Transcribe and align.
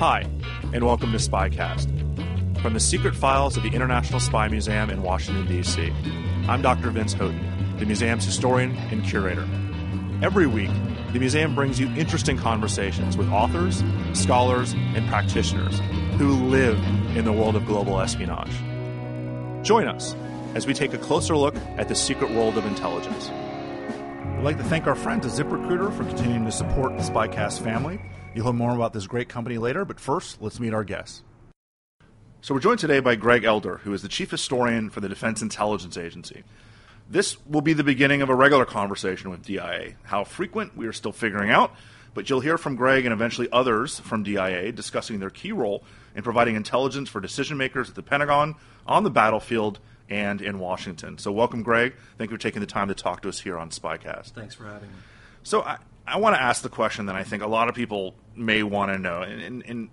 Hi, 0.00 0.24
and 0.72 0.82
welcome 0.82 1.12
to 1.12 1.18
Spycast. 1.18 2.62
From 2.62 2.72
the 2.72 2.80
secret 2.80 3.14
files 3.14 3.58
of 3.58 3.62
the 3.62 3.68
International 3.68 4.18
Spy 4.18 4.48
Museum 4.48 4.88
in 4.88 5.02
Washington, 5.02 5.46
D.C., 5.46 5.92
I'm 6.48 6.62
Dr. 6.62 6.88
Vince 6.88 7.12
Houghton, 7.12 7.76
the 7.78 7.84
museum's 7.84 8.24
historian 8.24 8.74
and 8.90 9.04
curator. 9.04 9.46
Every 10.22 10.46
week, 10.46 10.70
the 11.12 11.18
museum 11.18 11.54
brings 11.54 11.78
you 11.78 11.88
interesting 11.96 12.38
conversations 12.38 13.18
with 13.18 13.28
authors, 13.28 13.84
scholars, 14.14 14.72
and 14.72 15.06
practitioners 15.08 15.80
who 16.16 16.48
live 16.48 16.78
in 17.14 17.26
the 17.26 17.32
world 17.32 17.54
of 17.54 17.66
global 17.66 18.00
espionage. 18.00 18.56
Join 19.62 19.86
us 19.86 20.14
as 20.54 20.66
we 20.66 20.72
take 20.72 20.94
a 20.94 20.98
closer 20.98 21.36
look 21.36 21.56
at 21.76 21.88
the 21.88 21.94
secret 21.94 22.30
world 22.30 22.56
of 22.56 22.64
intelligence. 22.64 23.28
We'd 24.34 24.44
like 24.44 24.56
to 24.56 24.64
thank 24.64 24.86
our 24.86 24.94
friends 24.94 25.26
at 25.26 25.32
ZipRecruiter 25.32 25.94
for 25.94 26.04
continuing 26.04 26.46
to 26.46 26.52
support 26.52 26.96
the 26.96 27.02
Spycast 27.02 27.62
family. 27.62 28.00
You'll 28.32 28.44
hear 28.44 28.52
more 28.52 28.74
about 28.76 28.92
this 28.92 29.08
great 29.08 29.28
company 29.28 29.58
later, 29.58 29.84
but 29.84 29.98
first, 29.98 30.40
let's 30.40 30.60
meet 30.60 30.72
our 30.72 30.84
guests. 30.84 31.22
So, 32.42 32.54
we're 32.54 32.60
joined 32.60 32.78
today 32.78 33.00
by 33.00 33.16
Greg 33.16 33.42
Elder, 33.44 33.78
who 33.78 33.92
is 33.92 34.02
the 34.02 34.08
chief 34.08 34.30
historian 34.30 34.88
for 34.88 35.00
the 35.00 35.08
Defense 35.08 35.42
Intelligence 35.42 35.96
Agency. 35.96 36.44
This 37.08 37.44
will 37.44 37.60
be 37.60 37.72
the 37.72 37.82
beginning 37.82 38.22
of 38.22 38.30
a 38.30 38.34
regular 38.34 38.64
conversation 38.64 39.30
with 39.30 39.44
DIA. 39.44 39.94
How 40.04 40.22
frequent, 40.22 40.76
we 40.76 40.86
are 40.86 40.92
still 40.92 41.10
figuring 41.10 41.50
out, 41.50 41.74
but 42.14 42.30
you'll 42.30 42.40
hear 42.40 42.56
from 42.56 42.76
Greg 42.76 43.04
and 43.04 43.12
eventually 43.12 43.48
others 43.50 43.98
from 43.98 44.22
DIA 44.22 44.70
discussing 44.70 45.18
their 45.18 45.30
key 45.30 45.50
role 45.50 45.82
in 46.14 46.22
providing 46.22 46.54
intelligence 46.54 47.08
for 47.08 47.20
decision 47.20 47.56
makers 47.56 47.88
at 47.88 47.96
the 47.96 48.02
Pentagon, 48.02 48.54
on 48.86 49.02
the 49.02 49.10
battlefield, 49.10 49.80
and 50.08 50.40
in 50.40 50.60
Washington. 50.60 51.18
So, 51.18 51.32
welcome, 51.32 51.64
Greg. 51.64 51.94
Thank 52.16 52.30
you 52.30 52.36
for 52.36 52.42
taking 52.42 52.60
the 52.60 52.66
time 52.66 52.88
to 52.88 52.94
talk 52.94 53.22
to 53.22 53.28
us 53.28 53.40
here 53.40 53.58
on 53.58 53.70
Spycast. 53.70 54.30
Thanks 54.30 54.54
for 54.54 54.66
having 54.66 54.88
me. 54.88 54.96
So, 55.42 55.62
I, 55.62 55.78
I 56.06 56.18
want 56.18 56.36
to 56.36 56.42
ask 56.42 56.62
the 56.62 56.68
question 56.68 57.06
that 57.06 57.16
I 57.16 57.24
think 57.24 57.42
a 57.42 57.46
lot 57.46 57.68
of 57.68 57.74
people 57.74 58.14
may 58.34 58.62
want 58.62 58.92
to 58.92 58.98
know. 58.98 59.22
And, 59.22 59.62
and, 59.64 59.88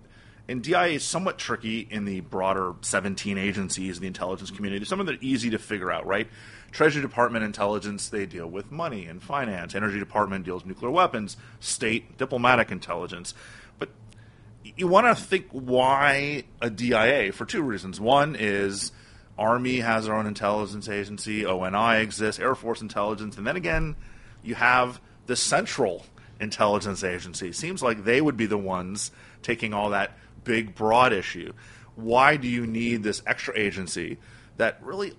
and, 0.48 0.62
DIA 0.62 0.94
is 0.94 1.04
somewhat 1.04 1.38
tricky 1.38 1.86
in 1.90 2.04
the 2.04 2.20
broader 2.20 2.74
17 2.80 3.36
agencies 3.38 3.96
in 3.96 4.00
the 4.00 4.06
intelligence 4.06 4.50
community. 4.50 4.84
Some 4.84 5.00
of 5.00 5.06
them 5.06 5.16
are 5.16 5.18
easy 5.20 5.50
to 5.50 5.58
figure 5.58 5.92
out, 5.92 6.06
right? 6.06 6.28
Treasury 6.72 7.02
Department 7.02 7.44
intelligence, 7.44 8.08
they 8.08 8.26
deal 8.26 8.46
with 8.46 8.72
money 8.72 9.06
and 9.06 9.22
finance. 9.22 9.74
Energy 9.74 9.98
Department 9.98 10.44
deals 10.44 10.62
with 10.62 10.68
nuclear 10.68 10.90
weapons. 10.90 11.36
State 11.60 12.16
diplomatic 12.18 12.70
intelligence. 12.70 13.34
But 13.78 13.90
you 14.76 14.88
want 14.88 15.06
to 15.06 15.22
think 15.22 15.46
why 15.50 16.44
a 16.60 16.70
DIA 16.70 17.32
for 17.32 17.44
two 17.44 17.62
reasons. 17.62 18.00
One 18.00 18.36
is 18.38 18.92
Army 19.38 19.80
has 19.80 20.06
their 20.06 20.14
own 20.14 20.26
intelligence 20.26 20.88
agency, 20.88 21.46
ONI 21.46 22.02
exists, 22.02 22.40
Air 22.40 22.54
Force 22.54 22.82
intelligence, 22.82 23.36
and 23.36 23.46
then 23.46 23.56
again, 23.56 23.94
you 24.42 24.56
have 24.56 25.00
the 25.28 25.36
central 25.36 26.06
intelligence 26.40 27.04
agency. 27.04 27.52
Seems 27.52 27.82
like 27.82 28.04
they 28.04 28.20
would 28.20 28.36
be 28.36 28.46
the 28.46 28.58
ones 28.58 29.12
taking 29.42 29.72
all 29.74 29.90
that 29.90 30.18
big, 30.42 30.74
broad 30.74 31.12
issue. 31.12 31.52
Why 31.94 32.36
do 32.36 32.48
you 32.48 32.66
need 32.66 33.02
this 33.02 33.22
extra 33.26 33.56
agency 33.56 34.18
that 34.56 34.82
really, 34.82 35.12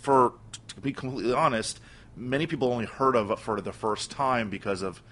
for 0.00 0.34
to 0.68 0.80
be 0.80 0.92
completely 0.92 1.32
honest, 1.32 1.80
many 2.14 2.46
people 2.46 2.70
only 2.70 2.84
heard 2.84 3.16
of 3.16 3.40
for 3.40 3.60
the 3.60 3.72
first 3.72 4.10
time 4.10 4.50
because 4.50 4.82
of 4.82 5.02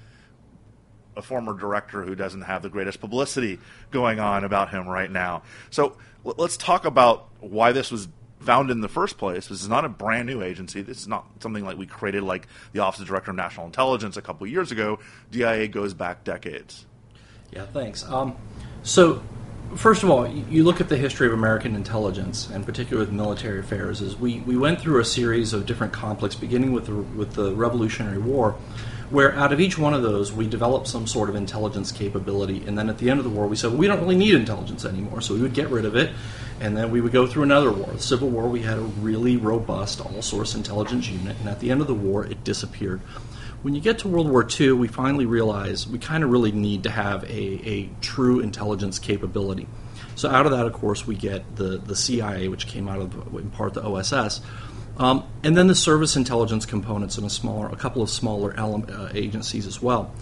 a 1.16 1.22
former 1.22 1.54
director 1.54 2.02
who 2.02 2.14
doesn't 2.14 2.42
have 2.42 2.62
the 2.62 2.68
greatest 2.68 3.00
publicity 3.00 3.58
going 3.90 4.20
on 4.20 4.44
about 4.44 4.70
him 4.70 4.86
right 4.86 5.10
now. 5.10 5.42
So 5.70 5.96
let's 6.22 6.56
talk 6.56 6.84
about 6.84 7.28
why 7.40 7.72
this 7.72 7.90
was 7.90 8.08
founded 8.40 8.76
in 8.76 8.80
the 8.80 8.88
first 8.88 9.18
place. 9.18 9.48
This 9.48 9.62
is 9.62 9.68
not 9.68 9.84
a 9.84 9.88
brand 9.88 10.26
new 10.26 10.42
agency. 10.42 10.82
This 10.82 10.98
is 10.98 11.08
not 11.08 11.26
something 11.40 11.64
like 11.64 11.76
we 11.76 11.86
created 11.86 12.22
like 12.22 12.46
the 12.72 12.80
Office 12.80 13.00
of 13.00 13.06
Director 13.06 13.30
of 13.30 13.36
National 13.36 13.66
Intelligence 13.66 14.16
a 14.16 14.22
couple 14.22 14.46
years 14.46 14.72
ago. 14.72 14.98
DIA 15.30 15.68
goes 15.68 15.94
back 15.94 16.24
decades. 16.24 16.86
Yeah, 17.52 17.66
thanks. 17.66 18.04
Um, 18.04 18.36
so, 18.82 19.22
first 19.74 20.02
of 20.02 20.10
all, 20.10 20.28
you 20.28 20.64
look 20.64 20.80
at 20.80 20.88
the 20.88 20.96
history 20.96 21.26
of 21.26 21.32
American 21.32 21.74
intelligence, 21.74 22.48
and 22.50 22.64
particularly 22.64 23.06
with 23.06 23.14
military 23.14 23.60
affairs. 23.60 24.00
Is 24.00 24.16
we, 24.16 24.40
we 24.40 24.56
went 24.56 24.80
through 24.80 25.00
a 25.00 25.04
series 25.04 25.52
of 25.52 25.66
different 25.66 25.92
conflicts, 25.92 26.34
beginning 26.34 26.72
with 26.72 26.86
the, 26.86 26.94
with 26.94 27.32
the 27.32 27.54
Revolutionary 27.54 28.18
War, 28.18 28.56
where 29.10 29.34
out 29.34 29.52
of 29.52 29.60
each 29.60 29.78
one 29.78 29.94
of 29.94 30.02
those 30.02 30.32
we 30.32 30.46
developed 30.46 30.86
some 30.86 31.06
sort 31.06 31.28
of 31.28 31.34
intelligence 31.34 31.92
capability, 31.92 32.64
and 32.66 32.76
then 32.76 32.88
at 32.88 32.98
the 32.98 33.10
end 33.10 33.18
of 33.18 33.24
the 33.24 33.30
war 33.30 33.46
we 33.46 33.56
said 33.56 33.70
well, 33.70 33.78
we 33.78 33.86
don't 33.86 34.00
really 34.00 34.16
need 34.16 34.34
intelligence 34.34 34.84
anymore, 34.84 35.20
so 35.20 35.34
we 35.34 35.40
would 35.40 35.54
get 35.54 35.68
rid 35.70 35.84
of 35.84 35.96
it, 35.96 36.10
and 36.60 36.76
then 36.76 36.90
we 36.90 37.00
would 37.00 37.12
go 37.12 37.26
through 37.26 37.42
another 37.42 37.72
war. 37.72 37.88
The 37.92 38.02
Civil 38.02 38.28
War 38.28 38.48
we 38.48 38.62
had 38.62 38.78
a 38.78 38.82
really 38.82 39.36
robust 39.36 40.00
all-source 40.00 40.54
intelligence 40.54 41.08
unit, 41.08 41.36
and 41.38 41.48
at 41.48 41.60
the 41.60 41.70
end 41.70 41.80
of 41.80 41.86
the 41.86 41.94
war 41.94 42.24
it 42.24 42.44
disappeared. 42.44 43.00
When 43.62 43.74
you 43.74 43.80
get 43.80 43.98
to 44.00 44.08
World 44.08 44.30
War 44.30 44.46
II, 44.48 44.72
we 44.72 44.86
finally 44.86 45.26
realize 45.26 45.88
we 45.88 45.98
kind 45.98 46.22
of 46.22 46.30
really 46.30 46.52
need 46.52 46.84
to 46.84 46.90
have 46.90 47.24
a, 47.24 47.68
a 47.68 47.90
true 48.00 48.38
intelligence 48.38 49.00
capability. 49.00 49.66
So 50.14 50.28
out 50.28 50.46
of 50.46 50.52
that, 50.52 50.66
of 50.66 50.72
course, 50.72 51.06
we 51.06 51.16
get 51.16 51.56
the, 51.56 51.78
the 51.78 51.96
CIA, 51.96 52.48
which 52.48 52.66
came 52.66 52.88
out 52.88 53.00
of 53.00 53.34
in 53.34 53.50
part 53.50 53.74
the 53.74 53.82
OSS. 53.84 54.40
Um, 54.98 55.24
and 55.44 55.56
then 55.56 55.68
the 55.68 55.74
service 55.74 56.16
intelligence 56.16 56.66
components 56.66 57.16
and 57.18 57.26
a 57.26 57.30
smaller, 57.30 57.68
a 57.68 57.76
couple 57.76 58.02
of 58.02 58.10
smaller 58.10 58.58
uh, 58.58 59.10
agencies 59.14 59.66
as 59.66 59.80
well. 59.80 60.12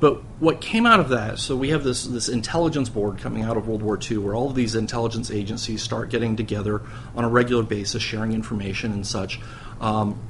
But 0.00 0.20
what 0.40 0.60
came 0.60 0.84
out 0.84 0.98
of 0.98 1.10
that, 1.10 1.38
so 1.38 1.54
we 1.54 1.68
have 1.68 1.84
this 1.84 2.04
this 2.04 2.28
intelligence 2.28 2.88
board 2.88 3.18
coming 3.18 3.44
out 3.44 3.56
of 3.56 3.68
World 3.68 3.82
War 3.82 3.96
II, 4.02 4.18
where 4.18 4.34
all 4.34 4.48
of 4.48 4.56
these 4.56 4.74
intelligence 4.74 5.30
agencies 5.30 5.80
start 5.80 6.10
getting 6.10 6.34
together 6.34 6.82
on 7.14 7.22
a 7.22 7.28
regular 7.28 7.62
basis, 7.62 8.02
sharing 8.02 8.32
information 8.32 8.90
and 8.90 9.06
such, 9.06 9.38
um, 9.80 10.20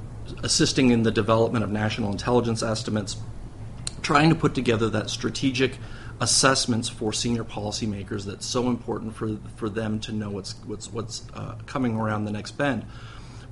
assisting 0.42 0.90
in 0.90 1.04
the 1.04 1.10
development 1.10 1.64
of 1.64 1.70
national 1.70 2.10
intelligence 2.10 2.62
estimates, 2.62 3.16
trying 4.02 4.28
to 4.28 4.34
put 4.34 4.54
together 4.54 4.90
that 4.90 5.08
strategic 5.08 5.78
assessments 6.20 6.90
for 6.90 7.10
senior 7.12 7.42
policymakers 7.42 8.26
that's 8.26 8.44
so 8.44 8.68
important 8.68 9.16
for 9.16 9.38
for 9.56 9.70
them 9.70 9.98
to 10.00 10.12
know 10.12 10.28
what's 10.28 10.54
what's 10.66 10.92
what's 10.92 11.22
uh, 11.32 11.54
coming 11.64 11.96
around 11.96 12.26
the 12.26 12.32
next 12.32 12.58
bend. 12.58 12.84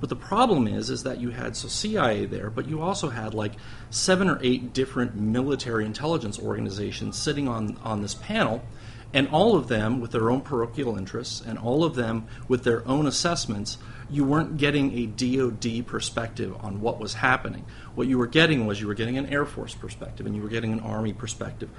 But 0.01 0.09
the 0.09 0.15
problem 0.15 0.67
is, 0.67 0.89
is 0.89 1.03
that 1.03 1.21
you 1.21 1.29
had 1.29 1.55
so 1.55 1.67
CIA 1.67 2.25
there, 2.25 2.49
but 2.49 2.67
you 2.67 2.81
also 2.81 3.09
had 3.09 3.35
like 3.35 3.53
seven 3.91 4.27
or 4.27 4.39
eight 4.41 4.73
different 4.73 5.15
military 5.15 5.85
intelligence 5.85 6.39
organizations 6.39 7.17
sitting 7.17 7.47
on 7.47 7.77
on 7.83 8.01
this 8.01 8.15
panel, 8.15 8.63
and 9.13 9.27
all 9.29 9.55
of 9.55 9.67
them 9.67 10.01
with 10.01 10.11
their 10.11 10.31
own 10.31 10.41
parochial 10.41 10.97
interests, 10.97 11.39
and 11.45 11.59
all 11.59 11.83
of 11.83 11.93
them 11.93 12.25
with 12.47 12.63
their 12.63 12.85
own 12.87 13.05
assessments. 13.05 13.77
You 14.09 14.25
weren't 14.25 14.57
getting 14.57 14.91
a 14.97 15.05
DoD 15.05 15.85
perspective 15.85 16.53
on 16.59 16.81
what 16.81 16.99
was 16.99 17.13
happening. 17.13 17.63
What 17.95 18.07
you 18.07 18.17
were 18.17 18.27
getting 18.27 18.65
was 18.65 18.81
you 18.81 18.87
were 18.87 18.95
getting 18.95 19.17
an 19.17 19.27
Air 19.27 19.45
Force 19.45 19.75
perspective, 19.75 20.25
and 20.25 20.35
you 20.35 20.41
were 20.41 20.49
getting 20.49 20.73
an 20.73 20.79
Army 20.79 21.13
perspective. 21.13 21.69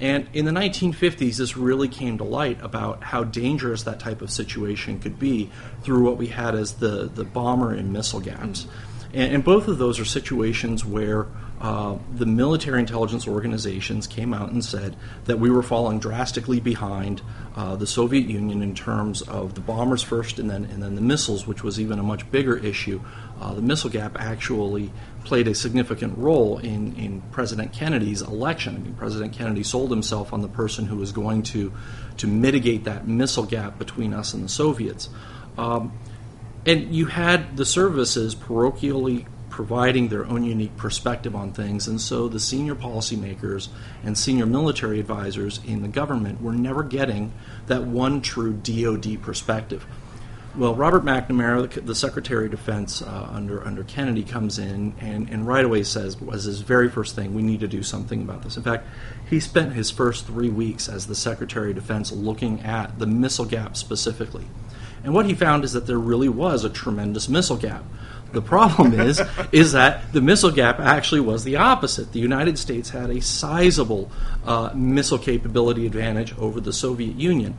And 0.00 0.28
in 0.32 0.44
the 0.44 0.50
1950s, 0.50 1.36
this 1.36 1.56
really 1.56 1.88
came 1.88 2.18
to 2.18 2.24
light 2.24 2.58
about 2.60 3.02
how 3.02 3.24
dangerous 3.24 3.84
that 3.84 4.00
type 4.00 4.22
of 4.22 4.30
situation 4.30 4.98
could 4.98 5.18
be 5.18 5.50
through 5.82 6.02
what 6.04 6.16
we 6.16 6.26
had 6.28 6.54
as 6.54 6.74
the, 6.74 7.08
the 7.14 7.24
bomber 7.24 7.72
and 7.72 7.92
missile 7.92 8.20
gaps. 8.20 8.66
And, 9.12 9.34
and 9.34 9.44
both 9.44 9.68
of 9.68 9.78
those 9.78 10.00
are 10.00 10.04
situations 10.04 10.84
where 10.84 11.26
uh, 11.60 11.96
the 12.12 12.26
military 12.26 12.80
intelligence 12.80 13.26
organizations 13.26 14.06
came 14.06 14.34
out 14.34 14.50
and 14.50 14.62
said 14.62 14.96
that 15.24 15.38
we 15.38 15.48
were 15.48 15.62
falling 15.62 15.98
drastically 15.98 16.60
behind 16.60 17.22
uh, 17.56 17.76
the 17.76 17.86
Soviet 17.86 18.28
Union 18.28 18.62
in 18.62 18.74
terms 18.74 19.22
of 19.22 19.54
the 19.54 19.60
bombers 19.60 20.02
first, 20.02 20.38
and 20.38 20.50
then 20.50 20.64
and 20.64 20.82
then 20.82 20.94
the 20.96 21.00
missiles, 21.00 21.46
which 21.46 21.62
was 21.62 21.80
even 21.80 21.98
a 21.98 22.02
much 22.02 22.30
bigger 22.30 22.56
issue. 22.56 23.00
Uh, 23.40 23.54
the 23.54 23.62
missile 23.62 23.88
gap 23.88 24.16
actually 24.18 24.92
played 25.24 25.48
a 25.48 25.54
significant 25.54 26.16
role 26.18 26.58
in, 26.58 26.94
in 26.96 27.22
President 27.32 27.72
Kennedy's 27.72 28.22
election. 28.22 28.76
I 28.76 28.78
mean, 28.78 28.94
President 28.94 29.32
Kennedy 29.32 29.62
sold 29.62 29.90
himself 29.90 30.32
on 30.32 30.42
the 30.42 30.48
person 30.48 30.86
who 30.86 30.96
was 30.96 31.12
going 31.12 31.42
to 31.44 31.72
to 32.18 32.26
mitigate 32.26 32.84
that 32.84 33.08
missile 33.08 33.44
gap 33.44 33.78
between 33.78 34.14
us 34.14 34.34
and 34.34 34.44
the 34.44 34.48
Soviets. 34.48 35.08
Um, 35.58 35.92
and 36.66 36.94
you 36.94 37.06
had 37.06 37.56
the 37.56 37.64
services 37.64 38.34
parochially 38.34 39.26
providing 39.50 40.08
their 40.08 40.26
own 40.26 40.42
unique 40.42 40.76
perspective 40.76 41.36
on 41.36 41.52
things. 41.52 41.86
And 41.86 42.00
so 42.00 42.26
the 42.26 42.40
senior 42.40 42.74
policymakers 42.74 43.68
and 44.02 44.18
senior 44.18 44.46
military 44.46 44.98
advisors 44.98 45.60
in 45.64 45.82
the 45.82 45.88
government 45.88 46.42
were 46.42 46.52
never 46.52 46.82
getting 46.82 47.32
that 47.66 47.84
one 47.84 48.20
true 48.20 48.52
DoD 48.52 49.22
perspective. 49.22 49.86
Well, 50.56 50.76
Robert 50.76 51.04
McNamara, 51.04 51.84
the 51.84 51.96
Secretary 51.96 52.44
of 52.44 52.52
Defense 52.52 53.02
uh, 53.02 53.28
under 53.32 53.66
under 53.66 53.82
Kennedy, 53.82 54.22
comes 54.22 54.60
in 54.60 54.94
and, 55.00 55.28
and 55.28 55.48
right 55.48 55.64
away 55.64 55.82
says, 55.82 56.20
was 56.20 56.44
his 56.44 56.60
very 56.60 56.88
first 56.88 57.16
thing, 57.16 57.34
we 57.34 57.42
need 57.42 57.58
to 57.60 57.66
do 57.66 57.82
something 57.82 58.22
about 58.22 58.42
this. 58.42 58.56
In 58.56 58.62
fact, 58.62 58.86
he 59.28 59.40
spent 59.40 59.72
his 59.72 59.90
first 59.90 60.26
three 60.26 60.50
weeks 60.50 60.88
as 60.88 61.08
the 61.08 61.14
Secretary 61.16 61.70
of 61.70 61.76
Defense 61.76 62.12
looking 62.12 62.60
at 62.60 63.00
the 63.00 63.06
missile 63.06 63.46
gap 63.46 63.76
specifically. 63.76 64.44
And 65.02 65.12
what 65.12 65.26
he 65.26 65.34
found 65.34 65.64
is 65.64 65.72
that 65.72 65.88
there 65.88 65.98
really 65.98 66.28
was 66.28 66.64
a 66.64 66.70
tremendous 66.70 67.28
missile 67.28 67.56
gap. 67.56 67.82
The 68.32 68.40
problem 68.40 68.92
is, 69.00 69.20
is 69.50 69.72
that 69.72 70.12
the 70.12 70.20
missile 70.20 70.52
gap 70.52 70.78
actually 70.78 71.20
was 71.20 71.42
the 71.42 71.56
opposite. 71.56 72.12
The 72.12 72.20
United 72.20 72.58
States 72.58 72.90
had 72.90 73.10
a 73.10 73.20
sizable 73.20 74.08
uh, 74.44 74.70
missile 74.72 75.18
capability 75.18 75.84
advantage 75.84 76.32
over 76.38 76.60
the 76.60 76.72
Soviet 76.72 77.16
Union, 77.16 77.56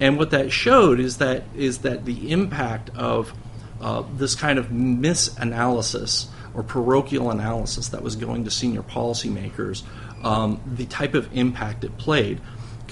and 0.00 0.18
what 0.18 0.30
that 0.30 0.52
showed 0.52 1.00
is 1.00 1.18
that 1.18 1.44
is 1.54 1.78
that 1.78 2.04
the 2.04 2.30
impact 2.30 2.90
of 2.96 3.32
uh, 3.80 4.02
this 4.16 4.34
kind 4.34 4.58
of 4.58 4.68
misanalysis 4.68 6.28
or 6.54 6.62
parochial 6.62 7.30
analysis 7.30 7.88
that 7.88 8.02
was 8.02 8.16
going 8.16 8.44
to 8.44 8.50
senior 8.50 8.82
policymakers, 8.82 9.82
um, 10.22 10.60
the 10.66 10.86
type 10.86 11.14
of 11.14 11.28
impact 11.36 11.84
it 11.84 11.96
played 11.98 12.40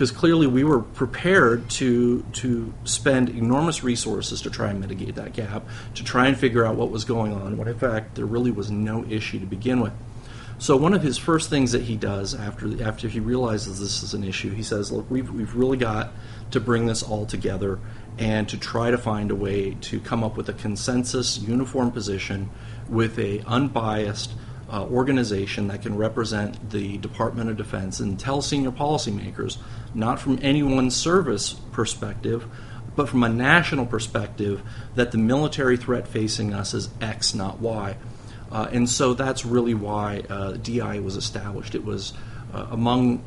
because 0.00 0.10
clearly 0.10 0.46
we 0.46 0.64
were 0.64 0.80
prepared 0.80 1.68
to 1.68 2.22
to 2.32 2.72
spend 2.84 3.28
enormous 3.28 3.84
resources 3.84 4.40
to 4.40 4.50
try 4.50 4.70
and 4.70 4.80
mitigate 4.80 5.14
that 5.16 5.34
gap, 5.34 5.62
to 5.94 6.02
try 6.02 6.26
and 6.26 6.38
figure 6.38 6.64
out 6.64 6.74
what 6.74 6.90
was 6.90 7.04
going 7.04 7.32
on. 7.34 7.58
When 7.58 7.68
in 7.68 7.78
fact 7.78 8.14
there 8.14 8.24
really 8.24 8.50
was 8.50 8.70
no 8.70 9.04
issue 9.04 9.38
to 9.40 9.46
begin 9.46 9.80
with. 9.80 9.92
So 10.60 10.76
one 10.76 10.92
of 10.92 11.02
his 11.02 11.16
first 11.16 11.48
things 11.48 11.72
that 11.72 11.84
he 11.84 11.96
does 11.96 12.34
after 12.34 12.84
after 12.84 13.08
he 13.08 13.18
realizes 13.18 13.80
this 13.80 14.02
is 14.02 14.12
an 14.12 14.22
issue, 14.22 14.50
he 14.50 14.62
says, 14.62 14.92
"Look, 14.92 15.10
we've 15.10 15.30
we've 15.30 15.54
really 15.54 15.78
got 15.78 16.12
to 16.50 16.60
bring 16.60 16.84
this 16.84 17.02
all 17.02 17.24
together 17.24 17.78
and 18.18 18.46
to 18.50 18.58
try 18.58 18.90
to 18.90 18.98
find 18.98 19.30
a 19.30 19.34
way 19.34 19.78
to 19.80 20.00
come 20.00 20.22
up 20.22 20.36
with 20.36 20.50
a 20.50 20.52
consensus, 20.52 21.38
uniform 21.38 21.90
position 21.90 22.50
with 22.88 23.18
a 23.18 23.42
unbiased." 23.46 24.34
Uh, 24.72 24.84
organization 24.84 25.66
that 25.66 25.82
can 25.82 25.96
represent 25.96 26.70
the 26.70 26.96
Department 26.98 27.50
of 27.50 27.56
Defense 27.56 27.98
and 27.98 28.20
tell 28.20 28.40
senior 28.40 28.70
policymakers 28.70 29.56
not 29.94 30.20
from 30.20 30.38
any 30.42 30.62
one 30.62 30.92
service 30.92 31.54
perspective, 31.72 32.46
but 32.94 33.08
from 33.08 33.24
a 33.24 33.28
national 33.28 33.84
perspective, 33.84 34.62
that 34.94 35.10
the 35.10 35.18
military 35.18 35.76
threat 35.76 36.06
facing 36.06 36.54
us 36.54 36.72
is 36.72 36.88
X, 37.00 37.34
not 37.34 37.58
Y. 37.58 37.96
Uh, 38.50 38.68
and 38.72 38.88
so 38.88 39.14
that's 39.14 39.44
really 39.44 39.74
why 39.74 40.22
uh, 40.28 40.52
DI 40.52 41.00
was 41.00 41.16
established. 41.16 41.74
It 41.74 41.84
was 41.84 42.12
uh, 42.52 42.66
among, 42.70 43.22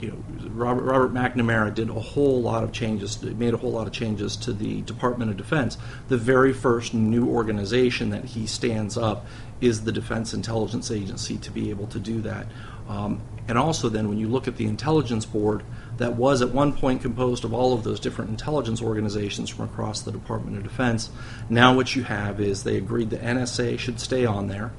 you 0.00 0.08
know, 0.08 0.48
Robert, 0.50 0.82
Robert 0.82 1.14
McNamara 1.14 1.74
did 1.74 1.88
a 1.88 1.94
whole 1.94 2.42
lot 2.42 2.62
of 2.62 2.72
changes, 2.72 3.22
made 3.22 3.54
a 3.54 3.56
whole 3.56 3.72
lot 3.72 3.86
of 3.86 3.92
changes 3.92 4.36
to 4.36 4.52
the 4.52 4.82
Department 4.82 5.30
of 5.30 5.36
Defense. 5.36 5.78
The 6.08 6.18
very 6.18 6.52
first 6.52 6.94
new 6.94 7.28
organization 7.28 8.10
that 8.10 8.24
he 8.24 8.46
stands 8.46 8.98
up 8.98 9.26
is 9.60 9.84
the 9.84 9.92
Defense 9.92 10.34
Intelligence 10.34 10.90
Agency 10.90 11.38
to 11.38 11.50
be 11.50 11.70
able 11.70 11.86
to 11.88 11.98
do 11.98 12.20
that. 12.20 12.46
Um, 12.88 13.22
and 13.48 13.58
also, 13.58 13.88
then, 13.88 14.08
when 14.08 14.18
you 14.18 14.28
look 14.28 14.48
at 14.48 14.56
the 14.56 14.66
intelligence 14.66 15.26
board, 15.26 15.62
that 15.98 16.14
was 16.14 16.42
at 16.42 16.50
one 16.50 16.72
point 16.72 17.02
composed 17.02 17.44
of 17.44 17.54
all 17.54 17.72
of 17.72 17.84
those 17.84 18.00
different 18.00 18.30
intelligence 18.30 18.82
organizations 18.82 19.50
from 19.50 19.66
across 19.66 20.02
the 20.02 20.12
Department 20.12 20.56
of 20.56 20.62
Defense. 20.62 21.10
Now, 21.48 21.74
what 21.74 21.94
you 21.94 22.02
have 22.02 22.40
is 22.40 22.64
they 22.64 22.76
agreed 22.76 23.10
the 23.10 23.18
NSA 23.18 23.78
should 23.78 24.00
stay 24.00 24.26
on 24.26 24.48
there, 24.48 24.72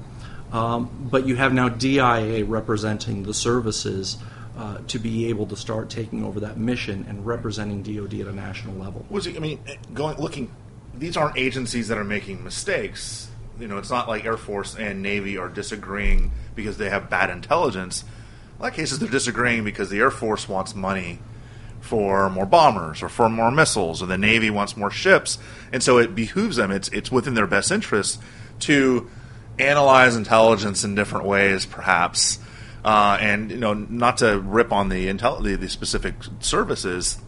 um, 0.52 1.08
but 1.10 1.26
you 1.26 1.36
have 1.36 1.52
now 1.52 1.68
DIA 1.68 2.44
representing 2.44 3.22
the 3.22 3.34
services. 3.34 4.18
Uh, 4.58 4.78
to 4.86 4.98
be 4.98 5.26
able 5.26 5.44
to 5.44 5.54
start 5.54 5.90
taking 5.90 6.24
over 6.24 6.40
that 6.40 6.56
mission 6.56 7.04
and 7.10 7.26
representing 7.26 7.82
DoD 7.82 8.20
at 8.20 8.26
a 8.26 8.32
national 8.32 8.74
level. 8.76 9.04
Was 9.10 9.26
it, 9.26 9.36
I 9.36 9.38
mean, 9.38 9.60
going 9.92 10.16
looking, 10.16 10.50
these 10.94 11.14
aren't 11.14 11.36
agencies 11.36 11.88
that 11.88 11.98
are 11.98 12.04
making 12.04 12.42
mistakes. 12.42 13.28
You 13.60 13.68
know, 13.68 13.76
it's 13.76 13.90
not 13.90 14.08
like 14.08 14.24
Air 14.24 14.38
Force 14.38 14.74
and 14.74 15.02
Navy 15.02 15.36
are 15.36 15.50
disagreeing 15.50 16.32
because 16.54 16.78
they 16.78 16.88
have 16.88 17.10
bad 17.10 17.28
intelligence 17.28 18.02
a 18.58 18.62
lot 18.62 18.68
of 18.68 18.74
cases 18.74 18.98
they're 18.98 19.08
disagreeing 19.08 19.64
because 19.64 19.90
the 19.90 19.98
Air 19.98 20.10
Force 20.10 20.48
wants 20.48 20.74
money 20.74 21.18
for 21.80 22.28
more 22.30 22.46
bombers 22.46 23.02
or 23.02 23.08
for 23.08 23.28
more 23.28 23.50
missiles, 23.50 24.02
or 24.02 24.06
the 24.06 24.18
Navy 24.18 24.50
wants 24.50 24.76
more 24.76 24.90
ships, 24.90 25.38
and 25.72 25.82
so 25.82 25.98
it 25.98 26.14
behooves 26.14 26.56
them. 26.56 26.70
It's 26.70 26.88
it's 26.88 27.10
within 27.12 27.34
their 27.34 27.46
best 27.46 27.70
interest 27.70 28.20
to 28.60 29.08
analyze 29.58 30.16
intelligence 30.16 30.84
in 30.84 30.94
different 30.94 31.26
ways, 31.26 31.64
perhaps, 31.64 32.38
uh, 32.84 33.18
and 33.20 33.50
you 33.50 33.58
know 33.58 33.74
not 33.74 34.18
to 34.18 34.38
rip 34.38 34.72
on 34.72 34.88
the 34.88 35.06
intel 35.06 35.42
the, 35.42 35.56
the 35.56 35.68
specific 35.68 36.14
services. 36.40 37.18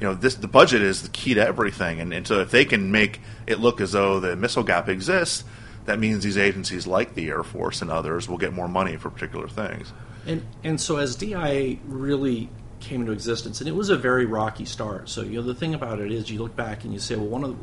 You 0.00 0.06
know, 0.06 0.14
this 0.14 0.36
the 0.36 0.48
budget 0.48 0.82
is 0.82 1.02
the 1.02 1.08
key 1.08 1.34
to 1.34 1.46
everything, 1.46 2.00
and, 2.00 2.14
and 2.14 2.26
so 2.26 2.40
if 2.40 2.50
they 2.50 2.64
can 2.64 2.92
make 2.92 3.20
it 3.46 3.60
look 3.60 3.80
as 3.80 3.92
though 3.92 4.20
the 4.20 4.36
missile 4.36 4.62
gap 4.62 4.88
exists, 4.88 5.44
that 5.86 5.98
means 5.98 6.22
these 6.22 6.38
agencies 6.38 6.86
like 6.86 7.14
the 7.14 7.28
Air 7.28 7.42
Force 7.42 7.82
and 7.82 7.90
others 7.90 8.28
will 8.28 8.38
get 8.38 8.52
more 8.52 8.68
money 8.68 8.96
for 8.96 9.10
particular 9.10 9.48
things. 9.48 9.92
And 10.26 10.42
and 10.62 10.80
so 10.80 10.96
as 10.96 11.16
DIA 11.16 11.78
really 11.86 12.48
came 12.80 13.00
into 13.00 13.12
existence, 13.12 13.60
and 13.60 13.68
it 13.68 13.74
was 13.74 13.90
a 13.90 13.96
very 13.96 14.26
rocky 14.26 14.64
start. 14.64 15.08
So 15.08 15.22
you 15.22 15.36
know 15.36 15.42
the 15.42 15.54
thing 15.54 15.74
about 15.74 16.00
it 16.00 16.10
is, 16.10 16.30
you 16.30 16.38
look 16.38 16.56
back 16.56 16.84
and 16.84 16.92
you 16.92 16.98
say, 16.98 17.14
well, 17.16 17.26
one 17.26 17.44
of 17.44 17.50
the, 17.50 17.56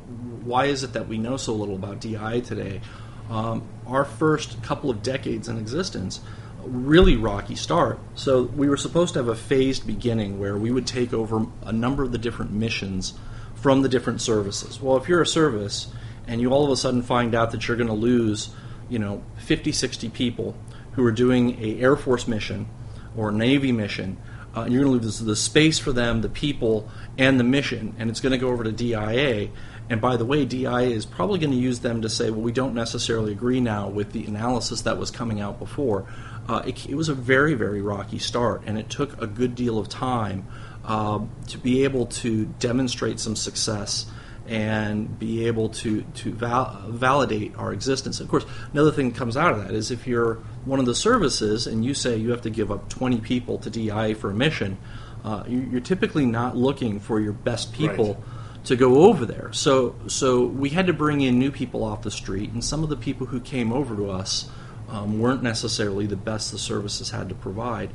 why 0.45 0.65
is 0.65 0.83
it 0.83 0.93
that 0.93 1.07
we 1.07 1.17
know 1.17 1.37
so 1.37 1.53
little 1.53 1.75
about 1.75 1.99
DIA 1.99 2.41
today? 2.41 2.81
Um, 3.29 3.67
our 3.85 4.05
first 4.05 4.61
couple 4.63 4.89
of 4.89 5.03
decades 5.03 5.49
in 5.49 5.57
existence, 5.57 6.21
really 6.63 7.17
rocky 7.17 7.55
start. 7.55 7.99
So 8.15 8.43
we 8.43 8.69
were 8.69 8.77
supposed 8.77 9.13
to 9.13 9.19
have 9.19 9.27
a 9.27 9.35
phased 9.35 9.85
beginning 9.85 10.39
where 10.39 10.57
we 10.57 10.71
would 10.71 10.87
take 10.87 11.13
over 11.13 11.45
a 11.63 11.73
number 11.73 12.03
of 12.03 12.11
the 12.11 12.17
different 12.17 12.51
missions 12.51 13.13
from 13.55 13.81
the 13.81 13.89
different 13.89 14.21
services. 14.21 14.79
Well, 14.81 14.97
if 14.97 15.09
you're 15.09 15.21
a 15.21 15.27
service 15.27 15.87
and 16.27 16.39
you 16.39 16.51
all 16.51 16.65
of 16.65 16.71
a 16.71 16.77
sudden 16.77 17.01
find 17.01 17.33
out 17.35 17.51
that 17.51 17.67
you're 17.67 17.77
going 17.77 17.87
to 17.87 17.93
lose, 17.93 18.49
you 18.89 18.99
know, 18.99 19.23
50, 19.39 19.71
60 19.71 20.09
people 20.09 20.55
who 20.97 21.05
are 21.05 21.11
doing 21.11 21.63
a 21.63 21.79
Air 21.79 21.95
Force 21.95 22.27
mission 22.27 22.67
or 23.15 23.31
Navy 23.31 23.71
mission, 23.71 24.17
uh, 24.55 24.61
and 24.61 24.73
you're 24.73 24.83
going 24.83 24.99
to 24.99 25.05
lose 25.05 25.19
the 25.19 25.35
space 25.35 25.77
for 25.77 25.91
them, 25.91 26.21
the 26.21 26.29
people, 26.29 26.89
and 27.19 27.39
the 27.39 27.43
mission, 27.43 27.95
and 27.99 28.09
it's 28.09 28.19
going 28.19 28.31
to 28.31 28.37
go 28.39 28.49
over 28.49 28.63
to 28.63 28.71
DIA. 28.71 29.49
And 29.91 30.01
by 30.01 30.17
the 30.17 30.25
way, 30.25 30.43
DIA 30.43 30.89
is 30.89 31.05
probably 31.05 31.37
going 31.37 31.51
to 31.51 31.57
use 31.57 31.79
them 31.79 32.01
to 32.01 32.09
say, 32.09 32.31
well, 32.31 32.41
we 32.41 32.51
don't 32.51 32.73
necessarily 32.73 33.31
agree 33.31 33.61
now 33.61 33.87
with 33.87 34.11
the 34.11 34.25
analysis 34.25 34.81
that 34.81 34.97
was 34.97 35.11
coming 35.11 35.39
out 35.39 35.59
before. 35.59 36.07
Uh, 36.49 36.63
it, 36.65 36.89
it, 36.89 36.95
was 36.95 37.09
a 37.09 37.13
very, 37.13 37.53
very 37.53 37.81
rocky 37.81 38.17
start, 38.17 38.63
and 38.65 38.79
it 38.79 38.89
took 38.89 39.21
a 39.21 39.27
good 39.27 39.53
deal 39.53 39.77
of 39.77 39.87
time 39.87 40.47
uh, 40.83 41.19
to 41.47 41.59
be 41.59 41.83
able 41.83 42.07
to 42.07 42.45
demonstrate 42.57 43.19
some 43.19 43.35
success 43.35 44.07
and 44.47 45.19
be 45.19 45.45
able 45.47 45.69
to 45.69 46.01
to 46.01 46.31
val- 46.31 46.83
validate 46.87 47.53
our 47.57 47.73
existence. 47.73 48.19
Of 48.19 48.27
course, 48.27 48.45
another 48.71 48.91
thing 48.91 49.09
that 49.09 49.17
comes 49.17 49.35
out 49.35 49.53
of 49.53 49.63
that 49.63 49.73
is 49.73 49.91
if 49.91 50.07
you're 50.07 50.35
one 50.65 50.79
of 50.79 50.85
the 50.85 50.95
services 50.95 51.67
and 51.67 51.83
you 51.83 51.93
say 51.93 52.17
you 52.17 52.31
have 52.31 52.41
to 52.41 52.49
give 52.49 52.71
up 52.71 52.89
20 52.89 53.19
people 53.19 53.57
to 53.59 53.69
DI 53.69 54.13
for 54.13 54.31
a 54.31 54.33
mission, 54.33 54.77
uh, 55.23 55.43
you're 55.47 55.81
typically 55.81 56.25
not 56.25 56.55
looking 56.55 56.99
for 56.99 57.19
your 57.19 57.33
best 57.33 57.73
people. 57.73 58.13
Right. 58.15 58.23
To 58.63 58.75
go 58.75 59.05
over 59.05 59.25
there, 59.25 59.53
so 59.53 59.95
so 60.07 60.45
we 60.45 60.67
had 60.67 60.87
to 60.87 60.93
bring 60.93 61.21
in 61.21 61.39
new 61.39 61.51
people 61.51 61.85
off 61.85 62.01
the 62.01 62.11
street, 62.11 62.51
and 62.51 62.61
some 62.61 62.83
of 62.83 62.89
the 62.89 62.97
people 62.97 63.25
who 63.25 63.39
came 63.39 63.71
over 63.71 63.95
to 63.95 64.09
us 64.09 64.49
um, 64.89 65.19
weren't 65.19 65.41
necessarily 65.41 66.05
the 66.05 66.17
best 66.17 66.51
the 66.51 66.57
services 66.57 67.09
had 67.11 67.29
to 67.29 67.35
provide. 67.35 67.91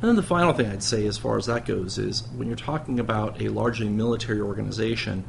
And 0.00 0.08
then 0.08 0.16
the 0.16 0.22
final 0.22 0.52
thing 0.52 0.66
I'd 0.66 0.82
say, 0.82 1.06
as 1.06 1.18
far 1.18 1.36
as 1.36 1.46
that 1.46 1.66
goes, 1.66 1.98
is 1.98 2.26
when 2.34 2.48
you're 2.48 2.56
talking 2.56 2.98
about 2.98 3.40
a 3.40 3.50
largely 3.50 3.88
military 3.88 4.40
organization, 4.40 5.24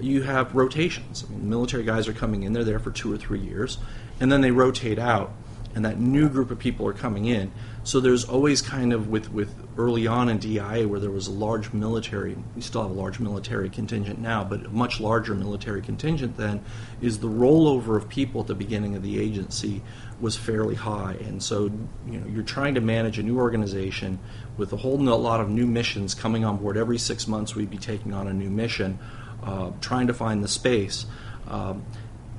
you 0.00 0.22
have 0.22 0.54
rotations. 0.54 1.24
I 1.26 1.32
mean, 1.32 1.48
military 1.48 1.84
guys 1.84 2.08
are 2.08 2.12
coming 2.12 2.42
in, 2.42 2.52
they're 2.52 2.64
there 2.64 2.78
for 2.78 2.90
two 2.90 3.12
or 3.12 3.16
three 3.16 3.40
years, 3.40 3.78
and 4.20 4.30
then 4.30 4.40
they 4.40 4.50
rotate 4.50 4.98
out. 4.98 5.32
and 5.76 5.84
that 5.84 6.00
new 6.00 6.26
group 6.30 6.50
of 6.50 6.58
people 6.58 6.88
are 6.88 6.94
coming 6.94 7.26
in. 7.26 7.52
So 7.84 8.00
there's 8.00 8.24
always 8.24 8.62
kind 8.62 8.94
of 8.94 9.08
with, 9.08 9.30
with 9.30 9.54
early 9.76 10.06
on 10.06 10.30
in 10.30 10.38
DIA 10.38 10.88
where 10.88 10.98
there 10.98 11.10
was 11.10 11.26
a 11.26 11.32
large 11.32 11.74
military, 11.74 12.34
we 12.54 12.62
still 12.62 12.80
have 12.80 12.90
a 12.90 12.94
large 12.94 13.20
military 13.20 13.68
contingent 13.68 14.18
now, 14.18 14.42
but 14.42 14.64
a 14.64 14.70
much 14.70 15.00
larger 15.00 15.34
military 15.34 15.82
contingent 15.82 16.38
then, 16.38 16.64
is 17.02 17.18
the 17.18 17.28
rollover 17.28 17.94
of 17.94 18.08
people 18.08 18.40
at 18.40 18.46
the 18.46 18.54
beginning 18.54 18.96
of 18.96 19.02
the 19.02 19.20
agency 19.20 19.82
was 20.18 20.34
fairly 20.34 20.74
high. 20.74 21.18
And 21.20 21.42
so, 21.42 21.70
you 22.06 22.20
know, 22.20 22.26
you're 22.26 22.42
trying 22.42 22.76
to 22.76 22.80
manage 22.80 23.18
a 23.18 23.22
new 23.22 23.36
organization 23.36 24.18
with 24.56 24.72
a 24.72 24.78
whole 24.78 24.96
lot 24.98 25.42
of 25.42 25.50
new 25.50 25.66
missions 25.66 26.14
coming 26.14 26.42
on 26.42 26.56
board. 26.56 26.78
Every 26.78 26.96
six 26.96 27.28
months 27.28 27.54
we'd 27.54 27.68
be 27.68 27.76
taking 27.76 28.14
on 28.14 28.28
a 28.28 28.32
new 28.32 28.48
mission, 28.48 28.98
uh, 29.42 29.70
trying 29.80 30.06
to 30.06 30.14
find 30.14 30.42
the 30.42 30.48
space. 30.48 31.06
Um, 31.48 31.84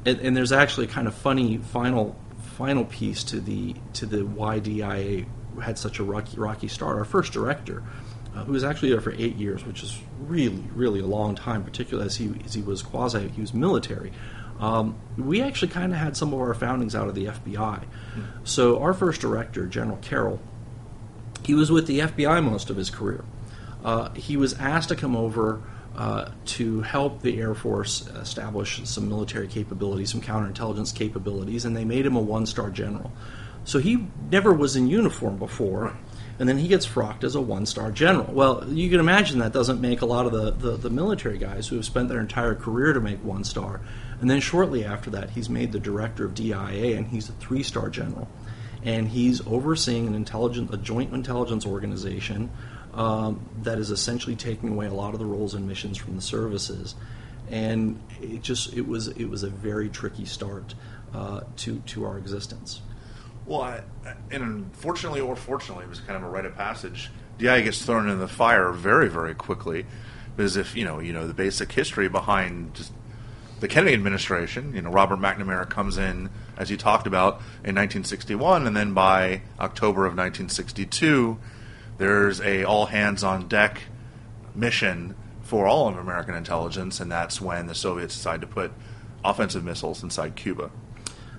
and, 0.06 0.20
and 0.20 0.38
there's 0.38 0.52
actually 0.52 0.88
kind 0.88 1.08
of 1.08 1.14
funny 1.14 1.58
final 1.58 2.16
final 2.40 2.86
piece 2.86 3.24
to 3.26 3.40
the 3.40 3.76
to 3.94 4.06
the 4.06 4.26
why 4.26 4.60
DIA 4.60 5.26
had 5.62 5.78
such 5.78 6.00
a 6.00 6.04
rocky 6.04 6.38
rocky 6.38 6.68
start. 6.68 6.98
Our 6.98 7.06
first 7.06 7.34
director, 7.34 7.84
uh, 8.36 8.44
who 8.44 8.54
was 8.54 8.64
actually 8.64 8.90
there 8.90 9.02
for 9.02 9.14
eight 9.14 9.36
years, 9.36 9.66
which 9.66 9.84
is 9.84 10.00
really 10.20 10.64
really 10.74 11.00
a 11.00 11.06
long 11.06 11.36
time, 11.36 11.64
particularly 11.64 12.08
as 12.08 12.16
he 12.16 12.34
as 12.46 12.54
he 12.54 12.62
was 12.62 12.82
quasi 12.82 13.28
he 13.30 13.42
was 13.42 13.54
military. 13.54 14.12
Um, 14.60 14.96
we 15.18 15.42
actually 15.42 15.68
kind 15.68 15.94
of 15.94 16.00
had 16.00 16.18
some 16.18 16.34
of 16.34 16.40
our 16.40 16.54
foundings 16.56 16.96
out 16.96 17.08
of 17.08 17.14
the 17.14 17.26
FBI. 17.26 17.54
Mm-hmm. 17.54 18.22
So 18.44 18.82
our 18.82 18.94
first 18.94 19.22
director, 19.22 19.68
General 19.68 19.98
Carroll, 19.98 20.40
he 21.44 21.54
was 21.54 21.72
with 21.72 21.86
the 21.86 22.00
FBI 22.00 22.44
most 22.44 22.72
of 22.72 22.76
his 22.76 22.90
career. 22.90 23.24
Uh, 23.84 24.10
he 24.14 24.36
was 24.36 24.54
asked 24.54 24.90
to 24.90 24.96
come 24.96 25.16
over 25.16 25.62
uh, 25.98 26.30
to 26.46 26.82
help 26.82 27.24
the 27.24 27.40
Air 27.40 27.56
Force 27.56 28.08
establish 28.08 28.82
some 28.88 29.10
military 29.10 29.48
capabilities, 29.48 30.12
some 30.12 30.22
counterintelligence 30.22 30.94
capabilities, 30.94 31.66
and 31.66 31.76
they 31.76 31.86
made 31.86 32.06
him 32.06 32.16
a 32.16 32.22
one 32.22 32.46
star 32.46 32.70
general. 32.70 33.12
So 33.64 33.80
he 33.80 34.08
never 34.32 34.54
was 34.54 34.76
in 34.76 34.88
uniform 34.88 35.38
before, 35.38 35.98
and 36.40 36.48
then 36.48 36.58
he 36.58 36.68
gets 36.68 36.86
frocked 36.86 37.24
as 37.24 37.36
a 37.36 37.42
one 37.42 37.66
star 37.66 37.92
general. 37.92 38.32
Well, 38.32 38.64
you 38.70 38.90
can 38.90 39.00
imagine 39.00 39.40
that 39.40 39.54
doesn't 39.54 39.82
make 39.82 40.02
a 40.02 40.06
lot 40.06 40.28
of 40.28 40.32
the, 40.32 40.52
the, 40.52 40.78
the 40.78 40.90
military 40.92 41.40
guys 41.40 41.68
who 41.68 41.78
have 41.78 41.86
spent 41.86 42.10
their 42.10 42.20
entire 42.20 42.54
career 42.54 42.94
to 42.94 43.02
make 43.02 43.24
one 43.24 43.44
star. 43.44 43.82
And 44.22 44.30
then 44.30 44.40
shortly 44.40 44.86
after 44.86 45.10
that, 45.12 45.32
he's 45.32 45.50
made 45.50 45.72
the 45.72 45.80
director 45.80 46.26
of 46.26 46.36
DIA, 46.36 46.96
and 46.96 47.08
he's 47.08 47.28
a 47.28 47.34
three 47.34 47.64
star 47.64 47.90
general. 47.90 48.30
And 48.84 49.08
he's 49.08 49.46
overseeing 49.48 50.06
an 50.08 50.14
intelligent, 50.14 50.72
a 50.72 50.78
joint 50.78 51.12
intelligence 51.12 51.66
organization 51.66 52.52
um, 52.98 53.40
that 53.62 53.78
is 53.78 53.92
essentially 53.92 54.36
taking 54.36 54.70
away 54.70 54.88
a 54.88 54.94
lot 54.94 55.14
of 55.14 55.20
the 55.20 55.26
roles 55.26 55.54
and 55.54 55.68
missions 55.68 55.98
from 55.98 56.16
the 56.16 56.22
services. 56.22 56.96
And 57.50 58.02
it 58.22 58.42
just 58.42 58.74
it 58.74 58.86
was 58.86 59.08
it 59.10 59.26
was 59.26 59.44
a 59.44 59.50
very 59.50 59.88
tricky 59.88 60.26
start 60.26 60.74
uh, 61.14 61.42
to 61.58 61.80
to 61.80 62.06
our 62.06 62.18
existence. 62.18 62.82
Well, 63.46 63.62
I, 63.62 63.82
and 64.30 64.44
unfortunately 64.44 65.22
or 65.22 65.38
fortunately, 65.38 65.86
it 65.86 65.90
was 65.90 66.02
kind 66.02 66.18
of 66.18 66.24
a 66.24 66.30
rite 66.30 66.46
of 66.46 66.56
passage. 66.56 67.10
DI 67.38 67.62
gets 67.62 67.86
thrown 67.86 68.10
in 68.10 68.20
the 68.20 68.28
fire 68.28 68.72
very 68.72 69.08
very 69.08 69.34
quickly, 69.34 69.86
because 70.36 70.58
if 70.58 70.76
you 70.76 70.84
know 70.84 71.00
you 71.00 71.14
know 71.14 71.28
the 71.28 71.34
basic 71.34 71.72
history 71.72 72.10
behind 72.10 72.74
just 72.74 72.92
the 73.62 73.70
Kennedy 73.70 73.94
administration, 73.94 74.74
you 74.76 74.82
know 74.82 74.90
Robert 74.90 75.20
McNamara 75.20 75.70
comes 75.70 75.98
in 75.98 76.30
as 76.58 76.70
you 76.70 76.76
talked 76.76 77.08
about 77.08 77.36
in 77.64 77.76
1961, 77.76 78.68
and 78.68 78.76
then 78.76 78.94
by 78.94 79.44
October 79.60 80.02
of 80.02 80.18
1962 80.18 81.38
there's 81.98 82.42
a 82.42 82.64
all 82.64 82.88
hands 82.88 83.24
on 83.24 83.48
deck 83.48 83.84
mission 84.54 85.16
for 85.42 85.66
all 85.66 85.88
of 85.88 85.98
American 85.98 86.36
intelligence, 86.36 87.00
and 87.00 87.12
that's 87.12 87.40
when 87.40 87.68
the 87.68 87.76
Soviets 87.76 88.16
decide 88.16 88.42
to 88.42 88.48
put 88.48 88.72
offensive 89.24 89.64
missiles 89.64 90.04
inside 90.04 90.36
Cuba. 90.36 90.72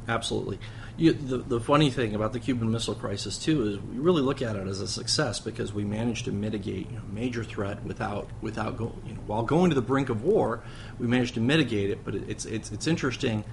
Absolutely. 0.08 0.58
You, 0.96 1.12
the, 1.12 1.36
the 1.38 1.60
funny 1.60 1.90
thing 1.90 2.14
about 2.14 2.32
the 2.32 2.40
Cuban 2.40 2.72
Missile 2.72 2.94
Crisis 2.94 3.38
too 3.38 3.68
is 3.68 3.78
we 3.78 3.98
really 3.98 4.22
look 4.22 4.42
at 4.42 4.56
it 4.56 4.66
as 4.66 4.80
a 4.80 4.88
success 4.88 5.38
because 5.38 5.72
we 5.72 5.84
managed 5.84 6.24
to 6.24 6.32
mitigate 6.32 6.90
you 6.90 6.96
know, 6.96 7.02
major 7.12 7.44
threat 7.44 7.84
without 7.84 8.28
without 8.40 8.76
go, 8.76 8.96
you 9.06 9.14
know, 9.14 9.20
while 9.26 9.44
going 9.44 9.70
to 9.70 9.76
the 9.76 9.82
brink 9.82 10.08
of 10.08 10.24
war, 10.24 10.60
we 10.98 11.06
managed 11.06 11.34
to 11.34 11.40
mitigate 11.40 11.90
it. 11.90 12.04
But 12.04 12.16
it, 12.16 12.24
it's 12.28 12.46
it's 12.46 12.72
it's 12.72 12.88
interesting 12.88 13.44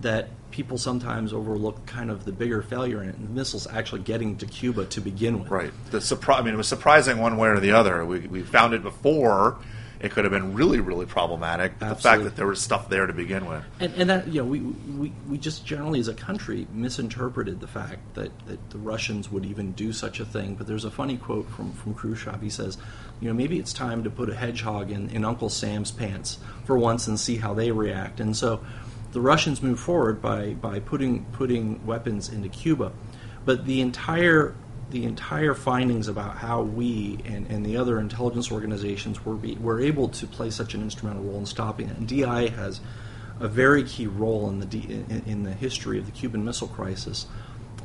that 0.00 0.28
people 0.50 0.78
sometimes 0.78 1.32
overlook 1.32 1.84
kind 1.86 2.10
of 2.10 2.24
the 2.24 2.32
bigger 2.32 2.62
failure 2.62 3.02
in 3.02 3.08
it, 3.08 3.16
and 3.16 3.28
the 3.28 3.32
missiles 3.32 3.66
actually 3.66 4.00
getting 4.00 4.36
to 4.36 4.46
Cuba 4.46 4.86
to 4.86 5.00
begin 5.00 5.40
with. 5.40 5.50
Right. 5.50 5.72
The 5.90 6.00
surprise. 6.00 6.40
I 6.40 6.44
mean, 6.44 6.54
it 6.54 6.56
was 6.56 6.68
surprising 6.68 7.18
one 7.18 7.36
way 7.36 7.48
or 7.48 7.60
the 7.60 7.72
other. 7.72 8.04
We, 8.04 8.20
we 8.20 8.42
found 8.42 8.74
it 8.74 8.82
before. 8.82 9.58
It 10.00 10.12
could 10.12 10.24
have 10.24 10.30
been 10.30 10.54
really, 10.54 10.78
really 10.78 11.06
problematic. 11.06 11.72
Absolutely. 11.72 11.94
The 11.94 12.02
fact 12.02 12.22
that 12.22 12.36
there 12.36 12.46
was 12.46 12.60
stuff 12.60 12.88
there 12.88 13.08
to 13.08 13.12
begin 13.12 13.46
with, 13.46 13.64
and, 13.80 13.92
and 13.94 14.10
that 14.10 14.28
you 14.28 14.40
know, 14.40 14.46
we, 14.46 14.60
we 14.60 15.12
we 15.28 15.38
just 15.38 15.66
generally 15.66 15.98
as 15.98 16.06
a 16.06 16.14
country 16.14 16.68
misinterpreted 16.72 17.58
the 17.58 17.66
fact 17.66 18.14
that, 18.14 18.30
that 18.46 18.70
the 18.70 18.78
Russians 18.78 19.28
would 19.32 19.44
even 19.44 19.72
do 19.72 19.92
such 19.92 20.20
a 20.20 20.24
thing. 20.24 20.54
But 20.54 20.68
there's 20.68 20.84
a 20.84 20.90
funny 20.90 21.16
quote 21.16 21.50
from 21.50 21.72
from 21.72 21.94
Khrushchev. 21.94 22.40
He 22.40 22.48
says, 22.48 22.78
you 23.20 23.26
know, 23.26 23.34
maybe 23.34 23.58
it's 23.58 23.72
time 23.72 24.04
to 24.04 24.10
put 24.10 24.30
a 24.30 24.36
hedgehog 24.36 24.92
in, 24.92 25.10
in 25.10 25.24
Uncle 25.24 25.48
Sam's 25.48 25.90
pants 25.90 26.38
for 26.64 26.78
once 26.78 27.08
and 27.08 27.18
see 27.18 27.36
how 27.36 27.52
they 27.52 27.72
react. 27.72 28.20
And 28.20 28.36
so 28.36 28.60
the 29.12 29.20
Russians 29.20 29.62
moved 29.62 29.80
forward 29.80 30.20
by, 30.20 30.54
by 30.54 30.80
putting 30.80 31.24
putting 31.26 31.84
weapons 31.86 32.28
into 32.28 32.48
Cuba, 32.48 32.92
but 33.44 33.64
the 33.64 33.80
entire 33.80 34.54
the 34.90 35.04
entire 35.04 35.52
findings 35.52 36.08
about 36.08 36.38
how 36.38 36.62
we 36.62 37.18
and, 37.26 37.46
and 37.50 37.64
the 37.64 37.76
other 37.76 38.00
intelligence 38.00 38.50
organizations 38.50 39.24
were 39.24 39.34
be, 39.34 39.54
were 39.56 39.80
able 39.80 40.08
to 40.08 40.26
play 40.26 40.50
such 40.50 40.74
an 40.74 40.82
instrumental 40.82 41.22
role 41.22 41.38
in 41.38 41.46
stopping 41.46 41.88
it. 41.88 41.96
And 41.96 42.08
DI 42.08 42.48
has 42.48 42.80
a 43.38 43.48
very 43.48 43.84
key 43.84 44.06
role 44.06 44.48
in 44.48 44.60
the 44.60 44.78
in, 44.78 45.22
in 45.26 45.42
the 45.42 45.52
history 45.52 45.98
of 45.98 46.06
the 46.06 46.12
Cuban 46.12 46.44
Missile 46.44 46.68
Crisis. 46.68 47.26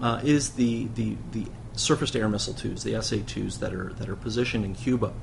Uh, 0.02 0.20
is 0.24 0.52
the, 0.52 0.88
the 0.96 1.16
the 1.32 1.46
surface-to-air 1.74 2.28
missile 2.28 2.54
twos, 2.54 2.84
the 2.84 3.02
SA-2s 3.02 3.60
that 3.60 3.74
are 3.74 3.94
that 3.94 4.10
are 4.10 4.16
positioned 4.16 4.66
in 4.66 4.74
Cuba. 4.74 5.14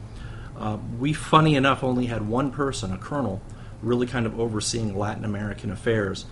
Uh, 0.56 0.78
we, 0.98 1.12
funny 1.12 1.54
enough, 1.56 1.82
only 1.82 2.06
had 2.06 2.28
one 2.28 2.50
person, 2.50 2.92
a 2.92 2.98
colonel, 2.98 3.40
really 3.82 4.06
kind 4.06 4.26
of 4.26 4.38
overseeing 4.38 4.96
Latin 4.96 5.24
American 5.24 5.70
affairs. 5.70 6.26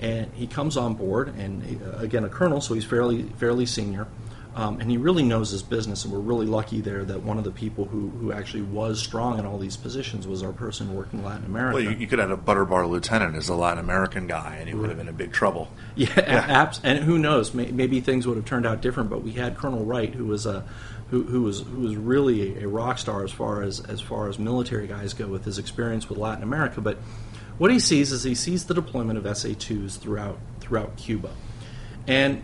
And 0.00 0.32
he 0.34 0.46
comes 0.46 0.76
on 0.76 0.94
board, 0.94 1.28
and 1.36 1.62
he, 1.62 1.76
uh, 1.76 1.98
again, 1.98 2.24
a 2.24 2.28
colonel, 2.28 2.60
so 2.60 2.74
he's 2.74 2.84
fairly 2.84 3.22
fairly 3.36 3.66
senior, 3.66 4.08
um, 4.54 4.80
and 4.80 4.90
he 4.90 4.96
really 4.96 5.22
knows 5.22 5.50
his 5.50 5.62
business. 5.62 6.04
And 6.04 6.12
we're 6.12 6.18
really 6.18 6.46
lucky 6.46 6.80
there 6.80 7.04
that 7.04 7.22
one 7.22 7.38
of 7.38 7.44
the 7.44 7.52
people 7.52 7.84
who, 7.84 8.08
who 8.10 8.32
actually 8.32 8.64
was 8.64 9.00
strong 9.00 9.38
in 9.38 9.46
all 9.46 9.58
these 9.58 9.76
positions 9.76 10.26
was 10.26 10.42
our 10.42 10.52
person 10.52 10.94
working 10.94 11.24
Latin 11.24 11.44
America. 11.44 11.76
Well, 11.76 11.84
you, 11.84 11.90
you 11.90 12.06
could 12.06 12.18
have 12.18 12.30
a 12.30 12.36
butter 12.36 12.64
bar 12.64 12.86
lieutenant 12.86 13.36
as 13.36 13.48
a 13.48 13.54
Latin 13.54 13.78
American 13.78 14.26
guy, 14.26 14.56
and 14.56 14.68
he 14.68 14.74
would 14.74 14.88
have 14.88 14.98
been 14.98 15.08
in 15.08 15.14
big 15.14 15.32
trouble. 15.32 15.68
Yeah, 15.94 16.08
yeah. 16.16 16.22
Abs- 16.48 16.80
and 16.82 16.98
who 16.98 17.16
knows? 17.16 17.54
May, 17.54 17.70
maybe 17.70 18.00
things 18.00 18.26
would 18.26 18.36
have 18.36 18.46
turned 18.46 18.66
out 18.66 18.82
different. 18.82 19.08
But 19.08 19.22
we 19.22 19.32
had 19.32 19.56
Colonel 19.56 19.84
Wright, 19.84 20.12
who 20.12 20.26
was 20.26 20.46
a 20.46 20.64
who, 21.12 21.24
who 21.24 21.42
was 21.42 21.60
who 21.60 21.82
was 21.82 21.94
really 21.94 22.64
a, 22.64 22.66
rock 22.66 22.98
star 22.98 23.22
as 23.22 23.30
far 23.30 23.62
as 23.62 23.80
as 23.80 24.00
far 24.00 24.30
as 24.30 24.38
military 24.38 24.86
guys 24.86 25.12
go 25.12 25.26
with 25.26 25.44
his 25.44 25.58
experience 25.58 26.08
with 26.08 26.16
Latin 26.16 26.42
America, 26.42 26.80
but 26.80 26.96
what 27.58 27.70
he 27.70 27.78
sees 27.78 28.12
is 28.12 28.22
he 28.22 28.34
sees 28.34 28.64
the 28.64 28.72
deployment 28.72 29.18
of 29.18 29.36
SA-2s 29.36 29.98
throughout 29.98 30.38
throughout 30.60 30.96
Cuba, 30.96 31.30
and 32.06 32.42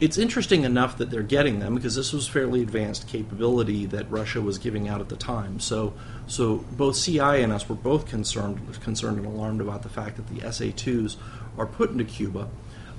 it's 0.00 0.18
interesting 0.18 0.64
enough 0.64 0.98
that 0.98 1.10
they're 1.10 1.22
getting 1.22 1.60
them 1.60 1.76
because 1.76 1.94
this 1.94 2.12
was 2.12 2.26
fairly 2.26 2.60
advanced 2.60 3.06
capability 3.06 3.86
that 3.86 4.10
Russia 4.10 4.40
was 4.40 4.58
giving 4.58 4.88
out 4.88 5.00
at 5.00 5.08
the 5.08 5.14
time. 5.14 5.60
So, 5.60 5.94
so 6.26 6.64
both 6.72 7.00
CI 7.00 7.20
and 7.20 7.52
us 7.52 7.68
were 7.68 7.76
both 7.76 8.08
concerned 8.08 8.80
concerned 8.82 9.18
and 9.18 9.26
alarmed 9.26 9.60
about 9.60 9.84
the 9.84 9.88
fact 9.88 10.16
that 10.16 10.26
the 10.26 10.40
SA-2s 10.40 11.18
are 11.56 11.66
put 11.66 11.92
into 11.92 12.02
Cuba, 12.02 12.48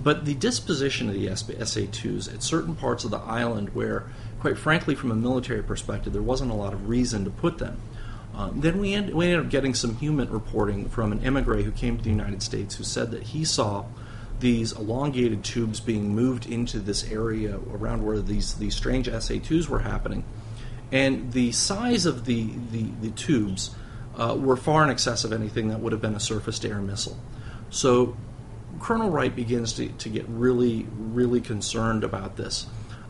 but 0.02 0.24
the 0.24 0.36
disposition 0.36 1.10
of 1.10 1.16
the 1.16 1.28
SA-2s 1.36 2.34
at 2.34 2.42
certain 2.42 2.74
parts 2.74 3.04
of 3.04 3.12
the 3.12 3.20
island 3.20 3.76
where, 3.76 4.06
quite 4.44 4.58
frankly, 4.58 4.94
from 4.94 5.10
a 5.10 5.16
military 5.16 5.64
perspective, 5.64 6.12
there 6.12 6.22
wasn't 6.22 6.52
a 6.52 6.54
lot 6.54 6.74
of 6.74 6.90
reason 6.90 7.24
to 7.24 7.30
put 7.30 7.60
them. 7.60 7.80
Um, 8.36 8.60
then 8.60 8.78
we, 8.78 8.94
end, 8.94 9.14
we 9.14 9.28
ended 9.28 9.40
up 9.40 9.50
getting 9.50 9.74
some 9.74 9.96
human 9.96 10.30
reporting 10.30 10.90
from 10.90 11.14
an 11.14 11.26
emigre 11.26 11.62
who 11.62 11.72
came 11.72 11.96
to 11.96 12.04
the 12.04 12.10
United 12.10 12.44
States 12.44 12.76
who 12.76 12.84
said 12.84 13.12
that 13.12 13.24
he 13.24 13.46
saw 13.46 13.86
these 14.42 14.74
elongated 14.74 15.46
tubes 15.46 15.80
being 15.80 16.14
moved 16.14 16.46
into 16.46 16.80
this 16.80 17.10
area 17.10 17.58
around 17.72 18.06
where 18.06 18.20
these, 18.20 18.56
these 18.56 18.76
strange 18.76 19.08
SA2s 19.08 19.70
were 19.70 19.80
happening. 19.80 20.26
And 20.92 21.32
the 21.32 21.54
size 21.54 22.06
of 22.06 22.26
the, 22.26 22.50
the, 22.70 22.84
the 23.00 23.12
tubes 23.12 23.74
uh, 24.18 24.36
were 24.38 24.58
far 24.58 24.84
in 24.84 24.90
excess 24.90 25.24
of 25.24 25.32
anything 25.32 25.70
that 25.70 25.80
would 25.80 25.94
have 25.94 26.02
been 26.02 26.16
a 26.16 26.20
surface 26.20 26.60
to 26.60 26.68
air 26.68 26.82
missile. 26.82 27.18
So 27.70 28.18
Colonel 28.82 29.10
Wright 29.10 29.34
begins 29.34 29.72
to, 29.74 29.88
to 29.88 30.10
get 30.10 30.28
really, 30.28 30.86
really 30.98 31.40
concerned 31.40 32.04
about 32.04 32.36
this. 32.36 32.66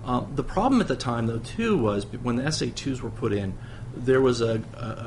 Uh, 0.06 0.26
the 0.36 0.44
problem 0.44 0.82
at 0.82 0.88
the 0.88 0.96
time, 0.96 1.28
though, 1.28 1.40
too, 1.40 1.78
was 1.78 2.06
when 2.06 2.36
the 2.36 2.52
SA 2.52 2.66
2s 2.66 3.02
were 3.02 3.10
put 3.10 3.32
in, 3.32 3.58
there 3.96 4.22
was 4.22 4.42
an 4.42 4.66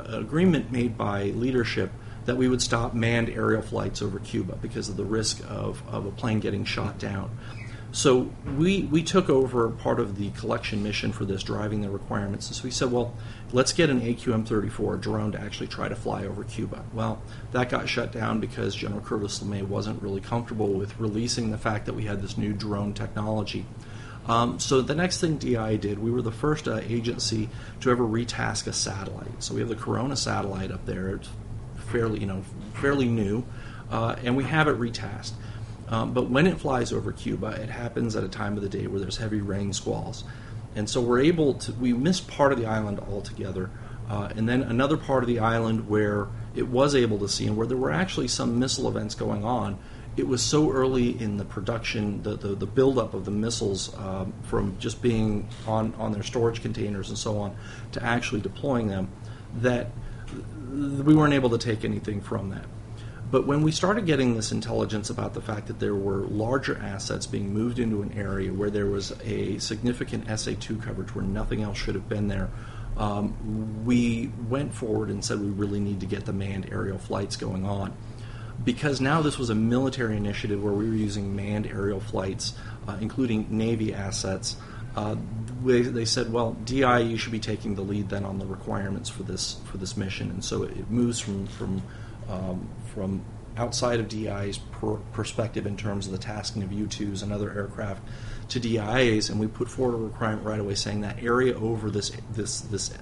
agreement 0.09 0.73
made 0.73 0.97
by 0.97 1.25
leadership 1.25 1.91
that 2.25 2.37
we 2.37 2.49
would 2.49 2.63
stop 2.63 2.95
manned 2.95 3.29
aerial 3.29 3.63
flights 3.63 4.03
over 4.03 4.19
Cuba 4.19 4.57
because 4.61 4.89
of 4.89 4.97
the 4.97 5.05
risk 5.05 5.41
of, 5.49 5.83
of 5.89 6.07
a 6.07 6.11
plane 6.11 6.41
getting 6.41 6.65
shot 6.65 6.99
down. 6.99 7.31
So 7.93 8.31
we, 8.59 8.83
we 8.83 9.03
took 9.03 9.31
over 9.31 9.71
part 9.71 10.01
of 10.01 10.19
the 10.19 10.31
collection 10.31 10.83
mission 10.83 11.13
for 11.13 11.25
this, 11.25 11.43
driving 11.43 11.81
the 11.81 11.89
requirements. 11.89 12.49
And 12.49 12.57
so 12.57 12.65
we 12.65 12.71
said, 12.71 12.93
well, 12.93 13.15
let's 13.53 13.73
get 13.73 13.89
an 13.89 14.03
AQM-34 14.03 15.01
drone 15.01 15.33
to 15.33 15.41
actually 15.41 15.69
try 15.69 15.89
to 15.89 15.97
fly 15.97 16.27
over 16.27 16.45
Cuba. 16.45 16.85
Well, 16.93 17.23
that 17.53 17.71
got 17.71 17.89
shut 17.89 18.13
down 18.13 18.39
because 18.41 18.75
General 18.75 19.01
Curtis 19.01 19.39
LeMay 19.39 19.63
wasn't 19.63 20.03
really 20.03 20.21
comfortable 20.21 20.75
with 20.75 20.99
releasing 20.99 21.51
the 21.51 21.59
fact 21.59 21.87
that 21.87 21.95
we 21.95 22.05
had 22.05 22.21
this 22.21 22.37
new 22.37 22.53
drone 22.53 22.93
technology. 22.93 23.65
Um, 24.29 24.59
so 24.59 24.81
the 24.81 24.95
next 24.95 25.21
thing 25.21 25.37
DI 25.37 25.77
did, 25.77 25.99
we 25.99 26.11
were 26.11 26.23
the 26.23 26.33
first 26.33 26.67
uh, 26.67 26.81
agency 26.83 27.49
to 27.81 27.91
ever 27.91 28.05
retask 28.05 28.67
a 28.67 28.73
satellite. 28.73 29.43
So 29.43 29.55
we 29.55 29.61
have 29.61 29.69
the 29.69 29.77
Corona 29.77 30.17
satellite 30.17 30.73
up 30.73 30.85
there. 30.85 31.09
It's 31.11 31.29
fairly, 31.77 32.21
you 32.21 32.27
know, 32.27 32.43
fairly 32.75 33.07
new, 33.07 33.45
uh, 33.91 34.17
and 34.25 34.37
we 34.37 34.45
have 34.45 34.69
it 34.69 34.79
retasked. 34.79 35.35
Um, 35.89 36.13
but 36.13 36.29
when 36.29 36.47
it 36.47 36.59
flies 36.59 36.93
over 36.93 37.13
Cuba, 37.13 37.49
it 37.49 37.71
happens 37.71 38.17
at 38.17 38.25
a 38.25 38.29
time 38.29 38.57
of 38.57 38.63
the 38.63 38.69
day 38.69 38.89
where 38.89 38.99
there's 38.99 39.19
heavy 39.19 39.41
rain 39.41 39.73
squalls. 39.73 40.25
And 40.75 40.91
so 40.91 41.01
we're 41.01 41.21
able 41.21 41.55
to, 41.55 41.73
we 41.73 41.93
missed 41.93 42.27
part 42.27 42.53
of 42.53 42.59
the 42.59 42.67
island 42.67 42.99
altogether. 42.99 43.71
Uh, 44.09 44.29
and 44.37 44.49
then 44.49 44.63
another 44.63 44.97
part 44.97 45.23
of 45.23 45.29
the 45.29 45.39
island 45.39 45.89
where 45.89 46.29
it 46.55 46.69
was 46.69 46.95
able 46.95 47.19
to 47.19 47.29
see 47.29 47.47
and 47.47 47.57
where 47.57 47.67
there 47.67 47.77
were 47.77 47.93
actually 47.93 48.29
some 48.29 48.59
missile 48.59 48.89
events 48.89 49.15
going 49.15 49.45
on. 49.45 49.79
It 50.17 50.27
was 50.27 50.43
so 50.43 50.71
early 50.71 51.21
in 51.21 51.37
the 51.37 51.45
production, 51.45 52.23
the, 52.23 52.37
the, 52.37 52.49
the 52.49 52.67
buildup 52.67 53.13
of 53.13 53.25
the 53.25 53.31
missiles 53.31 53.95
um, 53.99 54.33
from 54.45 54.79
just 54.79 55.03
being 55.03 55.49
on, 55.67 55.95
on 55.99 56.13
their 56.13 56.23
storage 56.23 56.63
containers 56.63 57.11
and 57.11 57.19
so 57.19 57.39
on 57.39 57.55
to 57.93 58.03
actually 58.03 58.41
deploying 58.41 58.89
them 58.89 59.09
that 59.59 59.89
we 60.73 61.15
weren't 61.15 61.35
able 61.35 61.51
to 61.51 61.59
take 61.59 61.85
anything 61.85 62.21
from 62.21 62.51
that. 62.51 62.65
But 63.31 63.47
when 63.47 63.63
we 63.63 63.73
started 63.73 64.07
getting 64.07 64.37
this 64.37 64.53
intelligence 64.53 65.11
about 65.11 65.35
the 65.35 65.41
fact 65.41 65.67
that 65.67 65.81
there 65.81 65.97
were 65.97 66.19
larger 66.27 66.79
assets 66.79 67.27
being 67.27 67.53
moved 67.53 67.79
into 67.79 68.03
an 68.03 68.13
area 68.13 68.53
where 68.53 68.71
there 68.71 68.87
was 68.87 69.13
a 69.25 69.59
significant 69.59 70.27
SA2 70.29 70.83
coverage 70.83 71.15
where 71.15 71.25
nothing 71.25 71.63
else 71.63 71.77
should 71.77 71.97
have 71.97 72.09
been 72.09 72.29
there, 72.29 72.49
um, 72.97 73.85
we 73.85 74.31
went 74.49 74.73
forward 74.73 75.11
and 75.11 75.25
said 75.25 75.41
we 75.41 75.49
really 75.49 75.81
need 75.81 76.01
to 76.01 76.07
get 76.07 76.25
the 76.25 76.33
manned 76.33 76.69
aerial 76.71 76.99
flights 76.99 77.37
going 77.37 77.67
on. 77.67 77.93
Because 78.67 79.01
now 79.01 79.23
this 79.23 79.39
was 79.39 79.49
a 79.49 79.55
military 79.55 80.17
initiative 80.17 80.63
where 80.63 80.75
we 80.75 80.89
were 80.89 80.97
using 80.97 81.35
manned 81.35 81.67
aerial 81.67 82.01
flights, 82.01 82.53
uh, 82.87 82.99
including 83.01 83.47
Navy 83.49 83.95
assets, 83.95 84.57
uh, 84.97 85.15
they, 85.65 85.83
they, 85.83 86.05
said, 86.05 86.33
well, 86.33 86.53
DI, 86.65 87.01
you 87.01 87.17
should 87.17 87.33
be 87.33 87.39
taking 87.39 87.75
the 87.75 87.83
lead 87.83 88.09
then 88.09 88.25
on 88.25 88.39
the 88.39 88.47
requirements 88.47 89.09
for 89.09 89.23
this 89.23 89.59
for 89.67 89.77
this 89.77 89.97
mission, 89.97 90.31
and 90.31 90.43
so 90.43 90.63
it 90.63 90.91
moves 90.91 91.21
from 91.21 91.47
from 91.47 91.83
um, 92.29 92.69
from 92.95 93.23
outside 93.59 94.01
of 94.01 94.09
DI's 94.09 94.59
per- 94.59 94.97
perspective 95.13 95.67
in 95.67 95.77
terms 95.77 96.07
of 96.07 96.13
the 96.13 96.19
tasking 96.19 96.63
of 96.63 96.73
U-2s 96.73 97.23
and 97.23 97.33
other 97.33 97.51
aircraft 97.53 98.03
to 98.49 98.61
DIAs, 98.61 99.31
and 99.31 99.41
we 99.41 99.47
put 99.47 99.69
forward 99.69 99.95
a 99.95 99.99
requirement 99.99 100.45
right 100.45 100.61
away 100.61 100.75
saying 100.75 101.03
that 101.03 101.23
area 101.23 101.55
over 101.55 101.91
this 101.91 102.13
this 102.33 102.63
this 102.63 102.93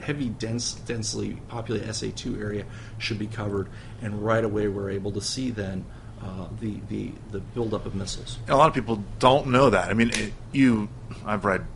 heavy, 0.00 0.28
dense, 0.28 0.74
densely 0.74 1.38
populated 1.48 1.88
SA2 1.88 2.40
area 2.40 2.64
should 2.98 3.18
be 3.18 3.26
covered, 3.26 3.68
and 4.02 4.24
right 4.24 4.44
away 4.44 4.68
we're 4.68 4.90
able 4.90 5.12
to 5.12 5.20
see 5.20 5.50
then 5.50 5.84
uh, 6.22 6.48
the 6.60 6.80
the 6.88 7.12
the 7.30 7.40
buildup 7.40 7.86
of 7.86 7.94
missiles. 7.94 8.38
A 8.48 8.56
lot 8.56 8.68
of 8.68 8.74
people 8.74 9.02
don't 9.18 9.48
know 9.48 9.70
that. 9.70 9.88
I 9.88 9.94
mean, 9.94 10.10
it, 10.10 10.32
you, 10.52 10.88
I've 11.24 11.44
read 11.44 11.66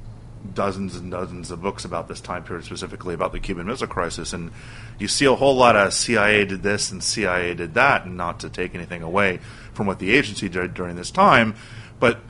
dozens 0.52 0.94
and 0.96 1.10
dozens 1.10 1.50
of 1.50 1.62
books 1.62 1.84
about 1.84 2.08
this 2.08 2.20
time 2.20 2.44
period, 2.44 2.64
specifically 2.64 3.14
about 3.14 3.32
the 3.32 3.40
Cuban 3.40 3.66
Missile 3.66 3.86
Crisis, 3.86 4.32
and 4.32 4.50
you 4.98 5.08
see 5.08 5.24
a 5.24 5.34
whole 5.34 5.56
lot 5.56 5.76
of 5.76 5.94
CIA 5.94 6.44
did 6.44 6.62
this 6.62 6.90
and 6.90 7.02
CIA 7.02 7.54
did 7.54 7.74
that, 7.74 8.04
and 8.04 8.16
not 8.16 8.40
to 8.40 8.50
take 8.50 8.74
anything 8.74 9.02
away 9.02 9.38
from 9.72 9.86
what 9.86 9.98
the 9.98 10.14
agency 10.14 10.48
did 10.48 10.74
during 10.74 10.96
this 10.96 11.10
time, 11.10 11.54
but 11.98 12.20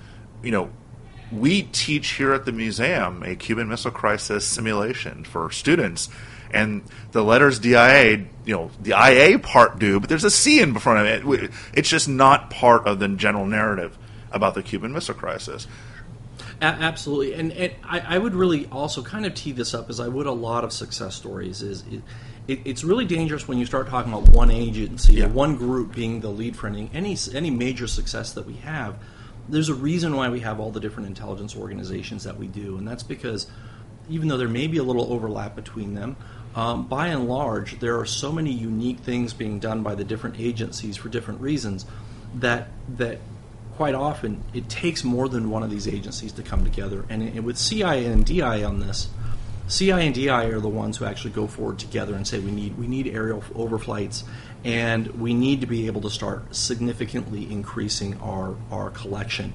you 0.42 0.52
know, 0.52 0.70
we 1.32 1.62
teach 1.62 2.12
here 2.12 2.32
at 2.32 2.44
the 2.44 2.52
museum 2.52 3.22
a 3.22 3.34
Cuban 3.34 3.68
Missile 3.68 3.90
Crisis 3.90 4.46
simulation 4.46 5.24
for 5.24 5.50
students. 5.50 6.08
And 6.52 6.82
the 7.10 7.24
letters 7.24 7.58
DIA, 7.58 8.26
you 8.44 8.54
know, 8.54 8.70
the 8.80 8.92
IA 8.92 9.38
part 9.40 9.78
do, 9.78 9.98
but 9.98 10.08
there's 10.08 10.24
a 10.24 10.30
C 10.30 10.60
in 10.60 10.74
front 10.74 11.00
of 11.00 11.34
it. 11.34 11.50
It's 11.72 11.88
just 11.88 12.08
not 12.08 12.50
part 12.50 12.86
of 12.86 13.00
the 13.00 13.08
general 13.08 13.46
narrative 13.46 13.98
about 14.30 14.54
the 14.54 14.62
Cuban 14.62 14.92
Missile 14.92 15.14
Crisis. 15.14 15.66
A- 16.60 16.64
absolutely, 16.64 17.34
and, 17.34 17.52
and 17.52 17.72
I, 17.82 18.00
I, 18.00 18.18
would 18.18 18.34
really 18.34 18.66
also 18.66 19.02
kind 19.02 19.26
of 19.26 19.34
tee 19.34 19.52
this 19.52 19.74
up 19.74 19.90
as 19.90 19.98
I 19.98 20.08
would 20.08 20.26
a 20.26 20.32
lot 20.32 20.64
of 20.64 20.72
success 20.72 21.14
stories. 21.14 21.62
Is 21.62 21.82
it, 21.90 22.02
it, 22.46 22.60
it's 22.64 22.84
really 22.84 23.04
dangerous 23.04 23.48
when 23.48 23.58
you 23.58 23.66
start 23.66 23.88
talking 23.88 24.12
about 24.12 24.28
one 24.28 24.50
agency 24.50 25.14
yeah. 25.14 25.24
or 25.24 25.28
one 25.28 25.56
group 25.56 25.94
being 25.94 26.20
the 26.20 26.28
lead 26.28 26.56
for 26.56 26.66
any, 26.66 26.90
any 26.94 27.16
any 27.32 27.50
major 27.50 27.86
success 27.86 28.32
that 28.34 28.46
we 28.46 28.54
have. 28.54 28.96
There's 29.48 29.68
a 29.68 29.74
reason 29.74 30.16
why 30.16 30.28
we 30.28 30.40
have 30.40 30.60
all 30.60 30.70
the 30.70 30.80
different 30.80 31.08
intelligence 31.08 31.56
organizations 31.56 32.24
that 32.24 32.38
we 32.38 32.46
do, 32.46 32.78
and 32.78 32.86
that's 32.86 33.02
because 33.02 33.46
even 34.08 34.28
though 34.28 34.36
there 34.36 34.48
may 34.48 34.66
be 34.66 34.78
a 34.78 34.82
little 34.82 35.12
overlap 35.12 35.54
between 35.54 35.94
them, 35.94 36.16
um, 36.54 36.86
by 36.86 37.08
and 37.08 37.28
large, 37.28 37.80
there 37.80 37.98
are 37.98 38.06
so 38.06 38.30
many 38.30 38.52
unique 38.52 39.00
things 39.00 39.32
being 39.32 39.58
done 39.58 39.82
by 39.82 39.94
the 39.94 40.04
different 40.04 40.38
agencies 40.38 40.96
for 40.96 41.08
different 41.08 41.40
reasons 41.40 41.84
that 42.36 42.68
that 42.96 43.18
quite 43.76 43.94
often 43.94 44.42
it 44.52 44.68
takes 44.68 45.02
more 45.02 45.28
than 45.28 45.50
one 45.50 45.62
of 45.62 45.70
these 45.70 45.88
agencies 45.88 46.32
to 46.32 46.42
come 46.42 46.62
together. 46.62 47.04
And, 47.08 47.22
and 47.22 47.44
with 47.44 47.58
CIA 47.58 48.06
and 48.06 48.24
DI 48.24 48.62
on 48.62 48.78
this, 48.78 49.08
CIA 49.66 50.06
and 50.06 50.14
DI 50.14 50.44
are 50.44 50.60
the 50.60 50.68
ones 50.68 50.98
who 50.98 51.06
actually 51.06 51.32
go 51.32 51.46
forward 51.46 51.78
together 51.78 52.14
and 52.14 52.26
say 52.26 52.38
we 52.38 52.50
need 52.50 52.78
we 52.78 52.86
need 52.86 53.08
aerial 53.08 53.40
overflights, 53.54 54.22
and 54.64 55.06
we 55.20 55.34
need 55.34 55.60
to 55.60 55.66
be 55.66 55.86
able 55.86 56.00
to 56.00 56.10
start 56.10 56.54
significantly 56.54 57.50
increasing 57.50 58.18
our 58.20 58.56
our 58.70 58.90
collection. 58.90 59.52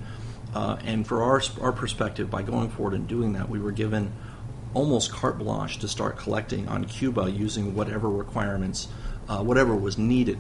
Uh, 0.54 0.78
and 0.84 1.06
for 1.06 1.24
our 1.24 1.42
our 1.62 1.72
perspective, 1.72 2.30
by 2.30 2.42
going 2.42 2.70
forward 2.70 2.94
and 2.94 3.08
doing 3.08 3.34
that, 3.34 3.50
we 3.50 3.60
were 3.60 3.72
given 3.72 4.12
almost 4.74 5.12
carte 5.12 5.40
blanche 5.40 5.80
to 5.80 5.88
start 5.88 6.18
collecting 6.18 6.68
on 6.68 6.86
Cuba 6.86 7.30
using 7.30 7.74
whatever 7.76 8.10
requirements, 8.10 8.88
uh, 9.28 9.42
whatever 9.42 9.76
was 9.76 9.98
needed. 9.98 10.38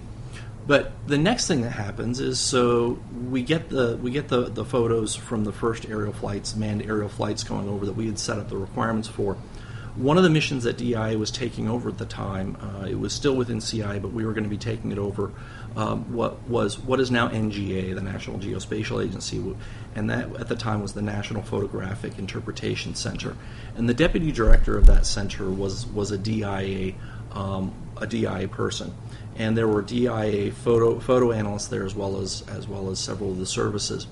But 0.67 0.91
the 1.07 1.17
next 1.17 1.47
thing 1.47 1.61
that 1.61 1.71
happens 1.71 2.19
is 2.19 2.39
so 2.39 2.99
we 3.27 3.41
get 3.41 3.69
the 3.69 3.97
we 3.97 4.11
get 4.11 4.27
the, 4.27 4.41
the 4.49 4.63
photos 4.63 5.15
from 5.15 5.43
the 5.43 5.51
first 5.51 5.89
aerial 5.89 6.13
flights, 6.13 6.55
manned 6.55 6.83
aerial 6.83 7.09
flights 7.09 7.43
going 7.43 7.67
over 7.67 7.87
that 7.87 7.93
we 7.93 8.05
had 8.05 8.19
set 8.19 8.37
up 8.37 8.49
the 8.49 8.57
requirements 8.57 9.07
for. 9.07 9.35
One 9.99 10.17
of 10.17 10.23
the 10.23 10.29
missions 10.29 10.63
that 10.63 10.77
DI 10.77 11.17
was 11.17 11.29
taking 11.29 11.69
over 11.69 11.89
at 11.89 11.97
the 11.97 12.05
time, 12.05 12.55
uh, 12.61 12.85
it 12.85 12.97
was 12.97 13.11
still 13.11 13.35
within 13.35 13.59
CI, 13.59 13.99
but 13.99 14.13
we 14.13 14.25
were 14.25 14.31
going 14.31 14.45
to 14.45 14.49
be 14.49 14.57
taking 14.57 14.93
it 14.93 14.97
over. 14.97 15.33
Um, 15.75 16.13
what 16.13 16.41
was 16.47 16.79
what 16.79 16.99
is 16.99 17.11
now 17.11 17.27
NGA, 17.27 17.93
the 17.93 18.01
National 18.01 18.39
Geospatial 18.39 19.03
Agency, 19.03 19.43
and 19.95 20.09
that 20.09 20.33
at 20.37 20.47
the 20.47 20.55
time 20.55 20.81
was 20.81 20.93
the 20.93 21.01
National 21.01 21.41
Photographic 21.41 22.17
Interpretation 22.17 22.95
Center. 22.95 23.35
And 23.75 23.89
the 23.89 23.93
deputy 23.93 24.31
director 24.31 24.77
of 24.77 24.85
that 24.85 25.05
center 25.05 25.49
was 25.49 25.85
was 25.85 26.11
a 26.11 26.17
DIA 26.17 26.93
um, 27.33 27.73
a 27.97 28.07
DIA 28.07 28.47
person 28.47 28.93
and 29.39 29.57
there 29.57 29.67
were 29.67 29.81
DIA 29.81 30.51
photo 30.51 30.99
photo 30.99 31.31
analysts 31.31 31.67
there 31.67 31.85
as 31.85 31.95
well 31.95 32.19
as 32.21 32.43
as 32.49 32.67
well 32.67 32.89
as 32.89 32.99
several 32.99 33.31
of 33.31 33.37
the 33.37 33.45
services. 33.45 34.05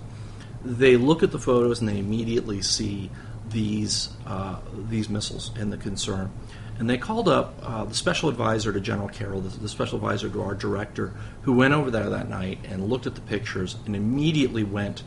They 0.63 0.97
look 0.97 1.21
at 1.21 1.31
the 1.31 1.39
photos 1.39 1.79
and 1.79 1.87
they 1.87 1.99
immediately 1.99 2.61
see 2.61 3.11
these 3.49 4.09
uh, 4.25 4.59
these 4.89 5.09
missiles 5.09 5.51
and 5.57 5.71
the 5.71 5.77
concern. 5.77 6.31
And 6.79 6.87
they 6.87 6.97
called 6.97 7.27
up 7.27 7.55
uh, 7.63 7.85
the 7.85 7.95
special 7.95 8.29
advisor 8.29 8.71
to 8.71 8.79
General 8.79 9.09
Carroll, 9.09 9.41
the, 9.41 9.49
the, 9.57 9.67
special 9.67 9.97
advisor 9.97 10.29
to 10.29 10.43
our 10.43 10.53
director, 10.53 11.11
who 11.41 11.53
went 11.53 11.73
over 11.73 11.89
there 11.89 12.07
that 12.11 12.29
night 12.29 12.59
and 12.65 12.87
looked 12.87 13.07
at 13.07 13.15
the 13.15 13.21
pictures 13.21 13.77
and 13.87 13.95
immediately 13.95 14.63
went 14.63 15.01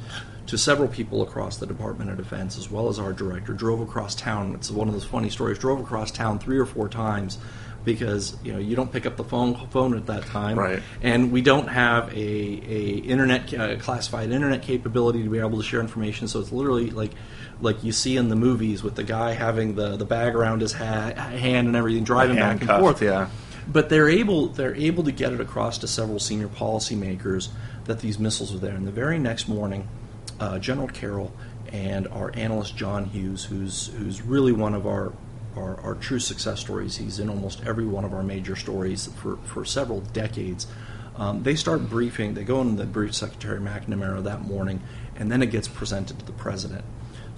to 0.47 0.59
several 0.59 0.89
people 0.89 1.23
across 1.23 1.59
the 1.59 1.67
Department 1.67 2.11
of 2.11 2.17
Defense, 2.17 2.59
as 2.59 2.69
well 2.69 2.89
as 2.89 2.99
our 2.99 3.13
director, 3.13 3.53
drove 3.53 3.81
across 3.81 4.17
town. 4.17 4.53
It's 4.55 4.69
one 4.69 4.89
of 4.89 4.95
those 4.95 5.05
funny 5.05 5.31
stories. 5.31 5.59
Drove 5.59 5.79
across 5.79 6.11
town 6.11 6.41
three 6.41 6.59
or 6.59 6.67
four 6.67 6.89
times 6.89 7.39
because 7.85 8.37
you 8.43 8.53
know 8.53 8.59
you 8.59 8.77
don't 8.77 8.93
pick 8.93 9.07
up 9.07 9.17
the 9.17 9.25
phone 9.25 9.55
phone 9.69 9.97
at 9.97 10.07
that 10.07 10.27
time, 10.27 10.59
right. 10.59 10.83
and 11.03 11.33
we 11.33 11.41
don't 11.41 11.69
have 11.69 12.13
a, 12.13 12.17
a 12.17 12.97
internet 12.99 13.55
uh, 13.55 13.77
classified 13.77 14.31
internet 14.31 14.63
capability 14.63 15.23
to 15.23 15.31
be 15.31 15.39
able 15.39 15.59
to 15.59 15.65
share 15.65 15.81
information. 15.81 16.29
So 16.29 16.41
it's 16.41 16.53
literally 16.53 16.91
like 16.91 17.13
like 17.61 17.85
you 17.85 17.93
see 17.93 18.17
in 18.17 18.29
the 18.29 18.37
movies 18.37 18.83
with 18.83 18.95
the 18.95 19.03
guy 19.03 19.33
having 19.33 19.75
the, 19.75 19.97
the 19.97 20.05
bag 20.05 20.35
around 20.35 20.61
his 20.63 20.73
ha- 20.73 21.13
hand 21.13 21.67
and 21.67 21.77
everything, 21.77 22.05
driving 22.05 22.37
back 22.37 22.61
and 22.61 22.71
forth. 22.71 23.03
Yeah. 23.03 23.29
But 23.69 23.89
they're 23.89 24.09
able 24.09 24.49
they're 24.49 24.75
able 24.75 25.05
to 25.05 25.13
get 25.13 25.33
it 25.33 25.41
across 25.41 25.79
to 25.79 25.87
several 25.87 26.19
senior 26.19 26.49
policymakers 26.49 27.49
that 27.85 28.01
these 28.01 28.19
missiles 28.19 28.55
are 28.55 28.59
there. 28.59 28.75
And 28.75 28.87
the 28.87 28.93
very 28.93 29.19
next 29.19 29.49
morning, 29.49 29.89
uh, 30.41 30.59
General 30.59 30.89
Carroll 30.89 31.33
and 31.73 32.09
our 32.09 32.33
analyst 32.35 32.77
John 32.77 33.05
Hughes, 33.05 33.45
who's 33.45 33.89
who's 33.89 34.23
really 34.23 34.53
one 34.53 34.75
of 34.75 34.87
our 34.87 35.13
our, 35.57 35.81
our 35.81 35.95
true 35.95 36.19
success 36.19 36.61
stories. 36.61 36.97
He's 36.97 37.19
in 37.19 37.29
almost 37.29 37.63
every 37.67 37.87
one 37.87 38.05
of 38.05 38.13
our 38.13 38.23
major 38.23 38.57
stories 38.57 39.09
for, 39.17 39.37
for 39.39 39.65
several 39.65 40.01
decades. 40.01 40.67
Um, 41.17 41.43
they 41.43 41.55
start 41.55 41.89
briefing, 41.89 42.35
they 42.35 42.45
go 42.45 42.61
in 42.61 42.77
the 42.77 42.87
brief 42.87 43.15
Secretary 43.15 43.61
McNamara 43.61 44.23
that 44.25 44.43
morning, 44.43 44.81
and 45.17 45.31
then 45.31 45.43
it 45.43 45.51
gets 45.51 45.69
presented 45.69 46.19
to 46.21 46.25
the 46.25 46.33
president. 46.33 46.85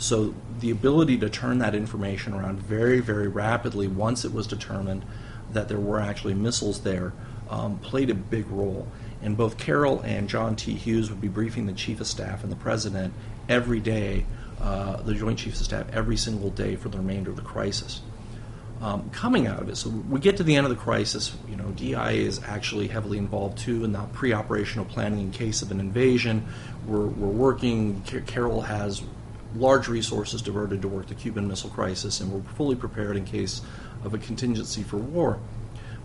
So 0.03 0.35
the 0.59 0.73
ability 0.73 1.19
to 1.19 1.31
turn 1.31 1.59
that 1.59 1.77
information 1.77 2.35
around 2.35 2.59
very, 2.61 2.99
very 2.99 3.29
rapidly 3.29 3.87
once 3.87 4.25
it 4.25 4.33
was 4.33 4.49
determined 4.49 5.05
that 5.53 5.69
there 5.69 5.79
were 5.79 6.01
actually 6.01 6.35
missiles 6.35 6.81
there 6.81 7.12
um, 7.49 7.79
played 7.79 8.11
a 8.11 8.15
big 8.15 8.49
role. 8.49 8.88
And 9.23 9.37
both 9.37 9.59
Carroll 9.59 10.01
and 10.01 10.29
John 10.29 10.57
T. 10.57 10.75
Hughes 10.75 11.09
would 11.09 11.21
be 11.21 11.29
briefing 11.29 11.67
the 11.67 11.73
Chief 11.73 12.01
of 12.01 12.09
Staff 12.09 12.43
and 12.43 12.51
the 12.51 12.57
President 12.57 13.15
every 13.49 13.79
day, 13.79 14.27
uh, 14.61 14.97
the 15.03 15.15
Joint 15.15 15.38
Chiefs 15.38 15.61
of 15.61 15.67
Staff, 15.67 15.87
every 15.93 16.17
single 16.17 16.51
day 16.51 16.75
for 16.75 16.88
the 16.88 16.99
remainder 16.99 17.31
of 17.31 17.37
the 17.37 17.43
crisis. 17.43 18.01
Um, 18.81 19.09
coming 19.11 19.47
out 19.47 19.62
of 19.62 19.69
it, 19.69 19.77
so 19.77 19.88
we 19.91 20.19
get 20.19 20.38
to 20.38 20.43
the 20.43 20.57
end 20.57 20.67
of 20.67 20.71
the 20.71 20.83
crisis. 20.83 21.37
You 21.49 21.55
know, 21.55 21.71
DI 21.77 22.15
is 22.15 22.41
actually 22.43 22.88
heavily 22.88 23.19
involved 23.19 23.59
too 23.59 23.85
in 23.85 23.93
the 23.93 24.01
pre-operational 24.12 24.87
planning 24.87 25.21
in 25.21 25.31
case 25.31 25.62
of 25.62 25.71
an 25.71 25.79
invasion. 25.79 26.45
We're, 26.88 27.07
we're 27.07 27.29
working. 27.29 28.03
Carroll 28.27 28.62
has 28.62 29.05
large 29.57 29.88
resources 29.88 30.43
diverted 30.43 30.83
to 30.83 30.88
work 30.88 31.07
the 31.07 31.15
Cuban 31.15 31.49
Missile 31.49 31.71
Crisis, 31.71 32.21
and 32.21 32.33
we're 32.33 32.43
fully 32.55 32.77
prepared 32.77 33.17
in 33.17 33.25
case 33.25 33.62
of 34.05 34.15
a 34.15 34.19
contingency 34.19 34.83
for 34.83 34.97
war. 34.97 35.38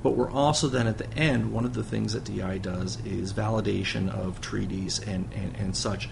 But 0.03 0.11
we're 0.11 0.31
also 0.31 0.67
then 0.67 0.87
at 0.87 0.97
the 0.97 1.11
end, 1.15 1.51
one 1.51 1.65
of 1.65 1.73
the 1.73 1.83
things 1.83 2.13
that 2.13 2.23
DI 2.23 2.59
does 2.59 3.03
is 3.05 3.33
validation 3.33 4.09
of 4.09 4.41
treaties 4.41 4.99
and, 4.99 5.29
and, 5.33 5.55
and 5.57 5.75
such. 5.75 6.09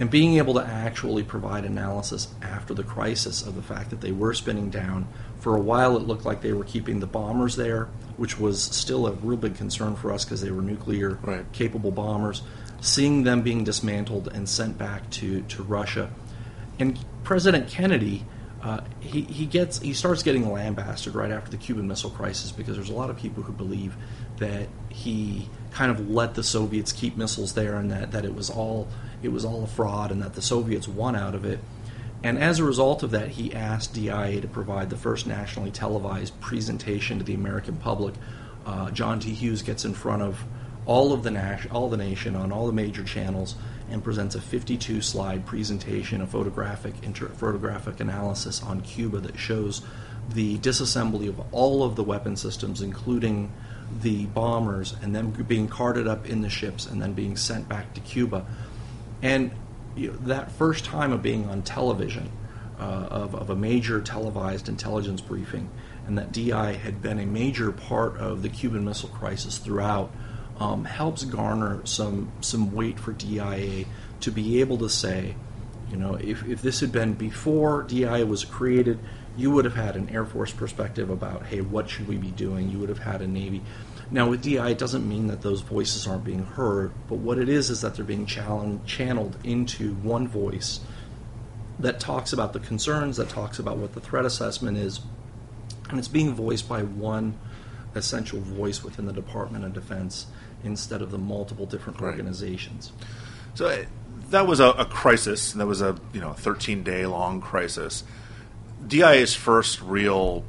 And 0.00 0.10
being 0.10 0.36
able 0.36 0.54
to 0.54 0.64
actually 0.64 1.24
provide 1.24 1.64
analysis 1.64 2.28
after 2.40 2.74
the 2.74 2.84
crisis 2.84 3.42
of 3.42 3.56
the 3.56 3.62
fact 3.62 3.90
that 3.90 4.00
they 4.00 4.12
were 4.12 4.34
spinning 4.34 4.70
down. 4.70 5.08
For 5.40 5.56
a 5.56 5.60
while, 5.60 5.96
it 5.96 6.02
looked 6.02 6.24
like 6.24 6.40
they 6.40 6.52
were 6.52 6.64
keeping 6.64 7.00
the 7.00 7.06
bombers 7.06 7.56
there, 7.56 7.88
which 8.16 8.38
was 8.38 8.62
still 8.62 9.06
a 9.06 9.12
real 9.12 9.38
big 9.38 9.56
concern 9.56 9.96
for 9.96 10.12
us 10.12 10.24
because 10.24 10.40
they 10.40 10.52
were 10.52 10.62
nuclear 10.62 11.18
right. 11.22 11.50
capable 11.52 11.90
bombers. 11.90 12.42
Seeing 12.80 13.24
them 13.24 13.42
being 13.42 13.64
dismantled 13.64 14.28
and 14.28 14.48
sent 14.48 14.78
back 14.78 15.10
to, 15.10 15.42
to 15.42 15.62
Russia. 15.64 16.10
And 16.78 16.98
President 17.24 17.68
Kennedy 17.68 18.24
uh, 18.62 18.80
he, 19.00 19.22
he 19.22 19.46
gets 19.46 19.78
he 19.78 19.92
starts 19.92 20.22
getting 20.22 20.50
lambasted 20.50 21.14
right 21.14 21.30
after 21.30 21.50
the 21.50 21.56
Cuban 21.56 21.86
Missile 21.86 22.10
Crisis 22.10 22.50
because 22.50 22.74
there's 22.74 22.90
a 22.90 22.94
lot 22.94 23.08
of 23.08 23.16
people 23.16 23.42
who 23.44 23.52
believe 23.52 23.96
that 24.38 24.68
he 24.88 25.48
kind 25.70 25.92
of 25.92 26.10
let 26.10 26.34
the 26.34 26.42
Soviets 26.42 26.92
keep 26.92 27.16
missiles 27.16 27.52
there 27.52 27.76
and 27.76 27.90
that, 27.90 28.10
that 28.10 28.24
it 28.24 28.34
was 28.34 28.50
all 28.50 28.88
it 29.22 29.28
was 29.28 29.44
all 29.44 29.62
a 29.62 29.66
fraud 29.66 30.10
and 30.10 30.20
that 30.22 30.34
the 30.34 30.42
Soviets 30.42 30.88
won 30.88 31.14
out 31.14 31.34
of 31.36 31.44
it. 31.44 31.60
And 32.24 32.36
as 32.36 32.58
a 32.58 32.64
result 32.64 33.04
of 33.04 33.12
that, 33.12 33.28
he 33.28 33.54
asked 33.54 33.94
DIA 33.94 34.40
to 34.40 34.48
provide 34.48 34.90
the 34.90 34.96
first 34.96 35.24
nationally 35.24 35.70
televised 35.70 36.38
presentation 36.40 37.18
to 37.18 37.24
the 37.24 37.34
American 37.34 37.76
public. 37.76 38.14
Uh, 38.66 38.90
John 38.90 39.20
T. 39.20 39.34
Hughes 39.34 39.62
gets 39.62 39.84
in 39.84 39.94
front 39.94 40.22
of 40.22 40.42
all 40.84 41.12
of 41.12 41.22
the 41.22 41.30
nas- 41.30 41.68
all 41.70 41.88
the 41.88 41.96
nation 41.96 42.34
on 42.34 42.50
all 42.50 42.66
the 42.66 42.72
major 42.72 43.04
channels 43.04 43.54
and 43.90 44.02
presents 44.02 44.34
a 44.34 44.40
52 44.40 45.00
slide 45.02 45.46
presentation, 45.46 46.20
a 46.20 46.26
photographic 46.26 46.94
inter- 47.02 47.28
photographic 47.28 48.00
analysis 48.00 48.62
on 48.62 48.80
Cuba 48.82 49.18
that 49.20 49.38
shows 49.38 49.82
the 50.30 50.58
disassembly 50.58 51.28
of 51.28 51.40
all 51.52 51.82
of 51.82 51.96
the 51.96 52.04
weapon 52.04 52.36
systems, 52.36 52.82
including 52.82 53.50
the 54.02 54.26
bombers, 54.26 54.94
and 55.02 55.14
then 55.14 55.30
being 55.30 55.68
carted 55.68 56.06
up 56.06 56.26
in 56.26 56.42
the 56.42 56.50
ships 56.50 56.86
and 56.86 57.00
then 57.00 57.14
being 57.14 57.36
sent 57.36 57.68
back 57.68 57.94
to 57.94 58.00
Cuba. 58.00 58.44
And 59.22 59.50
you 59.96 60.12
know, 60.12 60.18
that 60.26 60.52
first 60.52 60.84
time 60.84 61.12
of 61.12 61.22
being 61.22 61.48
on 61.48 61.62
television, 61.62 62.30
uh, 62.78 63.08
of, 63.10 63.34
of 63.34 63.50
a 63.50 63.56
major 63.56 64.00
televised 64.00 64.68
intelligence 64.68 65.20
briefing, 65.20 65.68
and 66.06 66.16
that 66.16 66.32
DI 66.32 66.72
had 66.74 67.02
been 67.02 67.18
a 67.18 67.26
major 67.26 67.72
part 67.72 68.16
of 68.18 68.42
the 68.42 68.48
Cuban 68.48 68.84
Missile 68.84 69.08
Crisis 69.08 69.58
throughout 69.58 70.10
um, 70.58 70.84
helps 70.84 71.24
garner 71.24 71.80
some 71.84 72.32
some 72.40 72.72
weight 72.72 72.98
for 72.98 73.12
DIA 73.12 73.84
to 74.20 74.30
be 74.30 74.60
able 74.60 74.78
to 74.78 74.88
say, 74.88 75.34
you 75.90 75.96
know, 75.96 76.14
if, 76.14 76.46
if 76.48 76.62
this 76.62 76.80
had 76.80 76.92
been 76.92 77.14
before 77.14 77.84
DIA 77.84 78.26
was 78.26 78.44
created, 78.44 78.98
you 79.36 79.50
would 79.52 79.64
have 79.64 79.76
had 79.76 79.94
an 79.96 80.08
Air 80.10 80.24
Force 80.24 80.52
perspective 80.52 81.10
about, 81.10 81.46
hey, 81.46 81.60
what 81.60 81.88
should 81.88 82.08
we 82.08 82.16
be 82.16 82.30
doing? 82.32 82.70
You 82.70 82.78
would 82.78 82.88
have 82.88 82.98
had 82.98 83.22
a 83.22 83.26
Navy. 83.26 83.62
Now, 84.10 84.28
with 84.28 84.42
DI, 84.42 84.70
it 84.70 84.78
doesn't 84.78 85.08
mean 85.08 85.28
that 85.28 85.42
those 85.42 85.60
voices 85.60 86.06
aren't 86.06 86.24
being 86.24 86.44
heard, 86.44 86.92
but 87.08 87.16
what 87.16 87.38
it 87.38 87.48
is 87.48 87.70
is 87.70 87.82
that 87.82 87.94
they're 87.94 88.04
being 88.04 88.26
channeled 88.26 89.36
into 89.44 89.94
one 89.94 90.26
voice 90.26 90.80
that 91.78 92.00
talks 92.00 92.32
about 92.32 92.52
the 92.52 92.60
concerns, 92.60 93.18
that 93.18 93.28
talks 93.28 93.58
about 93.58 93.76
what 93.76 93.92
the 93.92 94.00
threat 94.00 94.24
assessment 94.24 94.76
is, 94.76 95.00
and 95.90 95.98
it's 95.98 96.08
being 96.08 96.34
voiced 96.34 96.68
by 96.68 96.82
one 96.82 97.38
essential 97.94 98.40
voice 98.40 98.82
within 98.82 99.06
the 99.06 99.12
Department 99.12 99.64
of 99.64 99.72
Defense 99.72 100.26
instead 100.64 101.02
of 101.02 101.10
the 101.10 101.18
multiple 101.18 101.66
different 101.66 102.00
right. 102.00 102.10
organizations. 102.10 102.92
So 103.54 103.84
that 104.30 104.46
was 104.46 104.60
a, 104.60 104.68
a, 104.70 104.84
crisis. 104.84 105.52
That 105.52 105.66
was 105.66 105.80
a 105.80 105.96
you 106.12 106.20
know 106.20 106.32
13 106.32 106.82
day 106.82 107.06
long 107.06 107.40
crisis. 107.40 108.04
DIA's 108.86 109.34
first 109.34 109.80
real 109.82 110.44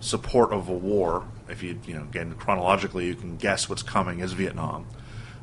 support 0.00 0.52
of 0.52 0.68
a 0.68 0.72
war, 0.72 1.24
if 1.48 1.62
you 1.62 1.78
you 1.86 1.94
know 1.94 2.02
again 2.02 2.34
chronologically, 2.34 3.06
you 3.06 3.14
can 3.14 3.36
guess 3.36 3.68
what's 3.68 3.82
coming 3.82 4.20
is 4.20 4.32
Vietnam, 4.32 4.86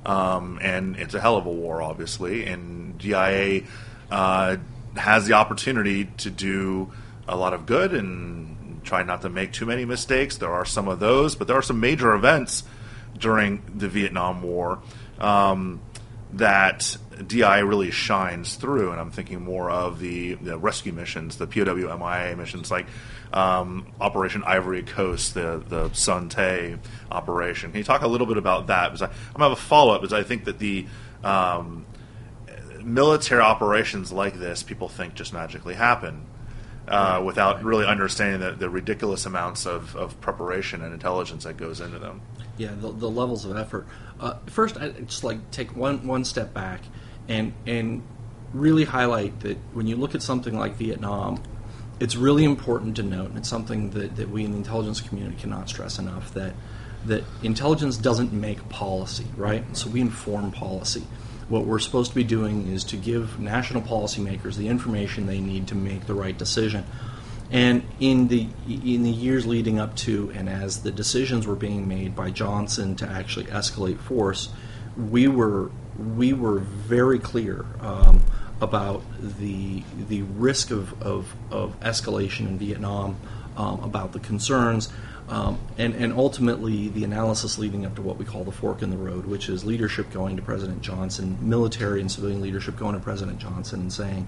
um, 0.05 0.59
and 0.61 0.95
it's 0.95 1.13
a 1.13 1.21
hell 1.21 1.37
of 1.37 1.45
a 1.45 1.51
war, 1.51 1.81
obviously. 1.81 2.45
And 2.45 2.97
DIA 2.97 3.63
uh, 4.11 4.57
has 4.95 5.27
the 5.27 5.33
opportunity 5.33 6.05
to 6.17 6.29
do 6.29 6.91
a 7.27 7.35
lot 7.35 7.53
of 7.53 7.65
good 7.65 7.93
and 7.93 8.83
try 8.83 9.03
not 9.03 9.21
to 9.21 9.29
make 9.29 9.53
too 9.53 9.65
many 9.65 9.85
mistakes. 9.85 10.37
There 10.37 10.51
are 10.51 10.65
some 10.65 10.87
of 10.87 10.99
those, 10.99 11.35
but 11.35 11.47
there 11.47 11.57
are 11.57 11.61
some 11.61 11.79
major 11.79 12.13
events 12.13 12.63
during 13.17 13.61
the 13.75 13.87
Vietnam 13.87 14.41
War 14.41 14.79
um, 15.19 15.81
that 16.33 16.97
DI 17.25 17.59
really 17.59 17.91
shines 17.91 18.55
through, 18.55 18.91
and 18.91 18.99
I'm 18.99 19.11
thinking 19.11 19.41
more 19.41 19.69
of 19.69 19.99
the, 19.99 20.35
the 20.35 20.57
rescue 20.57 20.93
missions, 20.93 21.37
the 21.37 21.47
POW 21.47 21.97
MIA 21.97 22.35
missions, 22.35 22.69
like 22.71 22.85
um, 23.33 23.87
Operation 23.99 24.43
Ivory 24.45 24.83
Coast, 24.83 25.33
the 25.33 25.63
the 25.67 25.91
Son 25.93 26.29
Tay 26.29 26.77
operation. 27.11 27.71
Can 27.71 27.79
you 27.79 27.83
talk 27.83 28.01
a 28.01 28.07
little 28.07 28.27
bit 28.27 28.37
about 28.37 28.67
that? 28.67 28.89
Because 28.89 29.01
I, 29.01 29.05
am 29.05 29.33
gonna 29.33 29.49
have 29.49 29.57
a 29.57 29.61
follow 29.61 29.93
up, 29.93 30.01
because 30.01 30.13
I 30.13 30.23
think 30.23 30.45
that 30.45 30.59
the 30.59 30.87
um, 31.23 31.85
military 32.83 33.41
operations 33.41 34.11
like 34.11 34.39
this, 34.39 34.63
people 34.63 34.87
think 34.87 35.15
just 35.15 35.33
magically 35.33 35.75
happen. 35.75 36.25
Uh, 36.87 37.21
without 37.23 37.63
really 37.63 37.85
understanding 37.85 38.39
the, 38.39 38.55
the 38.55 38.67
ridiculous 38.67 39.27
amounts 39.27 39.67
of, 39.67 39.95
of 39.95 40.19
preparation 40.21 40.81
and 40.81 40.91
intelligence 40.91 41.43
that 41.43 41.55
goes 41.55 41.81
into 41.81 41.99
them. 41.99 42.19
Yeah, 42.59 42.71
the, 42.75 42.91
the 42.91 43.09
levels 43.09 43.45
of 43.45 43.55
effort. 43.57 43.87
Uh, 44.19 44.35
first, 44.47 44.75
I 44.75 44.89
just 44.89 45.23
like 45.23 45.49
take 45.49 45.75
one 45.75 46.05
one 46.05 46.25
step 46.25 46.53
back 46.53 46.81
and 47.29 47.53
and 47.65 48.03
really 48.53 48.83
highlight 48.83 49.39
that 49.39 49.57
when 49.73 49.87
you 49.87 49.95
look 49.95 50.13
at 50.13 50.21
something 50.21 50.57
like 50.57 50.75
Vietnam, 50.75 51.41
it's 52.01 52.17
really 52.17 52.43
important 52.43 52.97
to 52.97 53.03
note, 53.03 53.29
and 53.29 53.37
it's 53.37 53.47
something 53.47 53.91
that, 53.91 54.17
that 54.17 54.29
we 54.29 54.43
in 54.43 54.51
the 54.51 54.57
intelligence 54.57 54.99
community 54.99 55.37
cannot 55.39 55.69
stress 55.69 55.99
enough 55.99 56.33
that 56.33 56.53
that 57.05 57.23
intelligence 57.43 57.95
doesn't 57.95 58.33
make 58.33 58.67
policy, 58.67 59.25
right? 59.37 59.63
So 59.75 59.89
we 59.89 60.01
inform 60.01 60.51
policy. 60.51 61.03
What 61.47 61.65
we're 61.65 61.79
supposed 61.79 62.11
to 62.11 62.15
be 62.15 62.25
doing 62.25 62.67
is 62.67 62.83
to 62.85 62.97
give 62.97 63.39
national 63.39 63.83
policymakers 63.83 64.57
the 64.57 64.67
information 64.67 65.25
they 65.25 65.39
need 65.39 65.67
to 65.67 65.75
make 65.75 66.07
the 66.07 66.13
right 66.13 66.37
decision. 66.37 66.83
And 67.51 67.83
in 67.99 68.27
the 68.27 68.47
in 68.67 69.03
the 69.03 69.09
years 69.09 69.47
leading 69.47 69.79
up 69.79 69.95
to 69.97 70.31
and 70.35 70.47
as 70.47 70.83
the 70.83 70.91
decisions 70.91 71.47
were 71.47 71.55
being 71.55 71.87
made 71.87 72.15
by 72.15 72.29
Johnson 72.29 72.95
to 72.97 73.07
actually 73.07 73.45
escalate 73.45 73.97
force, 73.97 74.49
we 74.95 75.27
were 75.27 75.71
we 75.97 76.33
were 76.33 76.59
very 76.59 77.19
clear 77.19 77.65
um, 77.79 78.21
about 78.61 79.03
the 79.39 79.83
the 80.07 80.21
risk 80.23 80.71
of, 80.71 81.01
of, 81.01 81.33
of 81.51 81.79
escalation 81.79 82.41
in 82.41 82.57
Vietnam, 82.57 83.17
um, 83.57 83.79
about 83.83 84.11
the 84.11 84.19
concerns, 84.19 84.89
um, 85.27 85.57
and 85.77 85.95
and 85.95 86.13
ultimately 86.13 86.89
the 86.89 87.03
analysis 87.03 87.57
leading 87.57 87.85
up 87.85 87.95
to 87.95 88.01
what 88.01 88.17
we 88.17 88.25
call 88.25 88.43
the 88.43 88.51
fork 88.51 88.81
in 88.81 88.89
the 88.89 88.97
road, 88.97 89.25
which 89.25 89.49
is 89.49 89.63
leadership 89.65 90.11
going 90.11 90.35
to 90.35 90.41
President 90.41 90.81
Johnson, 90.81 91.37
military 91.41 92.01
and 92.01 92.11
civilian 92.11 92.41
leadership 92.41 92.75
going 92.75 92.93
to 92.93 93.01
President 93.01 93.39
Johnson 93.39 93.81
and 93.81 93.93
saying 93.93 94.27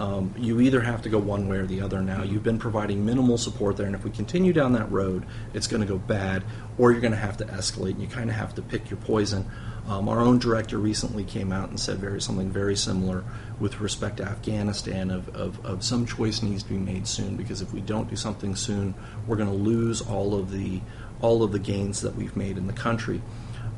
um, 0.00 0.34
you 0.36 0.60
either 0.60 0.80
have 0.80 1.02
to 1.02 1.08
go 1.08 1.18
one 1.18 1.48
way 1.48 1.58
or 1.58 1.66
the 1.66 1.80
other 1.80 2.00
now. 2.00 2.22
You've 2.24 2.42
been 2.42 2.58
providing 2.58 3.04
minimal 3.04 3.38
support 3.38 3.76
there, 3.76 3.86
and 3.86 3.94
if 3.94 4.02
we 4.02 4.10
continue 4.10 4.52
down 4.52 4.72
that 4.72 4.90
road, 4.90 5.24
it's 5.52 5.68
going 5.68 5.82
to 5.82 5.86
go 5.86 5.98
bad, 5.98 6.42
or 6.78 6.90
you're 6.90 7.00
going 7.00 7.12
to 7.12 7.18
have 7.18 7.36
to 7.38 7.44
escalate, 7.44 7.92
and 7.92 8.02
you 8.02 8.08
kind 8.08 8.28
of 8.28 8.34
have 8.34 8.54
to 8.56 8.62
pick 8.62 8.90
your 8.90 8.98
poison. 8.98 9.48
Um, 9.86 10.08
our 10.08 10.20
own 10.20 10.38
director 10.38 10.78
recently 10.78 11.24
came 11.24 11.52
out 11.52 11.68
and 11.68 11.78
said 11.78 11.98
very 11.98 12.20
something 12.20 12.50
very 12.50 12.74
similar 12.74 13.22
with 13.60 13.80
respect 13.80 14.16
to 14.16 14.24
Afghanistan 14.24 15.10
of, 15.10 15.28
of, 15.36 15.64
of 15.64 15.84
some 15.84 16.06
choice 16.06 16.42
needs 16.42 16.62
to 16.62 16.70
be 16.70 16.78
made 16.78 17.06
soon 17.06 17.36
because 17.36 17.60
if 17.60 17.72
we 17.72 17.80
don't 17.80 18.08
do 18.08 18.16
something 18.16 18.56
soon, 18.56 18.94
we're 19.26 19.36
going 19.36 19.50
to 19.50 19.54
lose 19.54 20.00
all 20.00 20.34
of 20.34 20.50
the 20.50 20.80
all 21.20 21.42
of 21.42 21.52
the 21.52 21.58
gains 21.58 22.00
that 22.00 22.16
we've 22.16 22.36
made 22.36 22.58
in 22.58 22.66
the 22.66 22.72
country. 22.72 23.22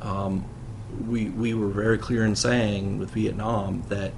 Um, 0.01 0.45
we 1.07 1.29
we 1.29 1.55
were 1.55 1.69
very 1.69 1.99
clear 1.99 2.25
in 2.25 2.37
saying 2.37 2.99
with 2.99 3.11
Vietnam 3.11 3.83
that. 3.89 4.13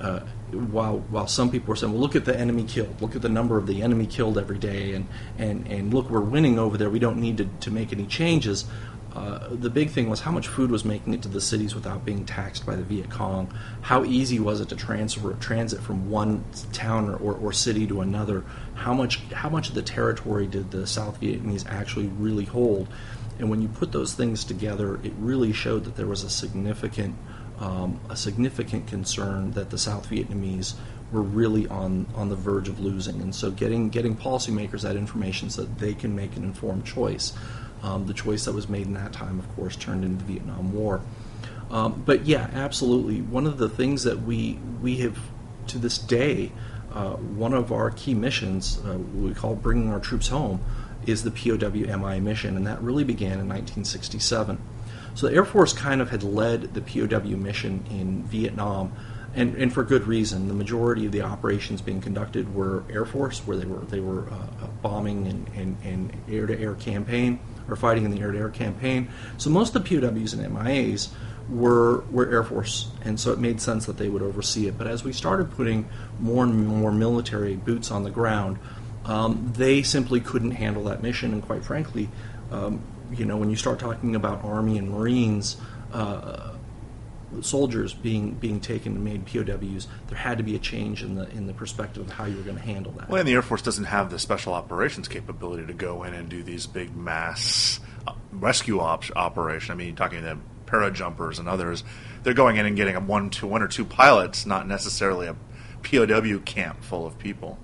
Uh, 0.00 0.20
while 0.54 0.98
while 1.10 1.26
some 1.26 1.50
people 1.50 1.68
were 1.68 1.76
saying, 1.76 1.92
well, 1.92 2.00
look 2.00 2.16
at 2.16 2.24
the 2.24 2.38
enemy 2.38 2.64
killed, 2.64 3.00
look 3.00 3.16
at 3.16 3.22
the 3.22 3.28
number 3.28 3.56
of 3.56 3.66
the 3.66 3.82
enemy 3.82 4.06
killed 4.06 4.38
every 4.38 4.58
day, 4.58 4.94
and 4.94 5.06
and, 5.38 5.66
and 5.68 5.94
look, 5.94 6.10
we're 6.10 6.20
winning 6.20 6.58
over 6.58 6.76
there. 6.76 6.90
We 6.90 6.98
don't 6.98 7.18
need 7.18 7.38
to, 7.38 7.44
to 7.44 7.70
make 7.70 7.92
any 7.92 8.06
changes. 8.06 8.66
Uh, 9.14 9.48
the 9.50 9.70
big 9.70 9.90
thing 9.90 10.08
was 10.08 10.20
how 10.20 10.30
much 10.30 10.46
food 10.46 10.70
was 10.70 10.84
making 10.84 11.12
it 11.14 11.22
to 11.22 11.28
the 11.28 11.40
cities 11.40 11.74
without 11.74 12.04
being 12.04 12.24
taxed 12.24 12.64
by 12.64 12.76
the 12.76 12.82
Viet 12.82 13.10
Cong. 13.10 13.52
How 13.80 14.04
easy 14.04 14.38
was 14.38 14.60
it 14.60 14.68
to 14.68 14.76
transfer 14.76 15.32
transit 15.34 15.80
from 15.80 16.08
one 16.10 16.44
town 16.72 17.08
or, 17.08 17.16
or, 17.16 17.34
or 17.34 17.52
city 17.52 17.88
to 17.88 18.02
another? 18.02 18.44
How 18.74 18.94
much 18.94 19.18
how 19.32 19.48
much 19.48 19.68
of 19.68 19.74
the 19.74 19.82
territory 19.82 20.46
did 20.46 20.70
the 20.70 20.86
South 20.86 21.20
Vietnamese 21.20 21.66
actually 21.68 22.06
really 22.06 22.44
hold? 22.44 22.88
And 23.40 23.50
when 23.50 23.62
you 23.62 23.68
put 23.68 23.90
those 23.90 24.12
things 24.12 24.44
together, 24.44 25.00
it 25.02 25.12
really 25.18 25.52
showed 25.52 25.84
that 25.84 25.96
there 25.96 26.06
was 26.06 26.22
a 26.22 26.30
significant, 26.30 27.16
um, 27.60 28.00
a 28.08 28.16
significant 28.16 28.86
concern 28.86 29.52
that 29.52 29.70
the 29.70 29.78
South 29.78 30.08
Vietnamese 30.08 30.74
were 31.12 31.22
really 31.22 31.66
on, 31.68 32.06
on 32.14 32.28
the 32.28 32.36
verge 32.36 32.68
of 32.68 32.80
losing. 32.80 33.20
And 33.20 33.34
so 33.34 33.50
getting, 33.50 33.90
getting 33.90 34.16
policymakers 34.16 34.82
that 34.82 34.96
information 34.96 35.50
so 35.50 35.62
that 35.62 35.78
they 35.78 35.92
can 35.94 36.14
make 36.16 36.36
an 36.36 36.44
informed 36.44 36.86
choice. 36.86 37.32
Um, 37.82 38.06
the 38.06 38.14
choice 38.14 38.44
that 38.44 38.52
was 38.52 38.68
made 38.68 38.86
in 38.86 38.94
that 38.94 39.12
time, 39.12 39.38
of 39.38 39.56
course, 39.56 39.76
turned 39.76 40.04
into 40.04 40.24
the 40.24 40.32
Vietnam 40.34 40.72
War. 40.72 41.00
Um, 41.70 42.02
but 42.04 42.26
yeah, 42.26 42.50
absolutely. 42.52 43.22
One 43.22 43.46
of 43.46 43.58
the 43.58 43.68
things 43.68 44.02
that 44.02 44.22
we 44.22 44.58
we 44.82 44.96
have 44.98 45.18
to 45.68 45.78
this 45.78 45.98
day, 45.98 46.52
uh, 46.92 47.12
one 47.12 47.54
of 47.54 47.72
our 47.72 47.90
key 47.90 48.12
missions, 48.12 48.80
uh, 48.84 48.98
we 48.98 49.32
call 49.34 49.54
bringing 49.54 49.90
our 49.90 50.00
troops 50.00 50.28
home, 50.28 50.60
is 51.06 51.22
the 51.22 51.30
POW 51.30 51.96
MI 51.96 52.20
mission, 52.20 52.56
and 52.56 52.66
that 52.66 52.82
really 52.82 53.04
began 53.04 53.38
in 53.38 53.48
1967. 53.48 54.58
So 55.14 55.28
the 55.28 55.34
Air 55.34 55.44
Force 55.44 55.72
kind 55.72 56.00
of 56.00 56.10
had 56.10 56.22
led 56.22 56.74
the 56.74 56.80
POW 56.80 57.36
mission 57.36 57.84
in 57.90 58.24
Vietnam, 58.24 58.92
and, 59.34 59.54
and 59.56 59.72
for 59.72 59.84
good 59.84 60.06
reason. 60.06 60.48
The 60.48 60.54
majority 60.54 61.06
of 61.06 61.12
the 61.12 61.22
operations 61.22 61.80
being 61.80 62.00
conducted 62.00 62.54
were 62.54 62.84
Air 62.90 63.04
Force, 63.04 63.40
where 63.46 63.56
they 63.56 63.66
were 63.66 63.84
they 63.86 64.00
were 64.00 64.28
uh, 64.30 64.66
bombing 64.82 65.26
and, 65.26 65.76
and, 65.84 66.12
air 66.28 66.46
to 66.46 66.58
air 66.58 66.74
campaign 66.74 67.38
or 67.68 67.76
fighting 67.76 68.04
in 68.04 68.10
the 68.10 68.20
air 68.20 68.32
to 68.32 68.38
air 68.38 68.48
campaign. 68.48 69.08
So 69.36 69.50
most 69.50 69.74
of 69.74 69.84
the 69.84 70.00
POWs 70.00 70.32
and 70.32 70.54
MIAs 70.54 71.10
were 71.48 72.00
were 72.10 72.30
Air 72.30 72.42
Force, 72.42 72.90
and 73.02 73.18
so 73.18 73.32
it 73.32 73.38
made 73.38 73.60
sense 73.60 73.86
that 73.86 73.98
they 73.98 74.08
would 74.08 74.22
oversee 74.22 74.66
it. 74.66 74.76
But 74.78 74.86
as 74.86 75.04
we 75.04 75.12
started 75.12 75.50
putting 75.50 75.88
more 76.18 76.44
and 76.44 76.66
more 76.66 76.92
military 76.92 77.56
boots 77.56 77.90
on 77.90 78.04
the 78.04 78.10
ground, 78.10 78.58
um, 79.04 79.52
they 79.56 79.82
simply 79.82 80.20
couldn't 80.20 80.52
handle 80.52 80.84
that 80.84 81.02
mission. 81.02 81.32
And 81.32 81.42
quite 81.42 81.64
frankly, 81.64 82.08
um, 82.50 82.82
you 83.12 83.24
know, 83.24 83.36
when 83.36 83.50
you 83.50 83.56
start 83.56 83.78
talking 83.78 84.14
about 84.14 84.44
Army 84.44 84.78
and 84.78 84.90
Marines. 84.90 85.56
Uh, 85.92 86.54
soldiers 87.42 87.94
being 87.94 88.32
being 88.34 88.60
taken 88.60 88.96
and 88.96 89.04
made 89.04 89.24
POWs, 89.26 89.86
there 90.08 90.18
had 90.18 90.38
to 90.38 90.44
be 90.44 90.56
a 90.56 90.58
change 90.58 91.02
in 91.02 91.14
the 91.14 91.28
in 91.30 91.46
the 91.46 91.52
perspective 91.52 92.06
of 92.06 92.12
how 92.12 92.24
you 92.24 92.36
were 92.36 92.42
going 92.42 92.56
to 92.56 92.62
handle 92.62 92.92
that. 92.92 93.08
Well, 93.08 93.20
and 93.20 93.28
the 93.28 93.32
Air 93.34 93.42
Force 93.42 93.62
doesn't 93.62 93.84
have 93.84 94.10
the 94.10 94.18
special 94.18 94.52
operations 94.52 95.08
capability 95.08 95.66
to 95.66 95.72
go 95.72 96.02
in 96.02 96.14
and 96.14 96.28
do 96.28 96.42
these 96.42 96.66
big 96.66 96.94
mass 96.96 97.80
uh, 98.06 98.12
rescue 98.32 98.80
op- 98.80 99.04
operation. 99.14 99.72
I 99.72 99.76
mean, 99.76 99.94
talking 99.94 100.22
to 100.22 100.38
parajumpers 100.66 101.38
and 101.38 101.48
others, 101.48 101.84
they're 102.22 102.34
going 102.34 102.56
in 102.56 102.66
and 102.66 102.76
getting 102.76 102.96
a 102.96 103.00
one, 103.00 103.30
two, 103.30 103.46
one 103.46 103.62
or 103.62 103.68
two 103.68 103.84
pilots, 103.84 104.46
not 104.46 104.66
necessarily 104.66 105.26
a 105.26 105.36
POW 105.82 106.38
camp 106.44 106.82
full 106.82 107.06
of 107.06 107.18
people. 107.18 107.58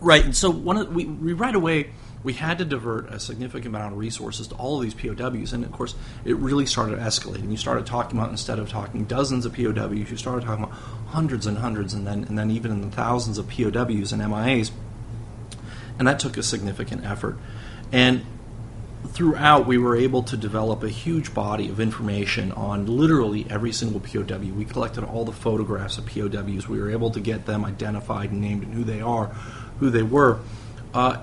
Right, 0.00 0.24
and 0.24 0.36
so 0.36 0.50
one 0.50 0.76
of, 0.76 0.94
we, 0.94 1.06
we 1.06 1.32
right 1.32 1.54
away 1.54 1.90
we 2.26 2.32
had 2.32 2.58
to 2.58 2.64
divert 2.64 3.08
a 3.12 3.20
significant 3.20 3.66
amount 3.66 3.92
of 3.92 3.98
resources 4.00 4.48
to 4.48 4.54
all 4.56 4.78
of 4.78 4.82
these 4.82 4.94
POWs, 4.94 5.52
and 5.52 5.64
of 5.64 5.70
course, 5.70 5.94
it 6.24 6.34
really 6.34 6.66
started 6.66 6.98
escalating. 6.98 7.52
You 7.52 7.56
started 7.56 7.86
talking 7.86 8.18
about 8.18 8.30
instead 8.30 8.58
of 8.58 8.68
talking 8.68 9.04
dozens 9.04 9.46
of 9.46 9.52
POWs, 9.52 10.10
you 10.10 10.16
started 10.16 10.44
talking 10.44 10.64
about 10.64 10.76
hundreds 11.06 11.46
and 11.46 11.58
hundreds, 11.58 11.94
and 11.94 12.04
then 12.04 12.24
and 12.24 12.36
then 12.36 12.50
even 12.50 12.72
in 12.72 12.80
the 12.80 12.90
thousands 12.90 13.38
of 13.38 13.48
POWs 13.48 14.12
and 14.12 14.20
MIAs, 14.20 14.72
and 16.00 16.08
that 16.08 16.18
took 16.18 16.36
a 16.36 16.42
significant 16.42 17.04
effort. 17.04 17.38
And 17.92 18.26
throughout, 19.06 19.68
we 19.68 19.78
were 19.78 19.94
able 19.94 20.24
to 20.24 20.36
develop 20.36 20.82
a 20.82 20.88
huge 20.88 21.32
body 21.32 21.68
of 21.68 21.78
information 21.78 22.50
on 22.50 22.86
literally 22.86 23.46
every 23.48 23.70
single 23.70 24.00
POW. 24.00 24.52
We 24.52 24.64
collected 24.64 25.04
all 25.04 25.24
the 25.24 25.30
photographs 25.30 25.96
of 25.96 26.06
POWs. 26.06 26.68
We 26.68 26.80
were 26.80 26.90
able 26.90 27.12
to 27.12 27.20
get 27.20 27.46
them 27.46 27.64
identified 27.64 28.32
and 28.32 28.40
named 28.40 28.64
and 28.64 28.74
who 28.74 28.82
they 28.82 29.00
are, 29.00 29.26
who 29.78 29.90
they 29.90 30.02
were. 30.02 30.40
Uh, 30.92 31.22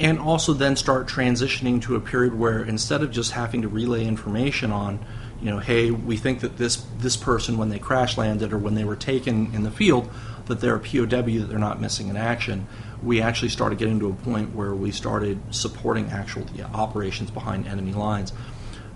and 0.00 0.18
also 0.18 0.52
then 0.52 0.76
start 0.76 1.06
transitioning 1.06 1.80
to 1.82 1.94
a 1.94 2.00
period 2.00 2.34
where 2.34 2.62
instead 2.62 3.02
of 3.02 3.10
just 3.10 3.32
having 3.32 3.62
to 3.62 3.68
relay 3.68 4.04
information 4.04 4.72
on, 4.72 5.04
you 5.40 5.50
know, 5.50 5.58
hey, 5.58 5.90
we 5.90 6.16
think 6.16 6.40
that 6.40 6.56
this 6.56 6.84
this 6.98 7.16
person 7.16 7.58
when 7.58 7.68
they 7.68 7.78
crash 7.78 8.18
landed 8.18 8.52
or 8.52 8.58
when 8.58 8.74
they 8.74 8.84
were 8.84 8.96
taken 8.96 9.54
in 9.54 9.62
the 9.62 9.70
field, 9.70 10.10
that 10.46 10.60
they're 10.60 10.76
a 10.76 10.80
POW, 10.80 11.06
that 11.06 11.48
they're 11.48 11.58
not 11.58 11.80
missing 11.80 12.08
in 12.08 12.16
action 12.16 12.66
we 13.02 13.20
actually 13.20 13.48
started 13.48 13.78
getting 13.78 13.98
to 14.00 14.08
a 14.10 14.14
point 14.14 14.54
where 14.54 14.74
we 14.74 14.90
started 14.90 15.40
supporting 15.54 16.10
actual 16.10 16.44
operations 16.74 17.30
behind 17.30 17.66
enemy 17.66 17.92
lines. 17.92 18.32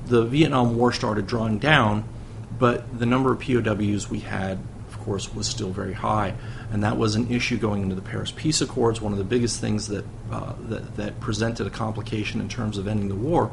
The 0.06 0.24
Vietnam 0.24 0.76
War 0.76 0.92
started 0.92 1.26
drawing 1.26 1.58
down, 1.58 2.04
but 2.58 2.98
the 2.98 3.06
number 3.06 3.32
of 3.32 3.40
POWs 3.40 4.10
we 4.10 4.20
had, 4.20 4.58
of 4.88 4.98
course, 5.00 5.34
was 5.34 5.46
still 5.46 5.70
very 5.70 5.94
high, 5.94 6.34
and 6.74 6.82
that 6.82 6.98
was 6.98 7.14
an 7.14 7.30
issue 7.30 7.56
going 7.56 7.82
into 7.82 7.94
the 7.94 8.02
Paris 8.02 8.32
Peace 8.34 8.60
Accords. 8.60 9.00
One 9.00 9.12
of 9.12 9.18
the 9.18 9.24
biggest 9.24 9.60
things 9.60 9.86
that 9.86 10.04
uh, 10.32 10.54
that, 10.68 10.96
that, 10.96 11.20
presented 11.20 11.68
a 11.68 11.70
complication 11.70 12.40
in 12.40 12.48
terms 12.48 12.78
of 12.78 12.88
ending 12.88 13.08
the 13.08 13.14
war. 13.14 13.52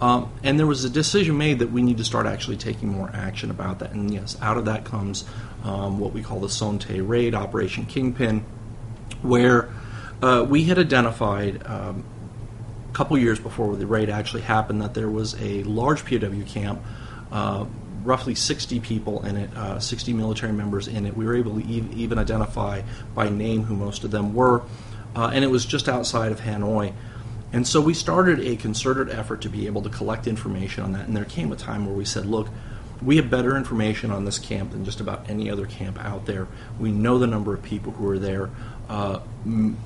Um, 0.00 0.32
and 0.42 0.58
there 0.58 0.66
was 0.66 0.84
a 0.84 0.90
decision 0.90 1.38
made 1.38 1.60
that 1.60 1.70
we 1.70 1.80
need 1.80 1.98
to 1.98 2.04
start 2.04 2.26
actually 2.26 2.56
taking 2.56 2.88
more 2.88 3.08
action 3.14 3.52
about 3.52 3.78
that. 3.78 3.92
And 3.92 4.12
yes, 4.12 4.36
out 4.42 4.56
of 4.56 4.64
that 4.64 4.84
comes 4.84 5.24
um, 5.62 6.00
what 6.00 6.12
we 6.12 6.22
call 6.22 6.40
the 6.40 6.48
Son 6.48 6.80
Tay 6.80 7.00
Raid, 7.00 7.36
Operation 7.36 7.86
Kingpin, 7.86 8.44
where 9.22 9.68
uh, 10.20 10.44
we 10.48 10.64
had 10.64 10.76
identified 10.76 11.64
um, 11.68 12.04
a 12.88 12.92
couple 12.92 13.16
years 13.16 13.38
before 13.38 13.76
the 13.76 13.86
raid 13.86 14.10
actually 14.10 14.42
happened 14.42 14.82
that 14.82 14.94
there 14.94 15.08
was 15.08 15.40
a 15.40 15.62
large 15.62 16.04
POW 16.04 16.42
camp, 16.46 16.82
uh, 17.30 17.66
roughly 18.04 18.34
60 18.34 18.80
people 18.80 19.24
in 19.24 19.36
it, 19.36 19.56
uh, 19.56 19.78
60 19.78 20.12
military 20.12 20.52
members 20.52 20.88
in 20.88 21.06
it. 21.06 21.16
We 21.16 21.24
were 21.24 21.36
able 21.36 21.60
to 21.60 21.66
e- 21.66 21.88
even 21.94 22.18
identify 22.18 22.82
by 23.14 23.28
name 23.28 23.64
who 23.64 23.76
most 23.76 24.04
of 24.04 24.10
them 24.10 24.34
were, 24.34 24.62
uh, 25.14 25.30
and 25.32 25.44
it 25.44 25.48
was 25.48 25.64
just 25.64 25.88
outside 25.88 26.32
of 26.32 26.40
Hanoi. 26.40 26.92
And 27.52 27.66
so 27.66 27.80
we 27.80 27.94
started 27.94 28.40
a 28.40 28.56
concerted 28.56 29.10
effort 29.10 29.40
to 29.42 29.48
be 29.48 29.66
able 29.66 29.82
to 29.82 29.88
collect 29.88 30.26
information 30.26 30.84
on 30.84 30.92
that. 30.92 31.08
And 31.08 31.16
there 31.16 31.24
came 31.24 31.50
a 31.50 31.56
time 31.56 31.84
where 31.84 31.94
we 31.94 32.04
said, 32.04 32.26
look, 32.26 32.48
we 33.02 33.16
have 33.16 33.30
better 33.30 33.56
information 33.56 34.10
on 34.10 34.24
this 34.24 34.38
camp 34.38 34.72
than 34.72 34.84
just 34.84 35.00
about 35.00 35.28
any 35.28 35.50
other 35.50 35.66
camp 35.66 35.98
out 36.04 36.26
there. 36.26 36.46
We 36.78 36.92
know 36.92 37.18
the 37.18 37.26
number 37.26 37.54
of 37.54 37.62
people 37.62 37.92
who 37.92 38.08
are 38.08 38.18
there. 38.18 38.50
Uh, 38.90 39.20
and 39.44 39.76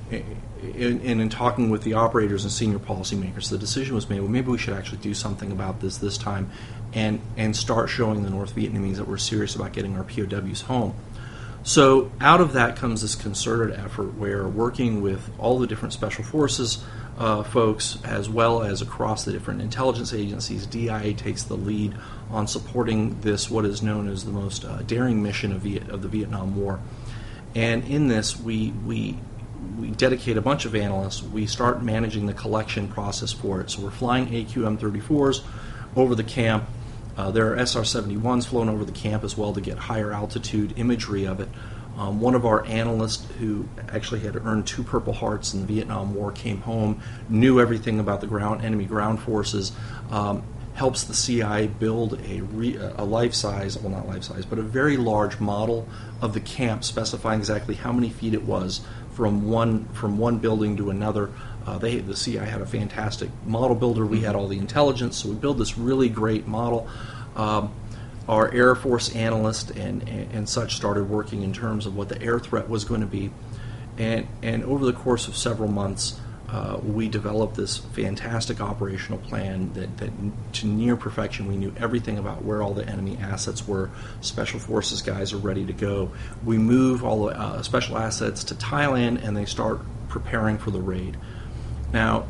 in 0.73 1.29
talking 1.29 1.69
with 1.69 1.83
the 1.83 1.93
operators 1.93 2.43
and 2.43 2.51
senior 2.51 2.79
policymakers, 2.79 3.49
the 3.49 3.57
decision 3.57 3.93
was 3.93 4.09
made. 4.09 4.19
Well, 4.19 4.29
maybe 4.29 4.49
we 4.49 4.57
should 4.57 4.73
actually 4.73 4.97
do 4.97 5.13
something 5.13 5.51
about 5.51 5.79
this 5.79 5.97
this 5.97 6.17
time, 6.17 6.49
and 6.91 7.21
and 7.37 7.55
start 7.55 7.89
showing 7.89 8.23
the 8.23 8.31
North 8.31 8.55
Vietnamese 8.55 8.95
that 8.95 9.07
we're 9.07 9.17
serious 9.17 9.55
about 9.55 9.73
getting 9.73 9.95
our 9.95 10.03
POWs 10.03 10.61
home. 10.61 10.95
So 11.61 12.11
out 12.19 12.41
of 12.41 12.53
that 12.53 12.75
comes 12.77 13.03
this 13.03 13.15
concerted 13.15 13.77
effort 13.77 14.15
where 14.17 14.47
working 14.47 15.01
with 15.01 15.29
all 15.37 15.59
the 15.59 15.67
different 15.67 15.93
special 15.93 16.23
forces 16.23 16.83
uh, 17.17 17.43
folks, 17.43 17.97
as 18.03 18.29
well 18.29 18.63
as 18.63 18.81
across 18.81 19.23
the 19.23 19.31
different 19.31 19.61
intelligence 19.61 20.13
agencies, 20.13 20.65
DIA 20.65 21.13
takes 21.13 21.43
the 21.43 21.55
lead 21.55 21.95
on 22.29 22.47
supporting 22.47 23.19
this, 23.21 23.49
what 23.49 23.65
is 23.65 23.81
known 23.81 24.09
as 24.09 24.25
the 24.25 24.31
most 24.31 24.65
uh, 24.65 24.81
daring 24.83 25.23
mission 25.23 25.53
of, 25.53 25.61
Viet- 25.61 25.89
of 25.89 26.01
the 26.01 26.07
Vietnam 26.07 26.55
War. 26.55 26.79
And 27.55 27.85
in 27.85 28.09
this, 28.09 28.37
we, 28.37 28.71
we, 28.85 29.17
we 29.79 29.89
dedicate 29.91 30.37
a 30.37 30.41
bunch 30.41 30.65
of 30.65 30.75
analysts. 30.75 31.23
We 31.23 31.47
start 31.47 31.81
managing 31.81 32.25
the 32.25 32.33
collection 32.33 32.89
process 32.89 33.31
for 33.31 33.61
it. 33.61 33.71
So 33.71 33.81
we're 33.81 33.91
flying 33.91 34.27
AQM 34.27 34.77
34s 34.77 35.41
over 35.95 36.13
the 36.13 36.23
camp. 36.23 36.65
Uh, 37.17 37.31
there 37.31 37.53
are 37.53 37.57
SR 37.65 37.81
71s 37.81 38.45
flown 38.45 38.67
over 38.67 38.83
the 38.83 38.91
camp 38.91 39.23
as 39.23 39.37
well 39.37 39.53
to 39.53 39.61
get 39.61 39.77
higher 39.77 40.11
altitude 40.11 40.73
imagery 40.77 41.25
of 41.25 41.39
it. 41.39 41.47
Um, 41.97 42.19
one 42.19 42.35
of 42.35 42.45
our 42.45 42.65
analysts, 42.65 43.25
who 43.39 43.69
actually 43.87 44.19
had 44.19 44.35
earned 44.35 44.67
two 44.67 44.83
Purple 44.83 45.13
Hearts 45.13 45.53
in 45.53 45.61
the 45.61 45.65
Vietnam 45.65 46.13
War, 46.13 46.33
came 46.33 46.59
home, 46.59 47.01
knew 47.29 47.61
everything 47.61 48.01
about 48.01 48.19
the 48.19 48.27
ground 48.27 48.65
enemy 48.65 48.83
ground 48.83 49.21
forces, 49.21 49.71
um, 50.11 50.43
helps 50.73 51.05
the 51.05 51.13
CI 51.13 51.67
build 51.67 52.19
a, 52.27 52.41
re, 52.41 52.75
a 52.75 53.05
life 53.05 53.33
size, 53.33 53.77
well, 53.77 53.91
not 53.91 54.07
life 54.07 54.23
size, 54.23 54.45
but 54.45 54.59
a 54.59 54.61
very 54.61 54.97
large 54.97 55.39
model 55.39 55.87
of 56.25 56.33
the 56.33 56.39
camp, 56.39 56.83
specifying 56.83 57.39
exactly 57.39 57.75
how 57.75 57.93
many 57.93 58.09
feet 58.09 58.33
it 58.33 58.43
was 58.43 58.81
from 59.13 59.47
one 59.47 59.85
from 59.93 60.17
one 60.17 60.39
building 60.39 60.75
to 60.77 60.89
another. 60.89 61.31
Uh, 61.65 61.77
they 61.77 61.97
the 61.99 62.15
CI 62.15 62.37
had 62.37 62.61
a 62.61 62.65
fantastic 62.65 63.29
model 63.45 63.75
builder. 63.75 64.05
We 64.05 64.21
had 64.21 64.35
all 64.35 64.47
the 64.47 64.57
intelligence, 64.57 65.17
so 65.17 65.29
we 65.29 65.35
built 65.35 65.57
this 65.57 65.77
really 65.77 66.09
great 66.09 66.47
model. 66.47 66.89
Um, 67.35 67.73
our 68.27 68.51
Air 68.51 68.73
Force 68.73 69.15
analyst 69.15 69.69
and, 69.71 70.01
and, 70.09 70.31
and 70.31 70.49
such 70.49 70.75
started 70.75 71.09
working 71.09 71.43
in 71.43 71.53
terms 71.53 71.85
of 71.85 71.95
what 71.95 72.09
the 72.09 72.19
air 72.21 72.39
threat 72.39 72.67
was 72.67 72.83
going 72.83 73.01
to 73.01 73.07
be, 73.07 73.31
and 73.97 74.27
and 74.41 74.63
over 74.65 74.85
the 74.85 74.93
course 74.93 75.27
of 75.27 75.37
several 75.37 75.69
months, 75.69 76.19
uh, 76.49 76.79
we 76.83 77.09
developed 77.09 77.55
this 77.55 77.77
fantastic 77.77 78.61
operational 78.61 79.17
plan 79.19 79.73
that, 79.73 79.97
that 79.97 80.11
to 80.53 80.67
near 80.67 80.95
perfection 80.95 81.47
we 81.47 81.57
knew 81.57 81.73
everything 81.77 82.17
about 82.17 82.43
where 82.43 82.61
all 82.61 82.73
the 82.73 82.87
enemy 82.87 83.17
assets 83.17 83.67
were. 83.67 83.89
Special 84.21 84.59
forces 84.59 85.01
guys 85.01 85.33
are 85.33 85.37
ready 85.37 85.65
to 85.65 85.73
go. 85.73 86.11
We 86.43 86.57
move 86.57 87.03
all 87.03 87.25
the 87.25 87.39
uh, 87.39 87.63
special 87.63 87.97
assets 87.97 88.43
to 88.45 88.55
thailand 88.55 89.23
and 89.25 89.35
they 89.35 89.45
start 89.45 89.79
preparing 90.07 90.57
for 90.57 90.71
the 90.71 90.81
raid. 90.81 91.17
Now 91.91 92.27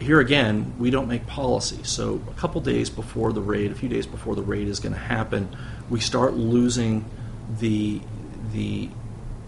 here 0.00 0.20
again 0.20 0.74
we 0.78 0.90
don't 0.90 1.08
make 1.08 1.26
policy. 1.26 1.82
So 1.82 2.20
a 2.28 2.34
couple 2.34 2.60
days 2.60 2.90
before 2.90 3.32
the 3.32 3.40
raid 3.40 3.70
a 3.70 3.74
few 3.74 3.88
days 3.88 4.06
before 4.06 4.34
the 4.34 4.42
raid 4.42 4.68
is 4.68 4.80
going 4.80 4.94
to 4.94 5.00
happen 5.00 5.56
we 5.88 6.00
start 6.00 6.34
losing 6.34 7.04
the 7.58 8.00
the 8.52 8.90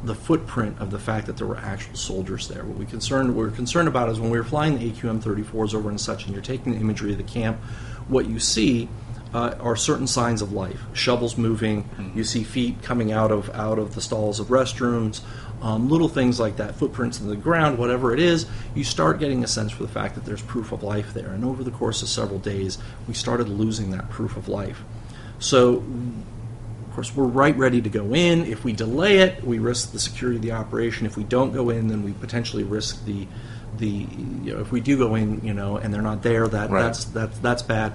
the 0.05 0.15
footprint 0.15 0.79
of 0.79 0.91
the 0.91 0.99
fact 0.99 1.27
that 1.27 1.37
there 1.37 1.47
were 1.47 1.57
actual 1.57 1.97
soldiers 1.97 2.49
there. 2.49 2.65
What 2.65 2.77
we 2.77 2.87
concerned 2.87 3.35
we 3.35 3.43
were 3.43 3.51
concerned 3.51 3.89
about 3.89 4.09
is 4.09 4.21
when 4.21 4.31
we 4.31 4.39
were 4.39 4.45
flying 4.45 4.79
the 4.79 4.91
AQM-34s 4.91 5.75
over 5.75 5.89
and 5.89 6.01
such, 6.01 6.25
and 6.25 6.35
you're 6.35 6.43
taking 6.43 6.73
the 6.73 6.79
imagery 6.79 7.13
of 7.13 7.19
the 7.19 7.25
camp, 7.25 7.59
what 8.09 8.27
you 8.27 8.39
see 8.39 8.89
uh, 9.35 9.55
are 9.61 9.77
certain 9.77 10.07
signs 10.07 10.43
of 10.43 10.53
life. 10.53 10.81
Shovels 10.93 11.37
moving, 11.37 11.85
mm-hmm. 11.85 12.17
you 12.17 12.25
see 12.25 12.45
feet 12.45 12.83
coming 12.83 13.13
out 13.13 13.33
of 13.33 13.51
out 13.51 13.79
of 13.79 13.95
the 13.95 14.01
stalls 14.01 14.39
of 14.41 14.49
restrooms, 14.49 15.21
um, 15.63 15.89
little 15.89 16.09
things 16.09 16.39
like 16.39 16.57
that, 16.57 16.77
footprints 16.77 17.21
in 17.21 17.29
the 17.29 17.37
ground, 17.37 17.79
whatever 17.79 18.15
it 18.15 18.21
is. 18.21 18.47
You 18.75 18.85
start 18.85 19.19
getting 19.19 19.43
a 19.43 19.47
sense 19.47 19.73
for 19.73 19.83
the 19.83 19.89
fact 19.89 20.15
that 20.15 20.25
there's 20.25 20.43
proof 20.43 20.73
of 20.73 20.83
life 20.83 21.13
there. 21.15 21.29
And 21.29 21.45
over 21.45 21.65
the 21.65 21.71
course 21.71 22.03
of 22.03 22.09
several 22.09 22.39
days, 22.39 22.79
we 23.09 23.15
started 23.15 23.49
losing 23.49 23.91
that 23.91 24.09
proof 24.11 24.37
of 24.37 24.49
life. 24.49 24.83
So 25.39 25.85
course, 26.97 27.15
we're 27.15 27.25
right 27.25 27.57
ready 27.57 27.81
to 27.83 27.89
go 27.89 28.15
in. 28.15 28.47
If 28.47 28.65
we 28.65 28.73
delay 28.73 29.19
it, 29.19 29.45
we 29.45 29.59
risk 29.59 29.93
the 29.93 30.01
security 30.01 30.37
of 30.37 30.43
the 30.43 30.53
operation. 30.53 31.07
If 31.07 31.17
we 31.17 31.25
don't 31.25 31.53
go 31.53 31.71
in, 31.71 31.89
then 31.89 32.03
we 32.03 32.13
potentially 32.13 32.65
risk 32.65 33.05
the 33.05 33.29
the 33.77 33.89
you 33.89 34.55
know, 34.55 34.61
if 34.61 34.73
we 34.73 34.81
do 34.81 34.97
go 34.97 35.15
in, 35.15 35.45
you 35.45 35.53
know, 35.53 35.77
and 35.77 35.93
they're 35.93 36.03
not 36.03 36.23
there, 36.23 36.49
that 36.49 36.71
right. 36.71 36.83
that's 36.83 37.05
that's 37.05 37.39
that's 37.39 37.63
bad. 37.63 37.93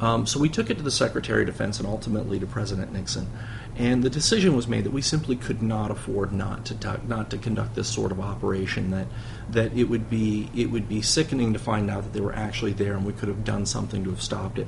Um, 0.00 0.26
so 0.26 0.40
we 0.40 0.48
took 0.48 0.70
it 0.70 0.78
to 0.78 0.82
the 0.82 0.90
Secretary 0.90 1.42
of 1.42 1.46
Defense 1.46 1.78
and 1.78 1.86
ultimately 1.86 2.40
to 2.40 2.46
President 2.46 2.92
Nixon, 2.92 3.28
and 3.76 4.02
the 4.02 4.10
decision 4.10 4.56
was 4.56 4.66
made 4.66 4.84
that 4.84 4.92
we 4.92 5.02
simply 5.02 5.36
could 5.36 5.62
not 5.62 5.90
afford 5.90 6.32
not 6.32 6.64
to 6.66 7.00
not 7.06 7.30
to 7.30 7.38
conduct 7.38 7.74
this 7.74 7.88
sort 7.88 8.10
of 8.10 8.20
operation. 8.20 8.90
That 8.90 9.06
that 9.50 9.72
it 9.76 9.84
would 9.84 10.10
be 10.10 10.50
it 10.56 10.70
would 10.70 10.88
be 10.88 11.02
sickening 11.02 11.52
to 11.52 11.58
find 11.58 11.90
out 11.90 12.02
that 12.02 12.12
they 12.14 12.20
were 12.20 12.34
actually 12.34 12.72
there, 12.72 12.94
and 12.94 13.04
we 13.04 13.12
could 13.12 13.28
have 13.28 13.44
done 13.44 13.66
something 13.66 14.02
to 14.04 14.10
have 14.10 14.22
stopped 14.22 14.58
it. 14.58 14.66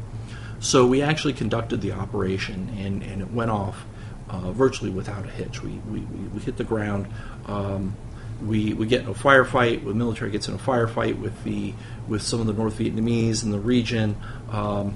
So 0.62 0.87
we 0.87 1.03
actually 1.03 1.33
conducted 1.33 1.81
the 1.81 1.90
operation, 1.90 2.72
and, 2.79 3.03
and 3.03 3.20
it 3.20 3.33
went 3.33 3.51
off 3.51 3.85
uh, 4.31 4.53
virtually 4.53 4.90
without 4.90 5.25
a 5.25 5.29
hitch. 5.29 5.61
We, 5.61 5.72
we, 5.90 6.01
we 6.01 6.40
hit 6.40 6.57
the 6.57 6.62
ground. 6.62 7.09
Um, 7.46 7.96
we, 8.40 8.72
we 8.72 8.87
get 8.87 9.03
in 9.03 9.09
a 9.09 9.14
firefight. 9.14 9.85
The 9.85 9.92
military 9.92 10.31
gets 10.31 10.46
in 10.46 10.55
a 10.55 10.59
firefight 10.59 11.18
with 11.18 11.42
the 11.42 11.75
with 12.07 12.22
some 12.22 12.40
of 12.40 12.46
the 12.46 12.53
North 12.53 12.79
Vietnamese 12.79 13.42
in 13.42 13.51
the 13.51 13.59
region, 13.59 14.16
um, 14.51 14.94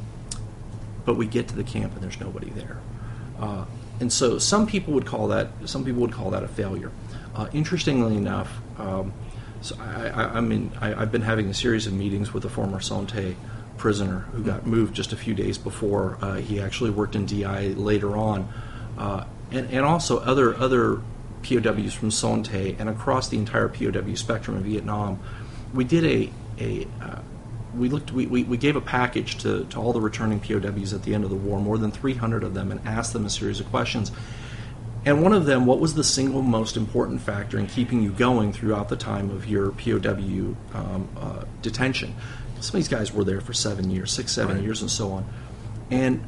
but 1.04 1.16
we 1.16 1.26
get 1.26 1.48
to 1.48 1.56
the 1.56 1.64
camp 1.64 1.94
and 1.94 2.02
there's 2.02 2.20
nobody 2.20 2.50
there. 2.50 2.78
Uh, 3.38 3.64
and 3.98 4.12
so 4.12 4.38
some 4.38 4.66
people 4.66 4.94
would 4.94 5.06
call 5.06 5.28
that 5.28 5.48
some 5.64 5.84
people 5.84 6.00
would 6.02 6.12
call 6.12 6.30
that 6.30 6.44
a 6.44 6.48
failure. 6.48 6.92
Uh, 7.34 7.48
interestingly 7.52 8.16
enough, 8.16 8.60
um, 8.78 9.12
so 9.62 9.76
I, 9.80 10.08
I, 10.08 10.22
I 10.36 10.40
mean 10.40 10.70
I, 10.80 10.88
have 10.90 11.12
been 11.12 11.22
having 11.22 11.48
a 11.48 11.54
series 11.54 11.88
of 11.88 11.92
meetings 11.92 12.32
with 12.32 12.44
the 12.44 12.50
former 12.50 12.80
Son 12.80 13.06
Tay 13.06 13.36
prisoner 13.76 14.20
who 14.32 14.42
got 14.42 14.66
moved 14.66 14.94
just 14.94 15.12
a 15.12 15.16
few 15.16 15.34
days 15.34 15.58
before. 15.58 16.18
Uh, 16.20 16.36
he 16.36 16.60
actually 16.60 16.90
worked 16.90 17.14
in 17.14 17.26
DI 17.26 17.68
later 17.68 18.16
on, 18.16 18.52
uh, 18.98 19.24
and, 19.50 19.70
and 19.70 19.84
also 19.84 20.18
other 20.20 20.56
other 20.56 21.00
POWs 21.42 21.94
from 21.94 22.10
Son 22.10 22.42
Tay 22.42 22.76
and 22.78 22.88
across 22.88 23.28
the 23.28 23.38
entire 23.38 23.68
POW 23.68 24.14
spectrum 24.14 24.56
in 24.56 24.64
Vietnam. 24.64 25.20
We 25.74 25.84
did 25.84 26.04
a 26.04 26.30
a 26.58 26.86
uh, 27.00 27.20
we 27.76 27.88
looked 27.88 28.12
we, 28.12 28.26
we, 28.26 28.42
we, 28.44 28.56
gave 28.56 28.76
a 28.76 28.80
package 28.80 29.38
to, 29.38 29.64
to 29.66 29.78
all 29.78 29.92
the 29.92 30.00
returning 30.00 30.40
POWs 30.40 30.92
at 30.92 31.02
the 31.02 31.14
end 31.14 31.24
of 31.24 31.30
the 31.30 31.36
war, 31.36 31.60
more 31.60 31.78
than 31.78 31.90
300 31.90 32.42
of 32.42 32.54
them, 32.54 32.70
and 32.70 32.86
asked 32.86 33.12
them 33.12 33.26
a 33.26 33.30
series 33.30 33.60
of 33.60 33.68
questions. 33.70 34.10
And 35.04 35.22
one 35.22 35.32
of 35.32 35.46
them, 35.46 35.66
what 35.66 35.78
was 35.78 35.94
the 35.94 36.02
single 36.02 36.42
most 36.42 36.76
important 36.76 37.20
factor 37.20 37.58
in 37.58 37.68
keeping 37.68 38.02
you 38.02 38.10
going 38.10 38.52
throughout 38.52 38.88
the 38.88 38.96
time 38.96 39.30
of 39.30 39.46
your 39.46 39.70
POW 39.70 40.56
um, 40.74 41.08
uh, 41.16 41.44
detention? 41.62 42.14
Some 42.60 42.68
of 42.68 42.72
these 42.74 42.88
guys 42.88 43.12
were 43.12 43.24
there 43.24 43.40
for 43.40 43.52
seven 43.52 43.90
years, 43.90 44.12
six, 44.12 44.32
seven 44.32 44.56
right. 44.56 44.64
years, 44.64 44.80
and 44.80 44.90
so 44.90 45.12
on. 45.12 45.28
And 45.90 46.24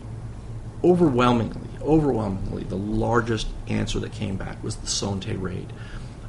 overwhelmingly, 0.85 1.69
overwhelmingly, 1.83 2.65
the 2.65 2.77
largest 2.77 3.49
answer 3.69 3.99
that 4.01 4.13
came 4.13 4.37
back 4.37 4.63
was 4.63 4.77
the 4.77 4.87
Son 4.87 5.21
Tay 5.21 5.37
raid 5.37 5.73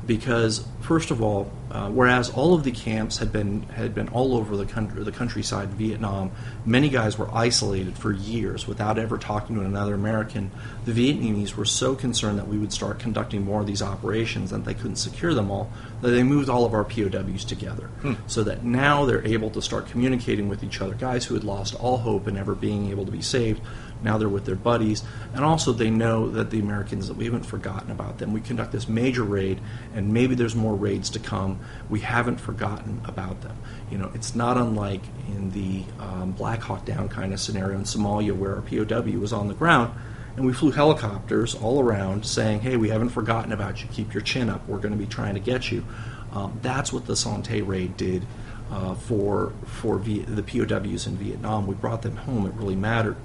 because 0.09 0.65
first 0.81 1.11
of 1.11 1.21
all, 1.21 1.51
uh, 1.69 1.87
whereas 1.91 2.31
all 2.31 2.55
of 2.55 2.63
the 2.63 2.71
camps 2.71 3.19
had 3.19 3.31
been 3.31 3.61
had 3.61 3.93
been 3.93 4.09
all 4.09 4.35
over 4.35 4.57
the 4.57 4.65
country, 4.65 5.03
the 5.03 5.11
countryside, 5.11 5.69
Vietnam, 5.69 6.31
many 6.65 6.89
guys 6.89 7.15
were 7.19 7.29
isolated 7.31 7.95
for 7.95 8.11
years 8.11 8.67
without 8.67 8.97
ever 8.97 9.19
talking 9.19 9.55
to 9.55 9.61
another 9.61 9.93
American. 9.93 10.49
The 10.85 10.93
Vietnamese 10.93 11.53
were 11.53 11.63
so 11.63 11.93
concerned 11.93 12.39
that 12.39 12.47
we 12.47 12.57
would 12.57 12.73
start 12.73 12.97
conducting 12.97 13.43
more 13.43 13.61
of 13.61 13.67
these 13.67 13.83
operations 13.83 14.51
and 14.51 14.65
they 14.65 14.73
couldn't 14.73 14.95
secure 14.95 15.35
them 15.35 15.51
all 15.51 15.71
that 16.01 16.09
they 16.09 16.23
moved 16.23 16.49
all 16.49 16.65
of 16.65 16.73
our 16.73 16.83
POWs 16.83 17.45
together, 17.45 17.85
hmm. 18.01 18.13
so 18.25 18.41
that 18.41 18.63
now 18.63 19.05
they're 19.05 19.25
able 19.27 19.51
to 19.51 19.61
start 19.61 19.85
communicating 19.85 20.49
with 20.49 20.63
each 20.63 20.81
other. 20.81 20.95
Guys 20.95 21.23
who 21.25 21.35
had 21.35 21.43
lost 21.43 21.75
all 21.75 21.97
hope 21.97 22.27
in 22.27 22.35
ever 22.35 22.55
being 22.55 22.89
able 22.89 23.05
to 23.05 23.11
be 23.11 23.21
saved 23.21 23.61
now 24.03 24.17
they're 24.17 24.29
with 24.29 24.45
their 24.45 24.55
buddies, 24.55 25.03
and 25.33 25.43
also 25.43 25.71
they 25.71 25.89
know 25.89 26.29
that 26.29 26.49
the 26.49 26.59
Americans 26.59 27.07
that 27.07 27.17
we 27.17 27.25
haven't 27.25 27.45
forgotten 27.45 27.91
about 27.91 28.17
them. 28.17 28.33
We 28.33 28.41
conduct 28.41 28.71
this 28.71 28.87
major 28.87 29.23
raid, 29.23 29.59
and 29.93 30.13
maybe 30.13 30.35
there's 30.35 30.55
more 30.55 30.75
raids 30.75 31.09
to 31.11 31.19
come. 31.19 31.59
We 31.89 31.99
haven't 32.01 32.39
forgotten 32.39 33.01
about 33.05 33.41
them. 33.41 33.57
You 33.91 33.97
know, 33.97 34.11
it's 34.13 34.35
not 34.35 34.57
unlike 34.57 35.01
in 35.27 35.51
the 35.51 35.83
um, 35.99 36.31
Black 36.31 36.61
Hawk 36.61 36.85
Down 36.85 37.09
kind 37.09 37.33
of 37.33 37.39
scenario 37.39 37.77
in 37.77 37.83
Somalia, 37.83 38.35
where 38.35 38.55
our 38.55 38.61
POW 38.61 39.19
was 39.19 39.33
on 39.33 39.47
the 39.47 39.53
ground. 39.53 39.93
And 40.35 40.45
we 40.45 40.53
flew 40.53 40.71
helicopters 40.71 41.53
all 41.55 41.81
around 41.81 42.25
saying, 42.25 42.61
hey, 42.61 42.77
we 42.77 42.89
haven't 42.89 43.09
forgotten 43.09 43.51
about 43.51 43.81
you. 43.81 43.89
Keep 43.91 44.13
your 44.13 44.21
chin 44.21 44.49
up. 44.49 44.65
We're 44.69 44.77
going 44.77 44.93
to 44.93 44.97
be 44.97 45.07
trying 45.07 45.33
to 45.33 45.39
get 45.41 45.69
you. 45.69 45.83
Um, 46.31 46.59
that's 46.61 46.93
what 46.93 47.07
the 47.07 47.15
Son 47.15 47.41
Tay 47.41 47.61
raid 47.61 47.97
did 47.97 48.25
uh, 48.71 48.93
for 48.95 49.51
for 49.65 49.97
v- 49.97 50.19
the 50.19 50.43
POWs 50.43 51.07
in 51.07 51.17
Vietnam. 51.17 51.67
We 51.67 51.75
brought 51.75 52.03
them 52.03 52.15
home. 52.15 52.45
It 52.45 52.53
really 52.53 52.75
mattered 52.75 53.17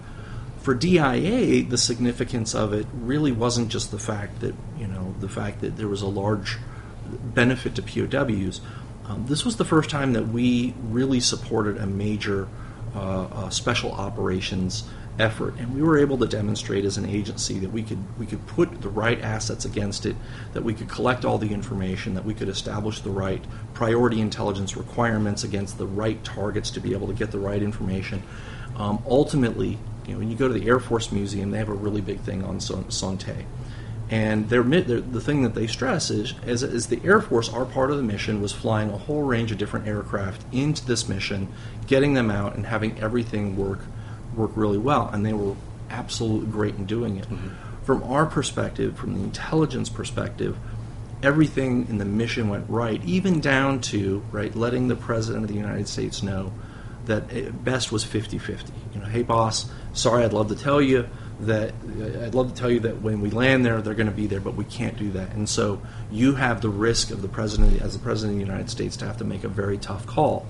for 0.64 0.74
DIA, 0.74 1.62
the 1.62 1.77
significance 1.77 2.55
of 2.55 2.72
it 2.72 2.87
really 2.94 3.33
wasn't 3.33 3.68
just 3.68 3.90
the 3.90 3.98
fact 3.98 4.40
that 4.40 4.55
you 4.79 4.87
know 4.87 5.14
the 5.20 5.29
fact 5.29 5.61
that 5.61 5.77
there 5.77 5.88
was 5.88 6.00
a 6.00 6.07
large 6.07 6.57
benefit 7.22 7.74
to 7.74 7.83
POWs. 7.83 8.62
Um, 9.05 9.27
this 9.27 9.44
was 9.44 9.57
the 9.57 9.66
first 9.66 9.90
time 9.90 10.14
that 10.14 10.29
we 10.29 10.74
really 10.83 11.20
supported 11.20 11.77
a 11.77 11.87
major 11.87 12.48
uh, 12.94 13.24
uh, 13.24 13.50
special 13.50 13.92
operations 13.92 14.85
effort, 15.18 15.55
and 15.59 15.74
we 15.74 15.83
were 15.83 15.98
able 15.98 16.16
to 16.16 16.27
demonstrate 16.27 16.87
as 16.87 16.96
an 16.96 17.05
agency 17.05 17.59
that 17.59 17.70
we 17.70 17.83
could 17.83 18.18
we 18.18 18.24
could 18.24 18.46
put 18.46 18.81
the 18.81 18.88
right 18.88 19.20
assets 19.20 19.66
against 19.66 20.07
it, 20.07 20.16
that 20.55 20.64
we 20.64 20.72
could 20.72 20.88
collect 20.88 21.27
all 21.27 21.37
the 21.37 21.53
information, 21.53 22.14
that 22.14 22.24
we 22.24 22.33
could 22.33 22.48
establish 22.48 23.00
the 23.00 23.11
right 23.11 23.44
priority 23.74 24.18
intelligence 24.18 24.79
requirements 24.79 25.44
against 25.44 25.77
the 25.77 25.87
right 25.87 26.24
targets 26.24 26.70
to 26.70 26.81
be 26.81 26.94
able 26.94 27.07
to 27.07 27.12
get 27.12 27.33
the 27.33 27.38
right 27.38 27.62
information. 27.62 28.22
Um, 28.77 29.05
ultimately, 29.07 29.79
you 30.07 30.12
know, 30.12 30.19
when 30.19 30.31
you 30.31 30.37
go 30.37 30.49
to 30.49 30.55
the 30.55 30.67
Air 30.67 30.81
Force 30.81 31.12
Museum, 31.12 31.51
they 31.51 31.59
have 31.59 31.69
a 31.69 31.75
really 31.75 32.01
big 32.01 32.21
thing 32.21 32.45
on 32.45 32.61
Son 32.61 33.19
Tay. 33.19 33.47
And 34.11 34.49
the 34.49 35.21
thing 35.21 35.43
that 35.43 35.55
they 35.55 35.67
stress 35.67 36.11
is, 36.11 36.35
is, 36.47 36.62
is 36.62 36.87
the 36.88 37.01
Air 37.05 37.21
Force, 37.21 37.49
our 37.49 37.64
part 37.64 37.90
of 37.90 37.97
the 37.97 38.03
mission 38.03 38.43
was 38.43 38.53
flying 38.53 38.90
a 38.90 38.99
whole 38.99 39.23
range 39.23 39.51
of 39.51 39.59
different 39.59 39.88
aircraft 39.88 40.45
into 40.53 40.85
this 40.87 41.09
mission, 41.09 41.49
getting 41.87 42.14
them 42.14 42.31
out, 42.31 42.55
and 42.55 42.67
having 42.67 43.01
everything 43.01 43.57
work 43.57 43.81
work 44.37 44.51
really 44.57 44.79
well. 44.79 45.09
And 45.12 45.25
they 45.25 45.33
were 45.33 45.55
absolutely 45.90 46.51
great 46.51 46.75
in 46.75 46.87
doing 46.87 47.17
it. 47.17 47.29
Mm-hmm. 47.29 47.85
From 47.85 48.03
our 48.03 48.27
perspective, 48.27 48.97
from 48.97 49.14
the 49.14 49.23
intelligence 49.23 49.88
perspective, 49.88 50.59
everything 51.23 51.87
in 51.88 51.99
the 51.99 52.05
mission 52.05 52.49
went 52.49 52.69
right, 52.69 53.03
even 53.05 53.40
down 53.40 53.81
to 53.81 54.23
right 54.31 54.55
letting 54.55 54.88
the 54.88 54.97
president 54.97 55.45
of 55.45 55.49
the 55.49 55.57
United 55.57 55.88
States 55.88 56.23
know 56.23 56.53
that 57.07 57.64
best 57.64 57.93
was 57.93 58.05
50-50. 58.05 58.71
You 58.95 59.01
know, 59.01 59.07
hey 59.07 59.23
boss, 59.23 59.71
sorry, 59.95 60.25
I'd 60.25 60.33
love 60.33 60.49
to 60.49 60.57
tell 60.57 60.83
you 60.83 61.09
that 61.41 61.75
I'd 62.23 62.35
love 62.35 62.49
to 62.49 62.55
tell 62.55 62.71
you 62.71 62.81
that 62.81 63.03
when 63.03 63.21
we 63.21 63.31
land 63.31 63.65
there, 63.65 63.81
they're 63.83 63.95
going 63.95 64.09
to 64.09 64.13
be 64.13 64.27
there, 64.27 64.41
but 64.41 64.55
we 64.55 64.65
can't 64.65 64.97
do 64.97 65.11
that. 65.13 65.33
And 65.33 65.49
so 65.49 65.83
you 66.11 66.35
have 66.37 66.61
the 66.61 66.69
risk 66.69 67.11
of 67.11 67.23
the 67.23 67.29
president, 67.29 67.81
as 67.81 67.95
the 67.95 68.03
president 68.03 68.41
of 68.41 68.47
the 68.47 68.53
United 68.53 68.71
States, 68.71 68.97
to 68.99 69.07
have 69.07 69.17
to 69.19 69.25
make 69.25 69.45
a 69.45 69.49
very 69.49 69.79
tough 69.79 70.07
call. 70.07 70.47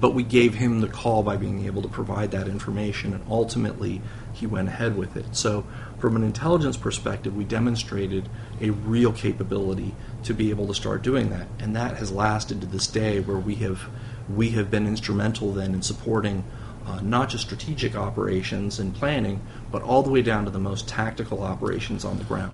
But 0.00 0.12
we 0.12 0.24
gave 0.24 0.54
him 0.54 0.80
the 0.80 0.88
call 0.88 1.22
by 1.22 1.36
being 1.36 1.66
able 1.66 1.82
to 1.82 1.88
provide 1.88 2.32
that 2.32 2.48
information, 2.48 3.14
and 3.14 3.24
ultimately 3.28 4.02
he 4.32 4.44
went 4.44 4.68
ahead 4.68 4.96
with 4.96 5.16
it. 5.16 5.36
So, 5.36 5.64
from 5.98 6.16
an 6.16 6.24
intelligence 6.24 6.76
perspective, 6.76 7.34
we 7.34 7.44
demonstrated 7.44 8.28
a 8.60 8.70
real 8.70 9.12
capability 9.12 9.94
to 10.24 10.34
be 10.34 10.50
able 10.50 10.66
to 10.66 10.74
start 10.74 11.02
doing 11.02 11.30
that, 11.30 11.46
and 11.60 11.76
that 11.76 11.96
has 11.98 12.10
lasted 12.10 12.60
to 12.60 12.66
this 12.66 12.88
day, 12.88 13.20
where 13.20 13.38
we 13.38 13.54
have 13.56 13.88
we 14.28 14.50
have 14.50 14.70
been 14.70 14.86
instrumental 14.86 15.52
then 15.52 15.74
in 15.74 15.82
supporting 15.82 16.44
uh, 16.86 17.00
not 17.00 17.28
just 17.28 17.44
strategic 17.44 17.96
operations 17.96 18.78
and 18.78 18.94
planning, 18.94 19.40
but 19.70 19.82
all 19.82 20.02
the 20.02 20.10
way 20.10 20.22
down 20.22 20.44
to 20.44 20.50
the 20.50 20.58
most 20.58 20.88
tactical 20.88 21.42
operations 21.42 22.04
on 22.04 22.18
the 22.18 22.24
ground. 22.24 22.52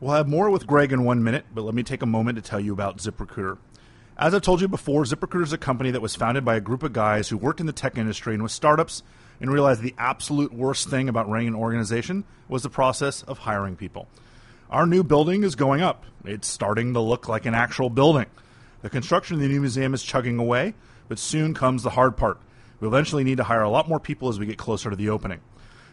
We'll 0.00 0.14
have 0.14 0.28
more 0.28 0.48
with 0.50 0.66
Greg 0.66 0.92
in 0.92 1.04
one 1.04 1.22
minute, 1.22 1.44
but 1.54 1.62
let 1.62 1.74
me 1.74 1.82
take 1.82 2.02
a 2.02 2.06
moment 2.06 2.36
to 2.36 2.42
tell 2.42 2.60
you 2.60 2.72
about 2.72 2.98
ZipRecruiter. 2.98 3.58
As 4.16 4.34
I've 4.34 4.42
told 4.42 4.60
you 4.60 4.68
before, 4.68 5.04
ZipRecruiter 5.04 5.44
is 5.44 5.52
a 5.52 5.58
company 5.58 5.90
that 5.90 6.02
was 6.02 6.14
founded 6.14 6.44
by 6.44 6.56
a 6.56 6.60
group 6.60 6.82
of 6.82 6.92
guys 6.92 7.28
who 7.28 7.36
worked 7.36 7.60
in 7.60 7.66
the 7.66 7.72
tech 7.72 7.98
industry 7.98 8.34
and 8.34 8.42
with 8.42 8.52
startups 8.52 9.02
and 9.40 9.50
realized 9.50 9.82
the 9.82 9.94
absolute 9.98 10.52
worst 10.52 10.88
thing 10.88 11.08
about 11.08 11.28
running 11.28 11.48
an 11.48 11.54
organization 11.54 12.24
was 12.48 12.62
the 12.62 12.70
process 12.70 13.22
of 13.22 13.38
hiring 13.38 13.76
people. 13.76 14.08
Our 14.70 14.86
new 14.86 15.02
building 15.02 15.42
is 15.42 15.54
going 15.54 15.80
up. 15.80 16.04
It's 16.24 16.46
starting 16.46 16.94
to 16.94 17.00
look 17.00 17.28
like 17.28 17.46
an 17.46 17.54
actual 17.54 17.90
building. 17.90 18.26
The 18.82 18.90
construction 18.90 19.34
of 19.34 19.40
the 19.40 19.48
new 19.48 19.60
museum 19.60 19.94
is 19.94 20.02
chugging 20.02 20.38
away, 20.38 20.74
but 21.08 21.18
soon 21.18 21.54
comes 21.54 21.82
the 21.82 21.90
hard 21.90 22.16
part. 22.16 22.38
We 22.80 22.88
eventually 22.88 23.24
need 23.24 23.36
to 23.36 23.44
hire 23.44 23.62
a 23.62 23.70
lot 23.70 23.88
more 23.88 24.00
people 24.00 24.28
as 24.28 24.38
we 24.38 24.46
get 24.46 24.58
closer 24.58 24.90
to 24.90 24.96
the 24.96 25.10
opening. 25.10 25.40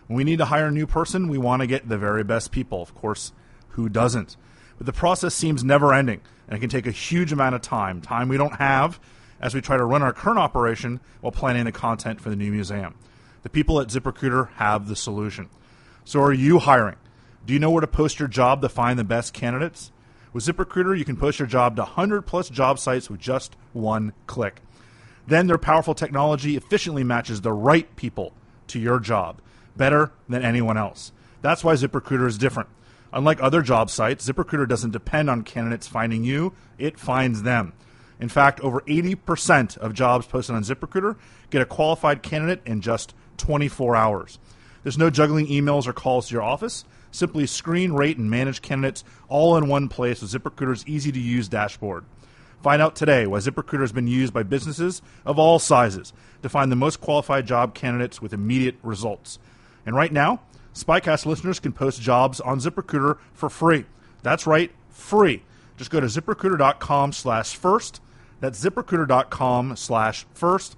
When 0.08 0.18
we 0.18 0.24
need 0.24 0.38
to 0.38 0.46
hire 0.46 0.68
a 0.68 0.72
new 0.72 0.88
person, 0.88 1.28
we 1.28 1.38
want 1.38 1.62
to 1.62 1.68
get 1.68 1.88
the 1.88 1.98
very 1.98 2.24
best 2.24 2.52
people. 2.52 2.82
Of 2.82 2.96
course, 2.96 3.34
who 3.70 3.90
doesn't? 3.90 4.38
But 4.78 4.86
the 4.86 4.94
process 4.94 5.36
seems 5.36 5.64
never 5.64 5.94
ending, 5.94 6.22
and 6.48 6.58
it 6.58 6.62
can 6.62 6.70
take 6.70 6.88
a 6.88 6.92
huge 6.92 7.34
amount 7.34 7.56
of 7.56 7.62
time, 7.62 8.02
time 8.02 8.30
we 8.30 8.38
don't 8.38 8.56
have 8.56 9.00
as 9.40 9.54
we 9.54 9.62
try 9.62 9.78
to 9.78 9.86
run 9.86 10.02
our 10.02 10.14
current 10.14 10.40
operation 10.40 11.00
while 11.22 11.32
planning 11.32 11.66
the 11.66 11.72
content 11.72 12.22
for 12.22 12.30
the 12.30 12.36
new 12.36 12.52
museum. 12.52 12.96
The 13.44 13.50
people 13.50 13.80
at 13.80 13.90
ZipRecruiter 13.90 14.50
have 14.54 14.88
the 14.88 14.96
solution. 14.96 15.50
So 16.06 16.22
are 16.22 16.34
you 16.34 16.60
hiring? 16.60 16.96
Do 17.46 17.54
you 17.54 17.60
know 17.60 17.70
where 17.70 17.82
to 17.82 17.88
post 17.88 18.20
your 18.20 18.28
job 18.28 18.62
to 18.62 18.70
find 18.70 18.98
the 18.98 19.04
best 19.04 19.34
candidates? 19.34 19.92
With 20.34 20.46
ZipRecruiter, 20.46 20.98
you 20.98 21.06
can 21.06 21.18
post 21.18 21.40
your 21.40 21.48
job 21.48 21.76
to 21.76 21.84
100 21.84 22.24
plus 22.24 22.50
job 22.50 22.80
sites 22.80 23.10
with 23.10 23.20
just 23.20 23.56
one 23.74 24.14
click. 24.26 24.62
Then 25.28 25.48
their 25.48 25.58
powerful 25.58 25.94
technology 25.94 26.56
efficiently 26.56 27.04
matches 27.04 27.42
the 27.42 27.54
right 27.54 27.94
people 27.96 28.34
to 28.68 28.80
your 28.80 29.00
job 29.00 29.42
better 29.76 30.12
than 30.28 30.44
anyone 30.44 30.78
else. 30.78 31.12
That's 31.42 31.64
why 31.64 31.76
ZipRecruiter 31.76 32.28
is 32.28 32.38
different. 32.38 32.70
Unlike 33.14 33.42
other 33.42 33.62
job 33.62 33.90
sites, 33.90 34.28
ZipRecruiter 34.28 34.68
doesn't 34.68 34.92
depend 34.92 35.30
on 35.30 35.44
candidates 35.44 35.88
finding 35.88 36.24
you, 36.24 36.54
it 36.78 37.00
finds 37.00 37.44
them. 37.44 37.74
In 38.20 38.30
fact, 38.30 38.60
over 38.62 38.82
80% 38.82 39.78
of 39.78 39.94
jobs 39.94 40.26
posted 40.26 40.56
on 40.56 40.64
ZipRecruiter 40.64 41.18
get 41.50 41.62
a 41.62 41.66
qualified 41.66 42.24
candidate 42.24 42.62
in 42.66 42.82
just 42.82 43.14
24 43.38 43.96
hours. 43.96 44.40
There's 44.84 44.98
no 44.98 45.10
juggling 45.10 45.48
emails 45.48 45.88
or 45.88 45.94
calls 45.94 46.28
to 46.28 46.34
your 46.34 46.44
office. 46.44 46.86
Simply 47.12 47.46
screen, 47.46 47.94
rate, 47.94 48.18
and 48.18 48.30
manage 48.30 48.62
candidates 48.62 49.04
all 49.30 49.58
in 49.58 49.68
one 49.68 49.88
place 49.88 50.22
with 50.22 50.32
ZipRecruiter's 50.32 50.88
easy 50.88 51.12
to 51.12 51.20
use 51.20 51.48
dashboard. 51.48 52.06
Find 52.62 52.82
out 52.82 52.96
today 52.96 53.28
why 53.28 53.40
ZipRecruiter 53.40 53.82
has 53.82 53.92
been 53.92 54.08
used 54.08 54.34
by 54.34 54.44
businesses 54.44 55.02
of 55.26 55.38
all 55.38 55.60
sizes 55.60 56.14
to 56.42 56.50
find 56.50 56.72
the 56.72 56.76
most 56.76 57.00
qualified 57.00 57.46
job 57.46 57.74
candidates 57.74 58.22
with 58.22 58.34
immediate 58.34 58.76
results. 58.84 59.40
And 59.86 59.96
right 59.96 60.12
now, 60.12 60.42
Spycast 60.74 61.26
listeners 61.26 61.60
can 61.60 61.72
post 61.72 62.02
jobs 62.02 62.40
on 62.40 62.60
ZipRecruiter 62.60 63.18
for 63.34 63.50
free. 63.50 63.86
That's 64.24 64.46
right, 64.46 64.72
free. 64.90 65.44
Just 65.78 65.92
go 65.92 66.00
to 66.00 66.08
ziprecruiter.com 66.08 67.14
slash 67.14 67.56
first. 67.56 68.02
That's 68.40 68.64
ziprecruiter.com 68.64 69.76
slash 69.76 70.26
first. 70.34 70.76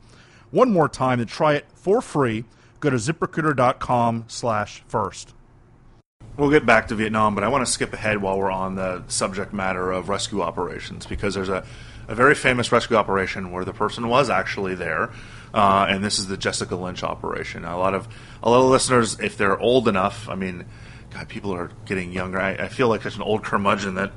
One 0.51 0.71
more 0.71 0.89
time 0.89 1.19
to 1.19 1.25
try 1.25 1.53
it 1.53 1.65
for 1.73 2.01
free, 2.01 2.45
go 2.79 2.89
to 2.89 2.95
ziprecruiter.com 2.97 4.25
slash 4.27 4.83
first. 4.87 5.33
We'll 6.39 6.49
get 6.49 6.65
back 6.65 6.87
to 6.87 6.95
Vietnam, 6.95 7.35
but 7.35 7.43
I 7.43 7.49
want 7.49 7.65
to 7.65 7.71
skip 7.71 7.91
ahead 7.91 8.21
while 8.21 8.37
we're 8.39 8.49
on 8.49 8.75
the 8.75 9.03
subject 9.09 9.51
matter 9.51 9.91
of 9.91 10.07
rescue 10.07 10.41
operations 10.41 11.05
because 11.05 11.33
there's 11.35 11.49
a, 11.49 11.65
a 12.07 12.15
very 12.15 12.33
famous 12.33 12.71
rescue 12.71 12.95
operation 12.95 13.51
where 13.51 13.65
the 13.65 13.73
person 13.73 14.07
was 14.07 14.29
actually 14.29 14.73
there, 14.73 15.09
uh, 15.53 15.87
and 15.89 16.01
this 16.01 16.17
is 16.17 16.27
the 16.27 16.37
Jessica 16.37 16.77
Lynch 16.77 17.03
operation. 17.03 17.65
A 17.65 17.77
lot 17.77 17.93
of 17.93 18.07
a 18.41 18.49
lot 18.49 18.63
of 18.63 18.69
listeners, 18.71 19.19
if 19.19 19.35
they're 19.35 19.59
old 19.59 19.89
enough, 19.89 20.29
I 20.29 20.35
mean, 20.35 20.63
God, 21.13 21.27
people 21.27 21.53
are 21.53 21.71
getting 21.85 22.13
younger. 22.13 22.39
I, 22.39 22.51
I 22.51 22.67
feel 22.69 22.87
like 22.87 23.01
such 23.01 23.17
an 23.17 23.21
old 23.21 23.43
curmudgeon 23.43 23.95
that 23.95 24.13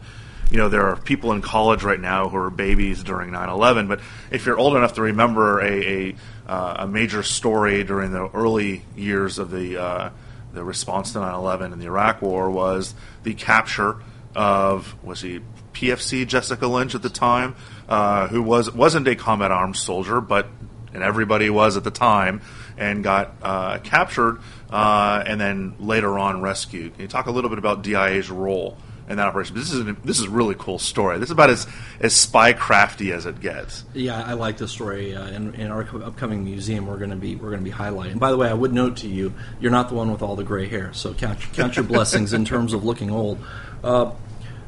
you 0.48 0.58
know, 0.58 0.68
there 0.68 0.86
are 0.86 0.96
people 0.96 1.32
in 1.32 1.42
college 1.42 1.82
right 1.82 1.98
now 1.98 2.28
who 2.28 2.36
are 2.36 2.50
babies 2.50 3.02
during 3.02 3.30
9/11. 3.30 3.88
But 3.88 3.98
if 4.30 4.46
you're 4.46 4.58
old 4.58 4.76
enough 4.76 4.92
to 4.92 5.02
remember 5.02 5.60
a 5.60 6.10
a, 6.10 6.16
uh, 6.46 6.76
a 6.84 6.86
major 6.86 7.24
story 7.24 7.82
during 7.82 8.12
the 8.12 8.28
early 8.28 8.84
years 8.94 9.40
of 9.40 9.50
the 9.50 9.82
uh, 9.82 10.10
the 10.52 10.64
response 10.64 11.12
to 11.12 11.18
9/11 11.18 11.72
and 11.72 11.80
the 11.80 11.86
Iraq 11.86 12.22
War 12.22 12.50
was 12.50 12.94
the 13.22 13.34
capture 13.34 13.96
of 14.34 14.94
was 15.04 15.20
he 15.20 15.40
PFC 15.72 16.26
Jessica 16.26 16.66
Lynch 16.66 16.94
at 16.94 17.02
the 17.02 17.10
time, 17.10 17.54
uh, 17.88 18.28
who 18.28 18.42
was 18.42 18.72
wasn't 18.72 19.08
a 19.08 19.14
combat 19.14 19.50
arms 19.50 19.80
soldier, 19.80 20.20
but 20.20 20.48
and 20.94 21.02
everybody 21.02 21.48
was 21.48 21.76
at 21.76 21.84
the 21.84 21.90
time, 21.90 22.42
and 22.76 23.02
got 23.02 23.34
uh, 23.42 23.78
captured 23.78 24.38
uh, 24.70 25.22
and 25.26 25.40
then 25.40 25.74
later 25.78 26.18
on 26.18 26.40
rescued. 26.40 26.92
Can 26.94 27.02
you 27.02 27.08
talk 27.08 27.26
a 27.26 27.30
little 27.30 27.50
bit 27.50 27.58
about 27.58 27.82
DIA's 27.82 28.30
role? 28.30 28.76
In 29.08 29.16
that 29.16 29.26
operation. 29.26 29.54
But 29.54 29.60
This 29.60 29.72
is 29.72 29.80
a, 29.80 29.92
this 30.04 30.18
is 30.18 30.26
a 30.26 30.30
really 30.30 30.54
cool 30.58 30.78
story. 30.78 31.18
This 31.18 31.28
is 31.28 31.32
about 31.32 31.50
as 31.50 31.66
as 32.00 32.14
spy 32.14 32.52
crafty 32.52 33.12
as 33.12 33.26
it 33.26 33.40
gets. 33.40 33.84
Yeah, 33.94 34.22
I 34.22 34.34
like 34.34 34.58
this 34.58 34.70
story. 34.70 35.14
Uh, 35.14 35.28
in, 35.28 35.54
in 35.54 35.70
our 35.70 35.82
upcoming 36.04 36.44
museum, 36.44 36.86
we're 36.86 36.98
going 36.98 37.10
to 37.10 37.16
be 37.16 37.36
we're 37.36 37.50
going 37.50 37.64
to 37.64 37.70
be 37.70 37.76
highlighting. 37.76 38.18
by 38.18 38.30
the 38.30 38.36
way, 38.36 38.48
I 38.48 38.54
would 38.54 38.72
note 38.72 38.98
to 38.98 39.08
you, 39.08 39.34
you're 39.60 39.72
not 39.72 39.88
the 39.88 39.94
one 39.94 40.10
with 40.10 40.22
all 40.22 40.36
the 40.36 40.44
gray 40.44 40.66
hair, 40.66 40.92
so 40.92 41.14
count 41.14 41.40
count 41.52 41.76
your 41.76 41.84
blessings 41.84 42.32
in 42.32 42.44
terms 42.44 42.72
of 42.72 42.84
looking 42.84 43.10
old. 43.10 43.38
Uh, 43.82 44.12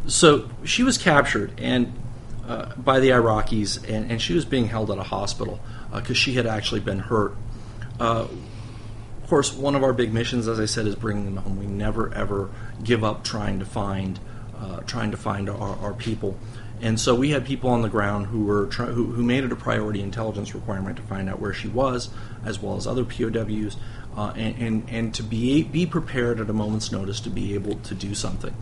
so 0.06 0.50
she 0.64 0.82
was 0.82 0.98
captured 0.98 1.52
and 1.58 1.92
uh, 2.46 2.74
by 2.76 3.00
the 3.00 3.08
Iraqis, 3.08 3.88
and, 3.88 4.10
and, 4.10 4.20
she 4.20 4.34
was 4.34 4.44
being 4.44 4.66
held 4.66 4.90
at 4.90 4.98
a 4.98 5.02
hospital 5.02 5.60
because 5.90 6.10
uh, 6.10 6.14
she 6.14 6.34
had 6.34 6.46
actually 6.46 6.80
been 6.80 6.98
hurt. 6.98 7.34
Of 9.24 9.30
course, 9.30 9.54
one 9.54 9.74
of 9.74 9.82
our 9.82 9.94
big 9.94 10.12
missions, 10.12 10.48
as 10.48 10.60
I 10.60 10.66
said, 10.66 10.86
is 10.86 10.96
bringing 10.96 11.24
them 11.24 11.38
home. 11.38 11.58
We 11.58 11.64
never 11.64 12.12
ever 12.12 12.50
give 12.82 13.02
up 13.02 13.24
trying 13.24 13.58
to 13.60 13.64
find 13.64 14.20
uh, 14.54 14.80
trying 14.80 15.12
to 15.12 15.16
find 15.16 15.48
our, 15.48 15.76
our, 15.78 15.94
people. 15.94 16.36
And 16.82 17.00
so 17.00 17.14
we 17.14 17.30
had 17.30 17.46
people 17.46 17.70
on 17.70 17.80
the 17.80 17.88
ground 17.88 18.26
who 18.26 18.44
were 18.44 18.66
try- 18.66 18.88
who, 18.88 19.06
who, 19.06 19.22
made 19.22 19.42
it 19.42 19.50
a 19.50 19.56
priority 19.56 20.02
intelligence 20.02 20.54
requirement 20.54 20.98
to 20.98 21.02
find 21.04 21.30
out 21.30 21.40
where 21.40 21.54
she 21.54 21.68
was, 21.68 22.10
as 22.44 22.60
well 22.60 22.76
as 22.76 22.86
other 22.86 23.02
POWs, 23.02 23.78
uh, 24.14 24.34
and, 24.36 24.58
and, 24.58 24.90
and 24.90 25.14
to 25.14 25.22
be 25.22 25.62
be 25.62 25.86
prepared 25.86 26.38
at 26.38 26.50
a 26.50 26.52
moment's 26.52 26.92
notice 26.92 27.18
to 27.20 27.30
be 27.30 27.54
able 27.54 27.76
to 27.76 27.94
do 27.94 28.14
something. 28.14 28.54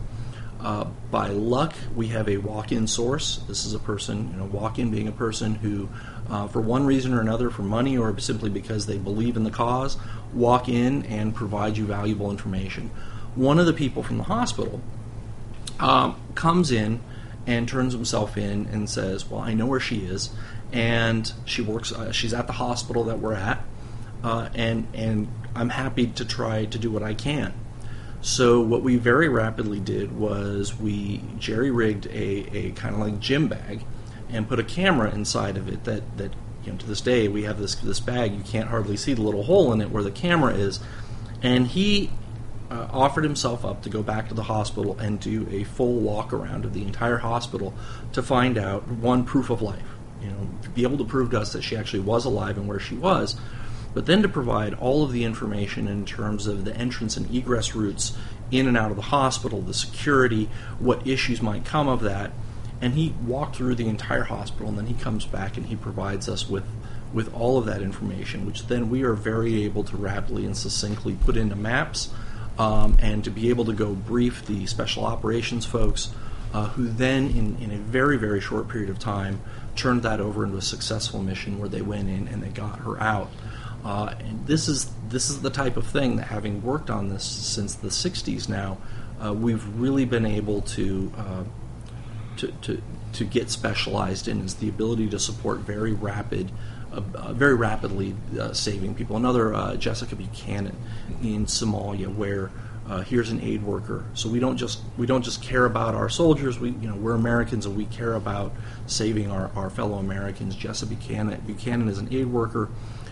Uh, 0.61 0.85
by 1.11 1.27
luck, 1.27 1.73
we 1.93 2.07
have 2.07 2.29
a 2.29 2.37
walk-in 2.37 2.87
source. 2.87 3.43
This 3.49 3.65
is 3.65 3.73
a 3.73 3.79
person, 3.79 4.29
you 4.31 4.37
know, 4.37 4.45
walk-in 4.45 4.91
being 4.91 5.09
a 5.09 5.11
person 5.11 5.55
who, 5.55 5.89
uh, 6.29 6.47
for 6.47 6.61
one 6.61 6.85
reason 6.85 7.13
or 7.13 7.19
another, 7.19 7.49
for 7.49 7.63
money 7.63 7.97
or 7.97 8.17
simply 8.19 8.49
because 8.49 8.85
they 8.85 8.97
believe 8.97 9.35
in 9.35 9.43
the 9.43 9.51
cause, 9.51 9.97
walk 10.33 10.67
in 10.69 11.05
and 11.05 11.33
provide 11.33 11.77
you 11.77 11.85
valuable 11.85 12.31
information. 12.31 12.89
One 13.35 13.59
of 13.59 13.65
the 13.65 13.73
people 13.73 14.03
from 14.03 14.17
the 14.17 14.23
hospital 14.23 14.81
um, 15.79 16.15
comes 16.35 16.71
in 16.71 17.01
and 17.45 17.67
turns 17.67 17.93
himself 17.93 18.37
in 18.37 18.67
and 18.67 18.89
says, 18.89 19.29
"Well, 19.29 19.41
I 19.41 19.53
know 19.53 19.65
where 19.65 19.79
she 19.79 19.99
is, 19.99 20.29
and 20.71 21.31
she 21.45 21.61
works. 21.61 21.91
Uh, 21.91 22.11
she's 22.11 22.33
at 22.33 22.47
the 22.47 22.53
hospital 22.53 23.03
that 23.05 23.19
we're 23.19 23.33
at, 23.33 23.63
uh, 24.23 24.49
and 24.53 24.87
and 24.93 25.27
I'm 25.55 25.69
happy 25.69 26.07
to 26.07 26.25
try 26.25 26.65
to 26.65 26.77
do 26.77 26.91
what 26.91 27.03
I 27.03 27.13
can." 27.13 27.53
So 28.21 28.61
what 28.61 28.83
we 28.83 28.95
very 28.95 29.27
rapidly 29.27 29.81
did 29.81 30.17
was 30.17 30.79
we 30.79 31.21
jerry 31.37 31.71
rigged 31.71 32.05
a, 32.07 32.57
a 32.57 32.71
kind 32.71 32.95
of 32.95 33.01
like 33.01 33.19
gym 33.19 33.47
bag, 33.49 33.83
and 34.29 34.47
put 34.47 34.59
a 34.59 34.63
camera 34.63 35.11
inside 35.13 35.57
of 35.57 35.67
it 35.67 35.83
that 35.83 36.17
that 36.17 36.31
you 36.65 36.71
know 36.71 36.77
to 36.77 36.85
this 36.85 37.01
day 37.01 37.27
we 37.27 37.43
have 37.43 37.59
this 37.59 37.75
this 37.75 37.99
bag 37.99 38.33
you 38.33 38.43
can't 38.43 38.69
hardly 38.69 38.97
see 38.97 39.13
the 39.13 39.21
little 39.21 39.43
hole 39.43 39.71
in 39.73 39.81
it 39.81 39.89
where 39.89 40.03
the 40.03 40.11
camera 40.11 40.53
is, 40.53 40.79
and 41.41 41.67
he 41.67 42.09
uh, 42.71 42.87
offered 42.91 43.23
himself 43.23 43.63
up 43.63 43.83
to 43.83 43.89
go 43.89 44.01
back 44.01 44.29
to 44.29 44.33
the 44.33 44.43
hospital 44.43 44.97
and 44.99 45.19
do 45.19 45.47
a 45.51 45.63
full 45.63 45.99
walk 45.99 46.33
around 46.33 46.65
of 46.65 46.73
the 46.73 46.81
entire 46.81 47.17
hospital 47.17 47.73
to 48.13 48.23
find 48.23 48.57
out 48.57 48.87
one 48.87 49.23
proof 49.23 49.49
of 49.49 49.61
life. 49.61 49.83
You 50.21 50.29
know, 50.29 50.49
be 50.73 50.83
able 50.83 50.97
to 50.97 51.05
prove 51.05 51.31
to 51.31 51.41
us 51.41 51.53
that 51.53 51.63
she 51.63 51.75
actually 51.75 51.99
was 51.99 52.25
alive 52.25 52.57
and 52.57 52.67
where 52.67 52.79
she 52.79 52.95
was, 52.95 53.35
but 53.93 54.05
then 54.05 54.21
to 54.21 54.29
provide 54.29 54.73
all 54.75 55.03
of 55.03 55.11
the 55.11 55.23
information 55.23 55.87
in 55.87 56.05
terms 56.05 56.47
of 56.47 56.65
the 56.65 56.75
entrance 56.75 57.17
and 57.17 57.29
egress 57.33 57.75
routes 57.75 58.17
in 58.49 58.67
and 58.67 58.77
out 58.77 58.89
of 58.89 58.95
the 58.95 59.03
hospital, 59.03 59.61
the 59.61 59.73
security, 59.73 60.49
what 60.79 61.05
issues 61.05 61.41
might 61.41 61.65
come 61.65 61.87
of 61.87 62.01
that. 62.01 62.31
And 62.83 62.95
he 62.95 63.15
walked 63.25 63.55
through 63.55 63.75
the 63.75 63.87
entire 63.87 64.23
hospital, 64.23 64.67
and 64.67 64.77
then 64.77 64.87
he 64.87 64.93
comes 64.93 65.25
back 65.25 65.55
and 65.55 65.65
he 65.65 65.77
provides 65.77 66.27
us 66.27 66.49
with 66.49 66.65
with 67.13 67.33
all 67.33 67.57
of 67.57 67.65
that 67.65 67.81
information, 67.81 68.45
which 68.45 68.67
then 68.67 68.89
we 68.89 69.03
are 69.03 69.13
very 69.13 69.63
able 69.63 69.83
to 69.85 69.95
rapidly 69.95 70.45
and 70.45 70.57
succinctly 70.57 71.13
put 71.13 71.37
into 71.37 71.55
maps 71.55 72.09
um, 72.57 72.97
and 72.99 73.23
to 73.23 73.29
be 73.29 73.49
able 73.49 73.63
to 73.65 73.73
go 73.73 73.93
brief 73.93 74.45
the 74.47 74.65
special 74.65 75.05
operations 75.05 75.65
folks, 75.65 76.11
uh, 76.53 76.67
who 76.69 76.87
then, 76.87 77.29
in, 77.29 77.55
in 77.61 77.71
a 77.71 77.77
very, 77.77 78.17
very 78.17 78.41
short 78.41 78.67
period 78.67 78.89
of 78.89 78.99
time, 78.99 79.39
turned 79.75 80.03
that 80.03 80.19
over 80.19 80.43
into 80.43 80.57
a 80.57 80.61
successful 80.61 81.21
mission 81.21 81.59
where 81.59 81.69
they 81.69 81.81
went 81.81 82.09
in 82.09 82.27
and 82.27 82.43
they 82.43 82.49
got 82.49 82.79
her 82.79 82.99
out. 82.99 83.29
Uh, 83.85 84.13
and 84.19 84.45
this 84.45 84.67
is 84.67 84.91
this 85.09 85.29
is 85.29 85.41
the 85.41 85.49
type 85.49 85.77
of 85.77 85.85
thing 85.85 86.15
that, 86.17 86.27
having 86.27 86.61
worked 86.61 86.89
on 86.89 87.09
this 87.09 87.23
since 87.23 87.75
the 87.75 87.89
'60s 87.89 88.49
now, 88.49 88.77
uh, 89.23 89.33
we've 89.33 89.65
really 89.79 90.05
been 90.05 90.25
able 90.25 90.61
to, 90.61 91.11
uh, 91.17 91.43
to, 92.37 92.47
to 92.61 92.81
to 93.13 93.25
get 93.25 93.49
specialized 93.49 94.27
in 94.27 94.41
is 94.41 94.55
the 94.55 94.69
ability 94.69 95.09
to 95.09 95.19
support 95.19 95.59
very 95.59 95.93
rapid 95.93 96.51
uh, 96.93 97.33
very 97.33 97.55
rapidly 97.55 98.15
uh, 98.39 98.53
saving 98.53 98.93
people. 98.93 99.17
Another 99.17 99.53
uh, 99.53 99.75
Jessica 99.75 100.15
Buchanan 100.15 100.75
in 101.23 101.47
Somalia, 101.47 102.13
where 102.13 102.51
uh, 102.87 103.01
here's 103.01 103.29
an 103.29 103.41
aid 103.41 103.63
worker. 103.63 104.05
So 104.13 104.29
we 104.29 104.39
don't 104.39 104.57
just 104.57 104.81
we 104.97 105.07
don't 105.07 105.23
just 105.23 105.41
care 105.41 105.65
about 105.65 105.95
our 105.95 106.09
soldiers. 106.09 106.59
We 106.59 106.69
you 106.69 106.89
know 106.89 106.95
we're 106.95 107.15
Americans 107.15 107.65
and 107.65 107.75
we 107.75 107.85
care 107.85 108.13
about 108.13 108.51
saving 108.87 109.31
our, 109.31 109.49
our 109.55 109.69
fellow 109.69 109.97
Americans. 109.97 110.55
Jessica 110.55 110.93
Buchanan 110.93 111.41
Buchanan 111.47 111.89
is 111.89 111.97
an 111.97 112.09
aid 112.13 112.27
worker. 112.27 112.69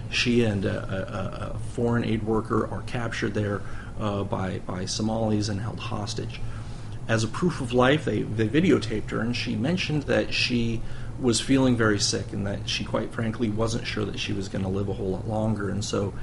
She 0.10 0.44
and 0.44 0.66
a, 0.66 1.52
a, 1.52 1.56
a 1.56 1.60
foreign 1.60 2.04
aid 2.04 2.24
worker 2.24 2.68
are 2.68 2.82
captured 2.82 3.34
there 3.34 3.62
uh, 4.00 4.24
by 4.24 4.60
by 4.60 4.86
Somalis 4.86 5.48
and 5.48 5.62
held 5.62 5.80
hostage. 5.80 6.42
As 7.12 7.26
a 7.26 7.28
proof 7.28 7.60
of 7.60 7.74
life, 7.74 8.06
they 8.06 8.22
they 8.22 8.48
videotaped 8.48 9.10
her, 9.10 9.20
and 9.20 9.36
she 9.36 9.56
mentioned 9.56 10.04
that 10.04 10.34
she 10.34 10.82
was 11.20 11.42
feeling 11.42 11.76
very 11.76 12.00
sick 12.00 12.32
and 12.32 12.48
that 12.48 12.70
she 12.70 12.86
quite 12.86 13.12
frankly 13.12 13.50
wasn't 13.50 13.86
sure 13.86 14.06
that 14.06 14.18
she 14.18 14.32
was 14.32 14.48
going 14.48 14.64
to 14.64 14.70
live 14.70 14.88
a 14.88 14.94
whole 14.94 15.12
lot 15.12 15.28
longer 15.28 15.70
and 15.70 15.86
so 15.86 16.14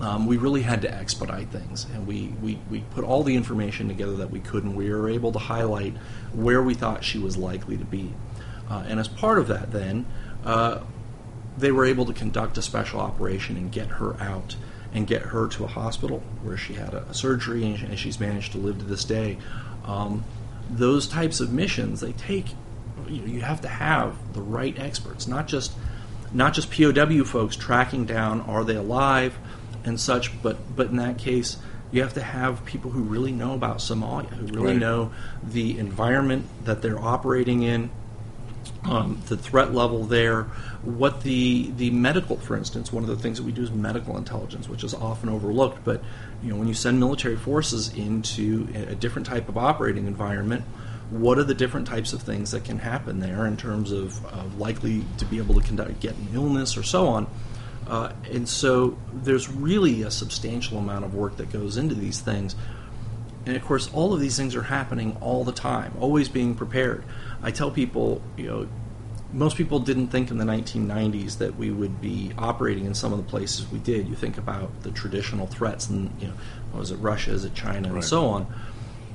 um, 0.00 0.26
we 0.26 0.36
really 0.36 0.62
had 0.62 0.82
to 0.82 0.92
expedite 0.92 1.50
things, 1.50 1.86
and 1.94 2.06
we, 2.06 2.34
we, 2.42 2.58
we 2.68 2.80
put 2.80 3.04
all 3.04 3.22
the 3.22 3.36
information 3.36 3.86
together 3.88 4.16
that 4.16 4.30
we 4.30 4.40
could, 4.40 4.64
and 4.64 4.76
we 4.76 4.90
were 4.90 5.08
able 5.08 5.30
to 5.32 5.38
highlight 5.38 5.96
where 6.32 6.62
we 6.62 6.74
thought 6.74 7.04
she 7.04 7.18
was 7.18 7.36
likely 7.36 7.76
to 7.76 7.84
be. 7.84 8.12
Uh, 8.68 8.84
and 8.88 8.98
as 8.98 9.06
part 9.06 9.38
of 9.38 9.46
that, 9.48 9.70
then, 9.70 10.04
uh, 10.44 10.80
they 11.56 11.70
were 11.70 11.84
able 11.84 12.04
to 12.06 12.12
conduct 12.12 12.58
a 12.58 12.62
special 12.62 13.00
operation 13.00 13.56
and 13.56 13.70
get 13.70 13.86
her 13.86 14.20
out 14.20 14.56
and 14.92 15.06
get 15.06 15.22
her 15.22 15.48
to 15.48 15.64
a 15.64 15.68
hospital 15.68 16.22
where 16.42 16.56
she 16.56 16.74
had 16.74 16.94
a, 16.94 17.04
a 17.04 17.14
surgery 17.14 17.64
and, 17.64 17.82
and, 17.82 17.98
she's 17.98 18.18
managed 18.18 18.52
to 18.52 18.58
live 18.58 18.78
to 18.78 18.84
this 18.84 19.04
day. 19.04 19.38
Um, 19.84 20.24
those 20.70 21.06
types 21.06 21.40
of 21.40 21.52
missions, 21.52 22.00
they 22.00 22.12
take, 22.12 22.46
you, 23.08 23.20
know, 23.20 23.26
you 23.26 23.40
have 23.42 23.60
to 23.62 23.68
have 23.68 24.32
the 24.32 24.42
right 24.42 24.78
experts, 24.78 25.26
not 25.26 25.46
just 25.46 25.72
not 26.32 26.52
just 26.52 26.70
POW 26.70 27.24
folks 27.24 27.54
tracking 27.54 28.06
down 28.06 28.40
are 28.42 28.64
they 28.64 28.74
alive 28.76 29.38
and 29.84 30.00
such, 30.00 30.42
but 30.42 30.58
but 30.74 30.88
in 30.88 30.96
that 30.96 31.18
case, 31.18 31.58
you 31.92 32.02
have 32.02 32.14
to 32.14 32.22
have 32.22 32.64
people 32.64 32.90
who 32.90 33.02
really 33.02 33.32
know 33.32 33.54
about 33.54 33.78
Somalia, 33.78 34.28
who 34.30 34.46
really 34.46 34.72
right. 34.72 34.76
know 34.76 35.12
the 35.42 35.78
environment 35.78 36.46
that 36.64 36.82
they're 36.82 36.98
operating 36.98 37.62
in, 37.62 37.90
um, 38.84 39.22
the 39.26 39.36
threat 39.36 39.72
level 39.72 40.04
there, 40.04 40.44
what 40.82 41.22
the 41.22 41.70
the 41.76 41.90
medical, 41.90 42.36
for 42.36 42.56
instance, 42.56 42.92
one 42.92 43.02
of 43.02 43.08
the 43.08 43.16
things 43.16 43.38
that 43.38 43.44
we 43.44 43.52
do 43.52 43.62
is 43.62 43.70
medical 43.70 44.16
intelligence, 44.16 44.68
which 44.68 44.84
is 44.84 44.94
often 44.94 45.28
overlooked. 45.28 45.84
But 45.84 46.02
you 46.44 46.50
know, 46.50 46.56
when 46.56 46.68
you 46.68 46.74
send 46.74 47.00
military 47.00 47.36
forces 47.36 47.92
into 47.94 48.68
a 48.74 48.94
different 48.94 49.26
type 49.26 49.48
of 49.48 49.56
operating 49.56 50.06
environment, 50.06 50.64
what 51.10 51.38
are 51.38 51.44
the 51.44 51.54
different 51.54 51.86
types 51.86 52.12
of 52.12 52.22
things 52.22 52.50
that 52.50 52.64
can 52.64 52.78
happen 52.78 53.20
there 53.20 53.46
in 53.46 53.56
terms 53.56 53.92
of, 53.92 54.24
of 54.26 54.58
likely 54.58 55.04
to 55.18 55.24
be 55.24 55.38
able 55.38 55.54
to 55.54 55.66
conduct, 55.66 56.00
get 56.00 56.14
an 56.16 56.28
illness 56.34 56.76
or 56.76 56.82
so 56.82 57.06
on? 57.08 57.26
Uh, 57.86 58.12
and 58.30 58.48
so 58.48 58.96
there's 59.12 59.48
really 59.48 60.02
a 60.02 60.10
substantial 60.10 60.78
amount 60.78 61.04
of 61.04 61.14
work 61.14 61.36
that 61.36 61.50
goes 61.50 61.76
into 61.76 61.94
these 61.94 62.20
things. 62.20 62.56
And 63.46 63.56
of 63.56 63.64
course, 63.64 63.90
all 63.92 64.14
of 64.14 64.20
these 64.20 64.36
things 64.36 64.54
are 64.56 64.62
happening 64.62 65.16
all 65.20 65.44
the 65.44 65.52
time, 65.52 65.94
always 66.00 66.28
being 66.28 66.54
prepared. 66.54 67.04
I 67.42 67.50
tell 67.50 67.70
people, 67.70 68.22
you 68.36 68.46
know, 68.46 68.68
most 69.34 69.56
people 69.56 69.80
didn't 69.80 70.08
think 70.08 70.30
in 70.30 70.38
the 70.38 70.44
1990s 70.44 71.38
that 71.38 71.56
we 71.56 71.70
would 71.70 72.00
be 72.00 72.30
operating 72.38 72.86
in 72.86 72.94
some 72.94 73.12
of 73.12 73.18
the 73.18 73.24
places 73.24 73.70
we 73.70 73.80
did. 73.80 74.08
You 74.08 74.14
think 74.14 74.38
about 74.38 74.82
the 74.82 74.92
traditional 74.92 75.46
threats, 75.48 75.88
and 75.88 76.10
you 76.20 76.28
know, 76.28 76.34
was 76.72 76.92
it 76.92 76.96
Russia, 76.96 77.32
is 77.32 77.44
it 77.44 77.52
China, 77.52 77.88
right. 77.88 77.96
and 77.96 78.04
so 78.04 78.26
on. 78.26 78.46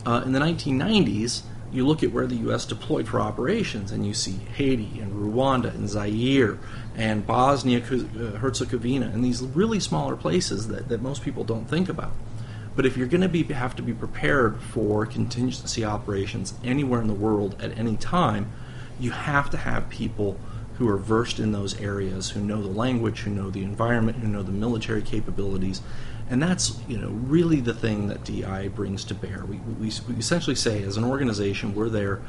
Uh, 0.05 0.21
in 0.25 0.33
the 0.33 0.39
1990s, 0.39 1.43
you 1.71 1.87
look 1.87 2.03
at 2.03 2.11
where 2.11 2.27
the 2.27 2.35
U.S. 2.35 2.65
deployed 2.65 3.07
for 3.07 3.21
operations, 3.21 3.91
and 3.91 4.05
you 4.05 4.13
see 4.13 4.39
Haiti 4.55 4.99
and 4.99 5.13
Rwanda 5.13 5.73
and 5.73 5.87
Zaire 5.87 6.57
and 6.95 7.25
Bosnia 7.25 7.79
uh, 7.79 8.37
Herzegovina 8.37 9.07
and 9.13 9.23
these 9.23 9.41
really 9.41 9.79
smaller 9.79 10.15
places 10.15 10.67
that, 10.67 10.89
that 10.89 11.01
most 11.01 11.21
people 11.21 11.43
don't 11.43 11.65
think 11.65 11.87
about. 11.87 12.11
But 12.75 12.85
if 12.85 12.97
you're 12.97 13.07
going 13.07 13.21
to 13.21 13.29
be 13.29 13.43
have 13.43 13.75
to 13.77 13.81
be 13.81 13.93
prepared 13.93 14.61
for 14.61 15.05
contingency 15.05 15.85
operations 15.85 16.53
anywhere 16.63 17.01
in 17.01 17.07
the 17.07 17.13
world 17.13 17.61
at 17.61 17.77
any 17.77 17.95
time, 17.97 18.51
you 18.99 19.11
have 19.11 19.49
to 19.51 19.57
have 19.57 19.89
people 19.89 20.39
who 20.77 20.87
are 20.87 20.97
versed 20.97 21.39
in 21.39 21.51
those 21.51 21.79
areas, 21.81 22.29
who 22.31 22.39
know 22.39 22.61
the 22.61 22.69
language, 22.69 23.21
who 23.21 23.31
know 23.31 23.49
the 23.49 23.63
environment, 23.63 24.17
who 24.19 24.27
know 24.27 24.41
the 24.41 24.51
military 24.51 25.01
capabilities, 25.01 25.81
and 26.29 26.41
that's 26.41 26.79
you 26.87 26.97
know 26.97 27.09
really 27.09 27.59
the 27.59 27.73
thing 27.73 28.07
that 28.07 28.23
DI 28.23 28.69
brings 28.69 29.03
to 29.05 29.13
bear. 29.13 29.43
We, 29.45 29.57
we, 29.57 29.91
we 30.07 30.15
essentially 30.15 30.55
say, 30.55 30.83
as 30.83 30.95
an 30.95 31.03
organization, 31.03 31.75
we're 31.75 31.89
there 31.89 32.21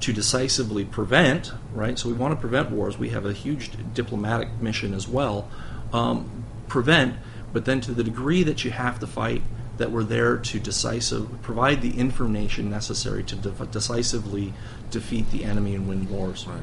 to 0.00 0.12
decisively 0.12 0.84
prevent, 0.84 1.52
right? 1.72 1.98
So 1.98 2.08
we 2.08 2.14
want 2.14 2.34
to 2.34 2.40
prevent 2.40 2.70
wars. 2.70 2.98
We 2.98 3.10
have 3.10 3.24
a 3.24 3.32
huge 3.32 3.70
diplomatic 3.94 4.60
mission 4.60 4.94
as 4.94 5.08
well. 5.08 5.48
Um, 5.92 6.44
prevent, 6.68 7.16
but 7.52 7.64
then 7.64 7.80
to 7.82 7.92
the 7.92 8.04
degree 8.04 8.42
that 8.42 8.64
you 8.64 8.70
have 8.72 8.98
to 9.00 9.06
fight, 9.06 9.42
that 9.78 9.90
we're 9.90 10.04
there 10.04 10.36
to 10.36 10.58
decisive 10.58 11.42
provide 11.42 11.82
the 11.82 11.98
information 11.98 12.70
necessary 12.70 13.22
to 13.24 13.36
de- 13.36 13.66
decisively 13.66 14.52
defeat 14.90 15.30
the 15.30 15.44
enemy 15.44 15.74
and 15.74 15.88
win 15.88 16.08
wars. 16.10 16.46
Right. 16.46 16.62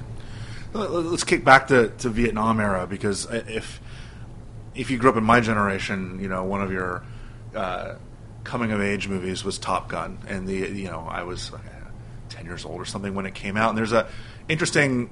Let's 0.74 1.24
kick 1.24 1.46
back 1.46 1.68
to, 1.68 1.90
to 2.00 2.10
Vietnam 2.10 2.60
era 2.60 2.88
because 2.88 3.28
if 3.32 3.80
if 4.76 4.90
you 4.90 4.98
grew 4.98 5.12
up 5.12 5.18
in 5.18 5.24
my 5.24 5.40
generation, 5.40 6.20
you 6.20 6.28
know 6.28 6.44
one 6.44 6.62
of 6.62 6.72
your 6.72 7.04
uh, 7.56 7.96
coming 8.44 8.72
of 8.72 8.82
age 8.82 9.08
movies 9.08 9.44
was 9.44 9.60
Top 9.60 9.88
Gun, 9.88 10.18
and 10.28 10.48
the 10.48 10.56
you 10.56 10.90
know 10.90 11.08
I 11.08 11.24
was 11.24 11.52
ten 12.30 12.46
years 12.46 12.66
old 12.66 12.82
or 12.82 12.86
something 12.86 13.14
when 13.14 13.26
it 13.26 13.36
came 13.36 13.56
out. 13.56 13.70
And 13.70 13.78
there's 13.78 13.94
a 13.94 14.08
interesting 14.50 15.10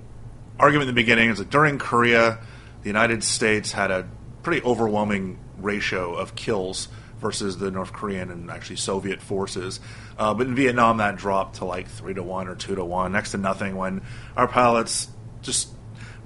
argument 0.60 0.90
in 0.90 0.96
the 0.96 1.02
beginning 1.02 1.30
is 1.30 1.38
that 1.38 1.50
during 1.50 1.78
Korea, 1.78 2.40
the 2.82 2.90
United 2.90 3.24
States 3.24 3.72
had 3.72 3.92
a 3.92 4.08
pretty 4.44 4.66
overwhelming 4.66 5.40
ratio 5.58 6.16
of 6.16 6.36
kills 6.36 6.88
versus 7.20 7.58
the 7.58 7.70
North 7.70 7.94
Korean 7.94 8.32
and 8.32 8.50
actually 8.50 8.78
Soviet 8.78 9.22
forces. 9.22 9.80
Uh, 10.18 10.34
but 10.34 10.48
in 10.48 10.56
Vietnam, 10.56 10.98
that 10.98 11.16
dropped 11.16 11.58
to 11.58 11.66
like 11.66 11.88
three 11.88 12.14
to 12.14 12.24
one 12.24 12.48
or 12.48 12.56
two 12.56 12.76
to 12.76 12.84
one, 12.84 13.12
next 13.12 13.32
to 13.32 13.38
nothing. 13.38 13.76
When 13.76 14.02
our 14.36 14.48
pilots 14.48 15.10
just, 15.42 15.70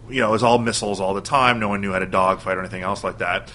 you 0.10 0.22
know, 0.22 0.30
it 0.30 0.32
was 0.32 0.44
all 0.44 0.58
missiles 0.58 1.00
all 1.00 1.14
the 1.14 1.22
time. 1.22 1.60
No 1.60 1.70
one 1.70 1.82
knew 1.82 1.92
how 1.92 2.00
to 2.00 2.06
dogfight 2.06 2.58
or 2.58 2.60
anything 2.60 2.82
else 2.82 3.04
like 3.04 3.20
that. 3.20 3.52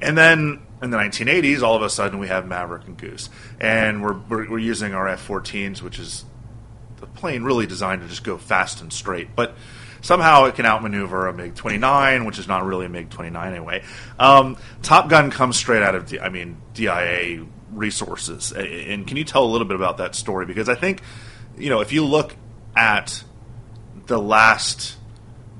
And 0.00 0.18
then 0.18 0.60
in 0.82 0.90
the 0.90 0.96
1980s, 0.96 1.62
all 1.62 1.76
of 1.76 1.82
a 1.82 1.90
sudden 1.90 2.18
we 2.18 2.28
have 2.28 2.46
Maverick 2.46 2.86
and 2.86 2.96
Goose, 2.96 3.30
and 3.60 4.02
we're 4.02 4.18
we're, 4.28 4.50
we're 4.50 4.58
using 4.58 4.94
our 4.94 5.08
F-14s, 5.08 5.80
which 5.80 5.98
is 5.98 6.24
the 6.96 7.06
plane 7.06 7.42
really 7.42 7.66
designed 7.66 8.02
to 8.02 8.08
just 8.08 8.24
go 8.24 8.36
fast 8.36 8.80
and 8.80 8.92
straight, 8.92 9.34
but 9.36 9.54
somehow 10.00 10.44
it 10.44 10.54
can 10.54 10.66
outmaneuver 10.66 11.26
a 11.26 11.32
MiG 11.32 11.54
29, 11.54 12.24
which 12.24 12.38
is 12.38 12.46
not 12.46 12.64
really 12.64 12.86
a 12.86 12.88
MiG 12.88 13.10
29 13.10 13.52
anyway. 13.52 13.82
Um, 14.18 14.56
Top 14.82 15.08
Gun 15.08 15.30
comes 15.30 15.56
straight 15.56 15.82
out 15.82 15.94
of, 15.94 16.14
I 16.20 16.28
mean, 16.28 16.58
DIA 16.74 17.46
resources. 17.74 18.52
And 18.52 19.06
can 19.06 19.16
you 19.16 19.24
tell 19.24 19.44
a 19.44 19.50
little 19.50 19.66
bit 19.66 19.76
about 19.76 19.98
that 19.98 20.14
story? 20.14 20.46
Because 20.46 20.68
I 20.68 20.74
think, 20.74 21.02
you 21.56 21.70
know, 21.70 21.80
if 21.80 21.92
you 21.92 22.04
look 22.04 22.36
at 22.76 23.24
the 24.06 24.18
last, 24.18 24.96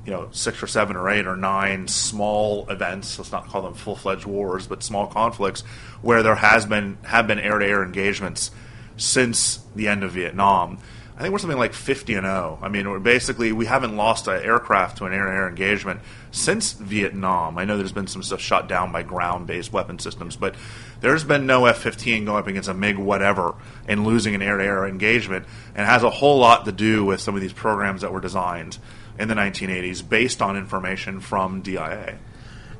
you 0.05 0.11
know, 0.11 0.29
six 0.31 0.61
or 0.61 0.67
seven 0.67 0.95
or 0.95 1.09
eight 1.09 1.27
or 1.27 1.35
nine 1.35 1.87
small 1.87 2.69
events, 2.69 3.17
let's 3.17 3.31
not 3.31 3.47
call 3.47 3.61
them 3.61 3.73
full 3.73 3.95
fledged 3.95 4.25
wars, 4.25 4.67
but 4.67 4.83
small 4.83 5.07
conflicts, 5.07 5.61
where 6.01 6.23
there 6.23 6.35
has 6.35 6.65
been 6.65 6.97
have 7.03 7.27
been 7.27 7.39
air 7.39 7.59
to 7.59 7.65
air 7.65 7.83
engagements 7.83 8.51
since 8.97 9.59
the 9.75 9.87
end 9.87 10.03
of 10.03 10.11
Vietnam 10.11 10.79
I 11.17 11.21
think 11.21 11.31
we're 11.31 11.39
something 11.39 11.57
like 11.57 11.73
50 11.73 12.13
and 12.15 12.25
0. 12.25 12.59
I 12.61 12.67
mean, 12.67 12.89
we're 12.89 12.99
basically 12.99 13.53
we 13.53 13.65
haven't 13.65 13.95
lost 13.95 14.27
an 14.27 14.43
aircraft 14.43 14.97
to 14.97 15.05
an 15.05 15.13
air-to-air 15.13 15.47
engagement 15.47 16.01
since 16.31 16.73
Vietnam. 16.73 17.57
I 17.57 17.63
know 17.63 17.77
there's 17.77 17.93
been 17.93 18.07
some 18.07 18.21
stuff 18.21 18.41
shot 18.41 18.67
down 18.67 18.91
by 18.91 19.03
ground-based 19.03 19.71
weapon 19.71 19.97
systems, 19.97 20.35
but 20.35 20.55
there's 20.99 21.23
been 21.23 21.45
no 21.45 21.67
F-15 21.67 22.25
going 22.25 22.37
up 22.37 22.47
against 22.47 22.67
a 22.67 22.73
MiG 22.73 22.97
whatever 22.97 23.55
and 23.87 24.05
losing 24.05 24.35
an 24.35 24.41
air-to-air 24.41 24.85
engagement, 24.85 25.45
and 25.73 25.87
has 25.87 26.03
a 26.03 26.09
whole 26.09 26.37
lot 26.37 26.65
to 26.65 26.73
do 26.73 27.05
with 27.05 27.21
some 27.21 27.33
of 27.33 27.39
these 27.39 27.53
programs 27.53 28.01
that 28.01 28.11
were 28.11 28.19
designed 28.19 28.77
in 29.17 29.29
the 29.29 29.35
1980s 29.35 30.07
based 30.07 30.41
on 30.41 30.57
information 30.57 31.21
from 31.21 31.61
DIA. 31.61 32.17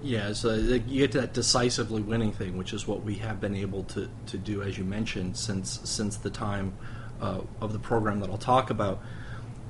Yeah, 0.04 0.34
so 0.34 0.54
you 0.54 0.80
get 0.80 1.14
to 1.14 1.22
that 1.22 1.34
decisively 1.34 2.02
winning 2.02 2.34
thing, 2.34 2.58
which 2.58 2.74
is 2.74 2.86
what 2.86 3.04
we 3.04 3.16
have 3.16 3.40
been 3.40 3.56
able 3.56 3.84
to, 3.86 4.10
to 4.28 4.38
do, 4.38 4.62
as 4.62 4.78
you 4.78 4.84
mentioned, 4.84 5.38
since 5.38 5.80
since 5.84 6.18
the 6.18 6.30
time 6.30 6.74
uh, 7.22 7.42
of 7.62 7.74
the 7.74 7.80
program 7.80 8.20
that 8.20 8.30
I'll 8.30 8.38
talk 8.38 8.70
about. 8.70 9.00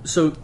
So 0.04 0.36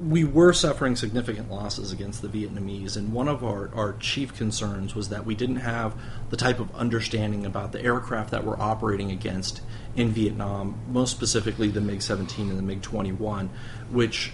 we 0.00 0.24
were 0.24 0.52
suffering 0.52 0.96
significant 0.96 1.50
losses 1.50 1.92
against 1.92 2.20
the 2.20 2.28
Vietnamese, 2.28 2.96
and 2.96 3.12
one 3.12 3.28
of 3.28 3.44
our, 3.44 3.70
our 3.74 3.92
chief 3.94 4.34
concerns 4.36 4.94
was 4.94 5.08
that 5.10 5.24
we 5.24 5.34
didn't 5.34 5.56
have 5.56 5.94
the 6.30 6.36
type 6.36 6.58
of 6.58 6.74
understanding 6.74 7.46
about 7.46 7.72
the 7.72 7.80
aircraft 7.80 8.30
that 8.30 8.44
we're 8.44 8.58
operating 8.58 9.12
against 9.12 9.60
in 9.94 10.10
Vietnam, 10.10 10.80
most 10.88 11.12
specifically 11.12 11.68
the 11.68 11.80
MiG 11.80 12.02
17 12.02 12.50
and 12.50 12.58
the 12.58 12.62
MiG 12.62 12.82
21, 12.82 13.48
which, 13.90 14.32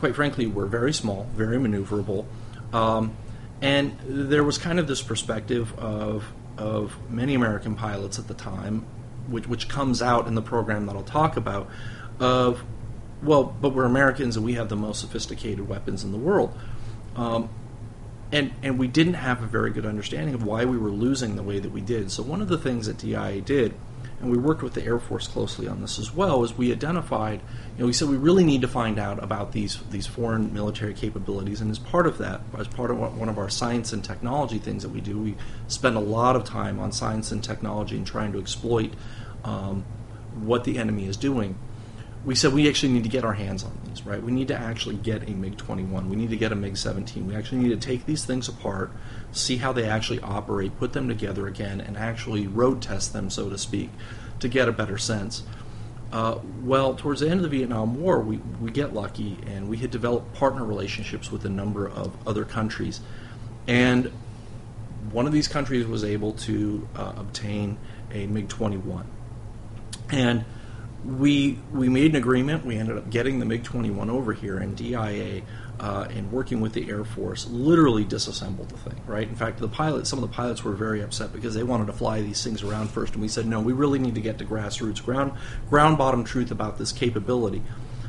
quite 0.00 0.16
frankly, 0.16 0.46
were 0.46 0.66
very 0.66 0.92
small, 0.92 1.28
very 1.34 1.56
maneuverable. 1.56 2.26
Um, 2.72 3.16
and 3.62 3.96
there 4.06 4.42
was 4.42 4.58
kind 4.58 4.80
of 4.80 4.88
this 4.88 5.02
perspective 5.02 5.78
of, 5.78 6.24
of 6.56 6.96
many 7.10 7.34
American 7.34 7.76
pilots 7.76 8.18
at 8.18 8.26
the 8.26 8.34
time 8.34 8.84
which, 9.30 9.46
which 9.46 9.68
comes 9.68 10.02
out 10.02 10.26
in 10.26 10.34
the 10.34 10.42
program 10.42 10.86
that 10.86 10.96
I'll 10.96 11.02
talk 11.02 11.36
about, 11.36 11.68
of, 12.18 12.62
well, 13.22 13.44
but 13.44 13.70
we're 13.70 13.84
Americans 13.84 14.36
and 14.36 14.44
we 14.44 14.54
have 14.54 14.68
the 14.68 14.76
most 14.76 15.00
sophisticated 15.00 15.68
weapons 15.68 16.04
in 16.04 16.12
the 16.12 16.18
world. 16.18 16.56
Um, 17.16 17.48
and, 18.32 18.52
and 18.62 18.78
we 18.78 18.86
didn't 18.86 19.14
have 19.14 19.42
a 19.42 19.46
very 19.46 19.70
good 19.70 19.86
understanding 19.86 20.34
of 20.34 20.44
why 20.44 20.64
we 20.64 20.78
were 20.78 20.90
losing 20.90 21.36
the 21.36 21.42
way 21.42 21.58
that 21.58 21.70
we 21.70 21.80
did. 21.80 22.12
So, 22.12 22.22
one 22.22 22.40
of 22.40 22.48
the 22.48 22.58
things 22.58 22.86
that 22.86 22.98
DIA 22.98 23.40
did 23.40 23.74
and 24.20 24.30
we 24.30 24.36
worked 24.36 24.62
with 24.62 24.74
the 24.74 24.84
Air 24.84 24.98
Force 24.98 25.26
closely 25.26 25.66
on 25.66 25.80
this 25.80 25.98
as 25.98 26.14
well, 26.14 26.44
is 26.44 26.56
we 26.56 26.72
identified, 26.72 27.40
you 27.76 27.80
know, 27.80 27.86
we 27.86 27.92
said 27.94 28.08
we 28.08 28.18
really 28.18 28.44
need 28.44 28.60
to 28.60 28.68
find 28.68 28.98
out 28.98 29.22
about 29.22 29.52
these 29.52 29.80
these 29.90 30.06
foreign 30.06 30.52
military 30.52 30.92
capabilities, 30.92 31.62
and 31.62 31.70
as 31.70 31.78
part 31.78 32.06
of 32.06 32.18
that, 32.18 32.42
as 32.58 32.68
part 32.68 32.90
of 32.90 32.98
one 32.98 33.30
of 33.30 33.38
our 33.38 33.48
science 33.48 33.94
and 33.94 34.04
technology 34.04 34.58
things 34.58 34.82
that 34.82 34.90
we 34.90 35.00
do, 35.00 35.18
we 35.18 35.36
spend 35.68 35.96
a 35.96 36.00
lot 36.00 36.36
of 36.36 36.44
time 36.44 36.78
on 36.78 36.92
science 36.92 37.32
and 37.32 37.42
technology 37.42 37.96
and 37.96 38.06
trying 38.06 38.32
to 38.32 38.38
exploit 38.38 38.92
um, 39.44 39.84
what 40.34 40.64
the 40.64 40.78
enemy 40.78 41.06
is 41.06 41.16
doing. 41.16 41.58
we 42.24 42.34
said 42.34 42.52
we 42.52 42.68
actually 42.68 42.92
need 42.92 43.02
to 43.02 43.08
get 43.08 43.24
our 43.24 43.32
hands 43.32 43.64
on 43.64 43.78
these, 43.86 44.04
right? 44.04 44.22
We 44.22 44.30
need 44.30 44.48
to 44.48 44.56
actually 44.56 44.96
get 44.96 45.28
a 45.28 45.32
MiG 45.32 45.56
21. 45.56 46.10
We 46.10 46.16
need 46.16 46.30
to 46.30 46.36
get 46.36 46.52
a 46.52 46.54
MiG 46.54 46.76
17. 46.76 47.26
We 47.26 47.34
actually 47.34 47.62
need 47.62 47.80
to 47.80 47.88
take 47.88 48.04
these 48.06 48.24
things 48.24 48.48
apart, 48.48 48.92
see 49.32 49.56
how 49.56 49.72
they 49.72 49.88
actually 49.88 50.20
operate, 50.20 50.78
put 50.78 50.92
them 50.92 51.08
together 51.08 51.46
again, 51.46 51.80
and 51.80 51.96
actually 51.96 52.46
road 52.46 52.82
test 52.82 53.12
them, 53.12 53.30
so 53.30 53.48
to 53.48 53.56
speak, 53.56 53.90
to 54.40 54.48
get 54.48 54.68
a 54.68 54.72
better 54.72 54.98
sense. 54.98 55.42
Uh, 56.12 56.40
well, 56.62 56.94
towards 56.94 57.20
the 57.20 57.28
end 57.28 57.36
of 57.36 57.42
the 57.42 57.56
Vietnam 57.56 58.00
War, 58.00 58.20
we, 58.20 58.38
we 58.60 58.70
get 58.70 58.92
lucky 58.92 59.38
and 59.46 59.68
we 59.68 59.76
had 59.76 59.90
developed 59.90 60.34
partner 60.34 60.64
relationships 60.64 61.30
with 61.30 61.44
a 61.44 61.48
number 61.48 61.88
of 61.88 62.12
other 62.26 62.44
countries. 62.44 63.00
And 63.68 64.10
one 65.12 65.26
of 65.26 65.32
these 65.32 65.46
countries 65.46 65.86
was 65.86 66.02
able 66.02 66.32
to 66.32 66.88
uh, 66.96 67.12
obtain 67.16 67.78
a 68.12 68.26
MiG 68.26 68.48
21. 68.48 69.06
And 70.12 70.44
we 71.04 71.58
we 71.72 71.88
made 71.88 72.10
an 72.10 72.16
agreement. 72.16 72.64
We 72.64 72.76
ended 72.76 72.98
up 72.98 73.10
getting 73.10 73.38
the 73.38 73.46
MiG 73.46 73.64
21 73.64 74.10
over 74.10 74.32
here, 74.32 74.58
and 74.58 74.76
DIA 74.76 75.42
uh, 75.78 76.06
and 76.10 76.30
working 76.30 76.60
with 76.60 76.74
the 76.74 76.88
Air 76.90 77.04
Force 77.04 77.46
literally 77.48 78.04
disassembled 78.04 78.68
the 78.68 78.76
thing. 78.76 79.00
Right. 79.06 79.26
In 79.26 79.34
fact, 79.34 79.58
the 79.58 79.68
pilots, 79.68 80.10
some 80.10 80.22
of 80.22 80.28
the 80.28 80.34
pilots 80.34 80.62
were 80.62 80.72
very 80.72 81.00
upset 81.00 81.32
because 81.32 81.54
they 81.54 81.62
wanted 81.62 81.86
to 81.86 81.94
fly 81.94 82.20
these 82.20 82.44
things 82.44 82.62
around 82.62 82.90
first, 82.90 83.14
and 83.14 83.22
we 83.22 83.28
said 83.28 83.46
no. 83.46 83.60
We 83.60 83.72
really 83.72 83.98
need 83.98 84.14
to 84.14 84.20
get 84.20 84.38
to 84.38 84.44
grassroots, 84.44 85.02
ground 85.02 85.32
ground 85.68 85.96
bottom 85.96 86.22
truth 86.22 86.50
about 86.50 86.78
this 86.78 86.92
capability. 86.92 87.62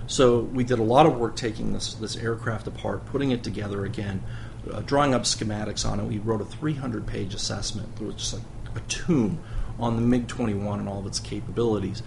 So 0.07 0.39
we 0.39 0.65
did 0.65 0.79
a 0.79 0.83
lot 0.83 1.05
of 1.05 1.17
work 1.17 1.37
taking 1.37 1.71
this 1.71 1.93
this 1.93 2.17
aircraft 2.17 2.67
apart, 2.67 3.05
putting 3.05 3.31
it 3.31 3.43
together 3.43 3.85
again, 3.85 4.21
uh, 4.69 4.81
drawing 4.81 5.13
up 5.13 5.23
schematics 5.23 5.89
on 5.89 5.99
it. 6.01 6.05
We 6.05 6.19
wrote 6.19 6.41
a 6.41 6.45
300 6.45 7.07
page 7.07 7.33
assessment. 7.33 7.89
It 8.01 8.03
was 8.03 8.15
just 8.15 8.33
like 8.33 8.43
a 8.75 8.79
tomb 8.89 9.39
on 9.81 9.95
the 9.95 10.01
MiG 10.01 10.27
21 10.27 10.79
and 10.79 10.87
all 10.87 10.99
of 10.99 11.07
its 11.07 11.19
capabilities. 11.19 12.03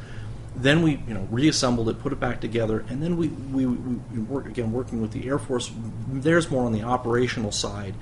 Then 0.57 0.83
we, 0.83 1.03
you 1.09 1.14
know, 1.14 1.27
reassembled 1.31 1.89
it, 1.89 2.01
put 2.01 2.12
it 2.12 2.20
back 2.20 2.41
together, 2.41 2.85
and 2.89 3.03
then 3.03 3.16
we, 3.16 3.29
we, 3.29 3.66
we 3.66 4.18
work 4.20 4.47
again 4.47 4.72
working 4.72 5.03
with 5.03 5.11
the 5.11 5.27
Air 5.27 5.39
Force. 5.39 5.70
There's 6.09 6.49
more 6.49 6.64
on 6.64 6.72
the 6.72 6.85
operational 6.85 7.51
side, 7.51 7.95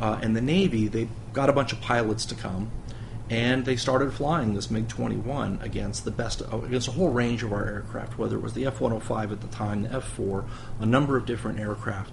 uh, 0.00 0.18
and 0.20 0.34
the 0.34 0.40
Navy. 0.40 0.88
They 0.88 1.08
got 1.32 1.48
a 1.48 1.52
bunch 1.52 1.72
of 1.72 1.80
pilots 1.80 2.26
to 2.26 2.34
come, 2.34 2.70
and 3.28 3.64
they 3.64 3.76
started 3.76 4.12
flying 4.12 4.54
this 4.54 4.72
MiG-21 4.72 5.62
against 5.62 6.04
the 6.04 6.10
best 6.10 6.42
against 6.52 6.88
a 6.88 6.92
whole 6.92 7.10
range 7.10 7.44
of 7.44 7.52
our 7.52 7.64
aircraft, 7.64 8.18
whether 8.18 8.36
it 8.36 8.42
was 8.42 8.54
the 8.54 8.66
F-105 8.66 9.30
at 9.30 9.40
the 9.40 9.46
time, 9.48 9.82
the 9.82 9.92
F-4, 9.92 10.44
a 10.80 10.86
number 10.86 11.16
of 11.16 11.26
different 11.26 11.60
aircraft. 11.60 12.12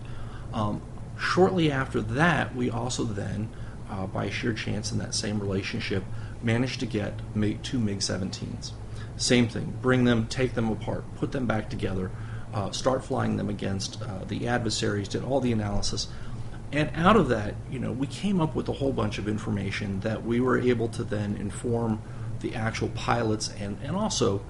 Um, 0.53 0.81
shortly 1.19 1.71
after 1.71 2.01
that, 2.01 2.55
we 2.55 2.69
also 2.69 3.03
then, 3.03 3.49
uh, 3.89 4.05
by 4.05 4.29
sheer 4.29 4.53
chance 4.53 4.91
in 4.91 4.99
that 4.99 5.15
same 5.15 5.39
relationship, 5.39 6.03
managed 6.43 6.79
to 6.81 6.85
get 6.85 7.17
two 7.63 7.79
MiG-17s. 7.79 8.71
Same 9.17 9.47
thing. 9.47 9.77
Bring 9.81 10.03
them, 10.05 10.27
take 10.27 10.53
them 10.53 10.69
apart, 10.69 11.03
put 11.15 11.31
them 11.31 11.47
back 11.47 11.69
together, 11.69 12.11
uh, 12.53 12.71
start 12.71 13.03
flying 13.03 13.37
them 13.37 13.49
against 13.49 14.01
uh, 14.01 14.23
the 14.27 14.47
adversaries. 14.47 15.07
Did 15.07 15.23
all 15.23 15.41
the 15.41 15.51
analysis, 15.51 16.07
and 16.71 16.91
out 16.95 17.15
of 17.15 17.29
that, 17.29 17.55
you 17.71 17.79
know, 17.79 17.91
we 17.91 18.07
came 18.07 18.41
up 18.41 18.53
with 18.55 18.67
a 18.67 18.73
whole 18.73 18.91
bunch 18.91 19.17
of 19.17 19.27
information 19.27 20.01
that 20.01 20.23
we 20.25 20.39
were 20.39 20.59
able 20.59 20.89
to 20.89 21.03
then 21.03 21.35
inform 21.37 22.01
the 22.41 22.55
actual 22.55 22.89
pilots 22.89 23.49
and 23.59 23.77
and 23.83 23.95
also 23.95 24.41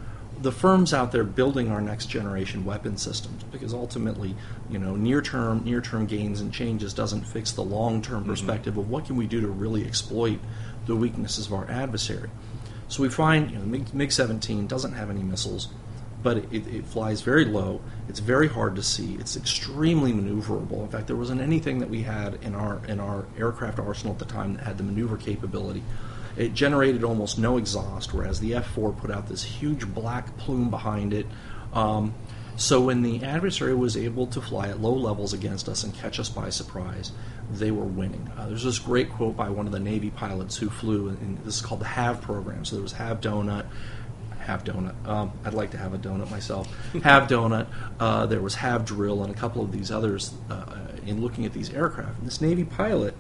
the 0.42 0.52
firms 0.52 0.94
out 0.94 1.12
there 1.12 1.24
building 1.24 1.72
our 1.72 1.82
next 1.82 2.08
generation 2.08 2.64
weapon 2.64 2.96
systems 2.98 3.44
because 3.46 3.74
ultimately 3.74 4.36
you 4.70 4.78
know 4.78 4.96
near 4.96 5.22
term 5.22 5.64
near 5.64 5.82
term 5.82 6.06
gains 6.06 6.42
and 6.42 6.54
changes 6.54 6.94
doesn't 6.94 7.22
fix 7.22 7.54
the 7.54 7.64
long 7.64 8.02
term 8.02 8.22
mm-hmm. 8.22 8.30
perspective 8.30 8.78
of 8.78 8.90
what 8.90 9.06
can 9.06 9.16
we 9.16 9.26
do 9.26 9.42
to 9.42 9.48
really 9.48 9.86
exploit 9.86 10.40
the 10.88 10.96
weaknesses 10.96 11.48
of 11.48 11.54
our 11.54 11.70
adversary 11.70 12.30
so 12.88 13.04
we 13.04 13.10
find 13.10 13.52
you 13.52 13.58
know, 13.58 13.86
MiG 13.94 14.12
17 14.12 14.68
doesn't 14.68 14.94
have 14.94 15.10
any 15.10 15.22
missiles, 15.22 15.68
but 16.24 16.38
it, 16.38 16.68
it, 16.68 16.86
flies 16.86 17.22
very 17.22 17.46
low. 17.46 17.82
It's 18.08 18.20
very 18.20 18.48
hard 18.48 18.76
to 18.78 18.84
see. 18.84 19.16
It's 19.16 19.36
extremely 19.36 20.14
maneuverable. 20.14 20.84
In 20.84 20.90
fact, 20.90 21.08
there 21.08 21.16
wasn't 21.16 21.42
anything 21.42 21.80
that 21.80 21.90
we 21.90 22.04
had 22.04 22.36
in 22.42 22.56
our 22.56 22.82
in 22.88 23.00
our 23.00 23.26
aircraft 23.38 23.80
arsenal 23.80 24.14
at 24.14 24.20
the 24.20 24.26
time 24.26 24.56
that 24.56 24.64
had 24.64 24.78
the 24.78 24.84
maneuver 24.84 25.18
capability. 25.18 25.84
It 26.38 26.54
generated 26.54 27.04
almost 27.04 27.38
no 27.38 27.58
exhaust, 27.58 28.14
whereas 28.14 28.40
the 28.40 28.52
F4 28.52 28.98
put 28.98 29.12
out 29.12 29.28
this 29.28 29.44
huge 29.44 29.88
black 29.88 30.38
plume 30.38 30.70
behind 30.70 31.14
it. 31.14 31.26
Um, 31.74 32.14
so 32.56 32.82
when 32.82 33.02
the 33.02 33.24
adversary 33.24 33.76
was 33.76 33.98
able 33.98 34.28
to 34.28 34.42
fly 34.42 34.70
at 34.70 34.82
low 34.82 34.94
levels 34.94 35.34
against 35.34 35.68
us 35.68 35.84
and 35.84 35.94
catch 35.94 36.20
us 36.20 36.30
by 36.30 36.50
surprise, 36.50 37.12
they 37.52 37.72
were 37.72 37.86
winning. 37.86 38.30
Uh, 38.38 38.48
there's 38.48 38.64
this 38.64 38.80
great 38.80 39.10
quote 39.12 39.36
by 39.36 39.50
one 39.50 39.66
of 39.66 39.72
the 39.72 39.80
Navy 39.80 40.10
pilots 40.10 40.58
who 40.58 40.70
flew, 40.70 41.10
and 41.10 41.38
this 41.40 41.56
is 41.56 41.62
called 41.62 41.82
the 41.82 41.86
Have 41.86 42.22
program. 42.22 42.66
So 42.66 42.76
there 42.76 42.84
was 42.84 42.94
Have 42.94 43.22
donut, 43.22 43.66
Have 44.40 44.64
donut. 44.64 45.08
Um, 45.08 45.32
I'd 45.46 45.54
like 45.54 45.72
to 45.72 45.78
have 45.78 45.94
a 45.94 45.98
donut 45.98 46.30
myself. 46.30 46.68
have 47.04 47.30
donut. 47.30 47.68
Uh, 48.00 48.26
there 48.26 48.42
was 48.42 48.56
Have 48.56 48.86
drill 48.86 49.24
and 49.24 49.34
a 49.34 49.38
couple 49.38 49.62
of 49.62 49.72
these 49.72 49.92
others 49.92 50.34
uh, 50.50 50.78
in 51.06 51.22
looking 51.22 51.46
at 51.46 51.54
these 51.54 51.70
aircraft. 51.72 52.20
And 52.20 52.28
this 52.28 52.42
Navy 52.42 52.66
pilot, 52.66 53.16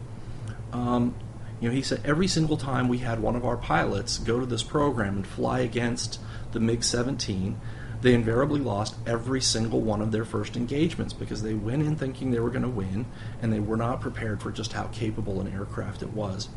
um, 0.73 1.15
you 1.61 1.69
know, 1.69 1.75
he 1.75 1.81
said 1.81 2.01
every 2.03 2.27
single 2.27 2.57
time 2.57 2.87
we 2.87 2.99
had 2.99 3.19
one 3.19 3.35
of 3.35 3.45
our 3.45 3.57
pilots 3.57 4.17
go 4.17 4.39
to 4.39 4.45
this 4.45 4.63
program 4.63 5.15
and 5.15 5.27
fly 5.27 5.59
against 5.59 6.19
the 6.51 6.59
MiG 6.59 6.83
17 6.83 7.59
they 8.01 8.13
invariably 8.13 8.59
lost 8.59 8.95
every 9.05 9.41
single 9.41 9.81
one 9.81 10.01
of 10.01 10.11
their 10.11 10.25
first 10.25 10.55
engagements 10.55 11.13
because 11.13 11.41
they 11.41 11.53
went 11.53 11.81
in 11.81 11.95
thinking 11.95 12.31
they 12.31 12.39
were 12.39 12.49
going 12.49 12.61
to 12.61 12.69
win 12.69 13.05
and 13.41 13.51
they 13.51 13.59
were 13.59 13.77
not 13.77 14.01
prepared 14.01 14.41
for 14.41 14.51
just 14.51 14.73
how 14.73 14.87
capable 14.87 15.41
an 15.41 15.51
aircraft 15.51 16.03
it 16.03 16.13
was. 16.13 16.49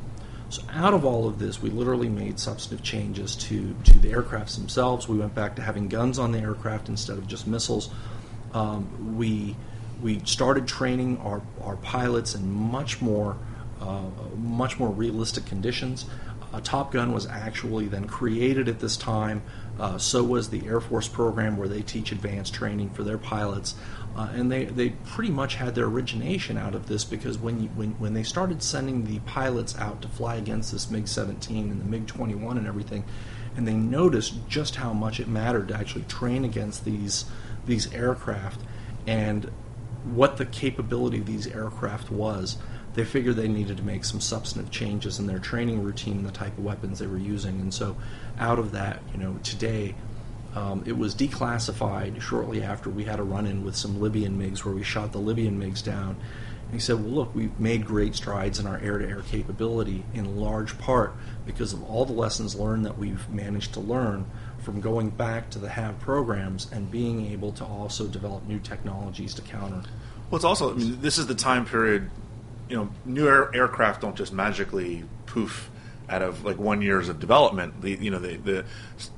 So 0.51 0.62
out 0.72 0.95
of 0.95 1.05
all 1.05 1.28
of 1.28 1.38
this, 1.38 1.62
we 1.62 1.70
literally 1.70 2.09
made 2.09 2.41
substantive 2.41 2.84
changes 2.84 3.36
to, 3.36 3.74
to 3.84 3.99
the 4.01 4.11
aircrafts 4.11 4.57
themselves. 4.57 5.09
We 5.09 5.16
went 5.16 5.34
back 5.34 5.57
to 5.57 5.62
having 5.62 5.88
guns 5.88 6.18
on 6.18 6.32
the 6.32 6.41
aircraft 6.41 6.88
instead 6.88 7.18
of 7.18 7.26
just 7.26 7.47
missiles. 7.47 7.88
Um, 8.53 9.16
we 9.16 9.57
we 10.03 10.18
started 10.24 10.66
training 10.66 11.18
our, 11.18 11.43
our 11.62 11.76
pilots 11.76 12.34
in 12.34 12.51
much 12.51 13.01
more 13.01 13.36
uh, 13.80 14.03
much 14.36 14.78
more 14.78 14.91
realistic 14.91 15.47
conditions. 15.47 16.07
A 16.53 16.61
Top 16.61 16.93
Gun 16.93 17.12
was 17.12 17.26
actually 17.26 17.86
then 17.86 18.07
created 18.07 18.68
at 18.68 18.80
this 18.80 18.97
time 18.97 19.43
uh, 19.81 19.97
so 19.97 20.22
was 20.22 20.51
the 20.51 20.66
Air 20.66 20.81
Force 20.81 21.09
program 21.09 21.57
where 21.57 21.66
they 21.68 21.81
teach 21.81 22.12
advanced 22.12 22.53
training 22.53 22.91
for 22.91 23.03
their 23.03 23.16
pilots. 23.16 23.74
Uh, 24.14 24.28
and 24.35 24.53
they, 24.53 24.66
they 24.66 24.91
pretty 24.91 25.31
much 25.31 25.55
had 25.55 25.74
their 25.74 25.87
origination 25.87 26.59
out 26.59 26.74
of 26.74 26.87
this 26.87 27.03
because 27.05 27.39
when, 27.39 27.62
you, 27.62 27.68
when, 27.70 27.93
when 27.93 28.12
they 28.12 28.22
started 28.22 28.62
sending 28.62 29.05
the 29.05 29.20
pilots 29.20 29.78
out 29.78 30.03
to 30.03 30.09
fly 30.09 30.37
against 30.37 30.72
this 30.72 30.91
MiG 30.91 31.09
17 31.09 31.70
and 31.70 31.81
the 31.81 31.85
MiG 31.85 32.07
21 32.07 32.59
and 32.59 32.66
everything, 32.66 33.05
and 33.57 33.66
they 33.66 33.74
noticed 33.74 34.47
just 34.49 34.76
how 34.76 34.93
much 34.93 35.18
it 35.18 35.28
mattered 35.28 35.68
to 35.68 35.74
actually 35.74 36.05
train 36.05 36.45
against 36.45 36.85
these, 36.85 37.24
these 37.66 37.93
aircraft 37.95 38.61
and 39.07 39.51
what 40.05 40.37
the 40.37 40.47
capability 40.47 41.18
of 41.18 41.26
these 41.26 41.47
aircraft 41.47 42.11
was 42.11 42.59
they 42.95 43.05
figured 43.05 43.36
they 43.36 43.49
needed 43.49 43.76
to 43.76 43.82
make 43.82 44.05
some 44.05 44.20
substantive 44.20 44.70
changes 44.70 45.18
in 45.18 45.26
their 45.26 45.38
training 45.38 45.82
routine 45.82 46.18
and 46.18 46.26
the 46.26 46.32
type 46.32 46.57
of 46.59 46.64
weapons 46.64 46.99
they 46.99 47.07
were 47.07 47.18
using. 47.18 47.61
And 47.61 47.72
so, 47.72 47.97
out 48.38 48.59
of 48.59 48.72
that, 48.72 49.01
you 49.12 49.18
know, 49.18 49.38
today 49.43 49.95
um, 50.55 50.82
it 50.84 50.97
was 50.97 51.14
declassified 51.14 52.20
shortly 52.20 52.62
after 52.62 52.91
we 52.91 53.05
had 53.05 53.20
a 53.20 53.22
run 53.22 53.47
in 53.47 53.64
with 53.64 53.76
some 53.76 54.01
Libyan 54.01 54.38
MiGs 54.38 54.64
where 54.64 54.74
we 54.74 54.82
shot 54.82 55.12
the 55.12 55.18
Libyan 55.18 55.61
MiGs 55.61 55.84
down. 55.84 56.16
And 56.64 56.74
he 56.74 56.80
said, 56.80 56.97
Well, 56.97 57.12
look, 57.12 57.34
we've 57.34 57.59
made 57.61 57.86
great 57.86 58.14
strides 58.14 58.59
in 58.59 58.66
our 58.66 58.78
air 58.78 58.99
to 58.99 59.09
air 59.09 59.22
capability 59.22 60.05
in 60.12 60.36
large 60.36 60.76
part 60.78 61.14
because 61.47 61.72
of 61.72 61.82
all 61.84 62.05
the 62.05 62.12
lessons 62.12 62.55
learned 62.55 62.84
that 62.86 62.99
we've 62.99 63.28
managed 63.28 63.74
to 63.74 63.80
learn 63.80 64.26
from 64.59 64.80
going 64.80 65.11
back 65.11 65.51
to 65.51 65.59
the 65.59 65.68
Have 65.68 65.99
programs 66.01 66.70
and 66.70 66.91
being 66.91 67.26
able 67.26 67.53
to 67.53 67.64
also 67.64 68.07
develop 68.07 68.47
new 68.47 68.59
technologies 68.59 69.34
to 69.34 69.43
counter. 69.43 69.82
Well, 70.30 70.36
it's 70.36 70.45
also, 70.45 70.72
I 70.72 70.74
mean, 70.74 71.01
this 71.01 71.18
is 71.18 71.26
the 71.26 71.34
time 71.34 71.64
period 71.64 72.11
you 72.70 72.76
know, 72.76 72.90
new 73.04 73.28
air, 73.28 73.54
aircraft 73.54 74.00
don't 74.00 74.16
just 74.16 74.32
magically 74.32 75.04
poof 75.26 75.70
out 76.08 76.22
of 76.22 76.44
like 76.44 76.58
one 76.58 76.82
years 76.82 77.08
of 77.08 77.18
development. 77.18 77.82
The 77.82 77.98
you 78.00 78.10
know 78.10 78.20
the, 78.20 78.36
the 78.36 78.64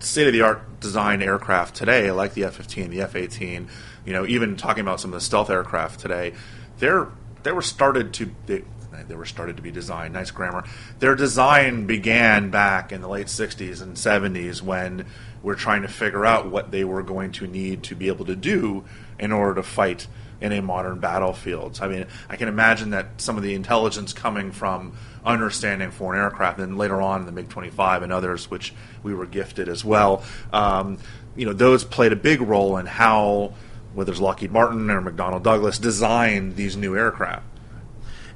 state 0.00 0.26
of 0.26 0.32
the 0.32 0.42
art 0.42 0.80
design 0.80 1.22
aircraft 1.22 1.74
today, 1.74 2.10
like 2.10 2.34
the 2.34 2.44
F 2.44 2.54
fifteen, 2.54 2.90
the 2.90 3.02
F 3.02 3.14
eighteen, 3.14 3.68
you 4.06 4.12
know, 4.12 4.26
even 4.26 4.56
talking 4.56 4.80
about 4.80 5.00
some 5.00 5.12
of 5.12 5.14
the 5.14 5.24
stealth 5.24 5.50
aircraft 5.50 6.00
today, 6.00 6.32
they're 6.78 7.08
they 7.42 7.52
were 7.52 7.62
started 7.62 8.14
to 8.14 8.30
they, 8.46 8.64
they 9.06 9.14
were 9.14 9.26
started 9.26 9.56
to 9.56 9.62
be 9.62 9.70
designed. 9.70 10.14
Nice 10.14 10.30
grammar. 10.30 10.64
Their 10.98 11.14
design 11.14 11.86
began 11.86 12.50
back 12.50 12.90
in 12.90 13.02
the 13.02 13.08
late 13.08 13.26
'60s 13.26 13.82
and 13.82 13.96
'70s 13.96 14.62
when 14.62 15.06
we're 15.42 15.56
trying 15.56 15.82
to 15.82 15.88
figure 15.88 16.24
out 16.24 16.50
what 16.50 16.70
they 16.70 16.84
were 16.84 17.02
going 17.02 17.32
to 17.32 17.46
need 17.46 17.82
to 17.82 17.94
be 17.94 18.08
able 18.08 18.24
to 18.26 18.36
do 18.36 18.84
in 19.18 19.32
order 19.32 19.56
to 19.56 19.62
fight 19.62 20.06
in 20.42 20.50
a 20.50 20.60
modern 20.60 20.98
battlefield. 20.98 21.78
I 21.80 21.86
mean, 21.86 22.04
I 22.28 22.34
can 22.36 22.48
imagine 22.48 22.90
that 22.90 23.20
some 23.20 23.36
of 23.36 23.44
the 23.44 23.54
intelligence 23.54 24.12
coming 24.12 24.50
from 24.50 24.92
understanding 25.24 25.92
foreign 25.92 26.20
aircraft, 26.20 26.58
and 26.58 26.76
later 26.76 27.00
on 27.00 27.26
the 27.26 27.32
MiG 27.32 27.48
25 27.48 28.02
and 28.02 28.12
others, 28.12 28.50
which 28.50 28.74
we 29.04 29.14
were 29.14 29.24
gifted 29.24 29.68
as 29.68 29.84
well, 29.84 30.24
um, 30.52 30.98
you 31.36 31.46
know, 31.46 31.52
those 31.52 31.84
played 31.84 32.12
a 32.12 32.16
big 32.16 32.40
role 32.40 32.76
in 32.76 32.86
how, 32.86 33.54
whether 33.94 34.10
it's 34.10 34.20
Lockheed 34.20 34.50
Martin 34.50 34.90
or 34.90 35.00
McDonnell 35.00 35.42
Douglas, 35.42 35.78
designed 35.78 36.56
these 36.56 36.76
new 36.76 36.96
aircraft. 36.96 37.46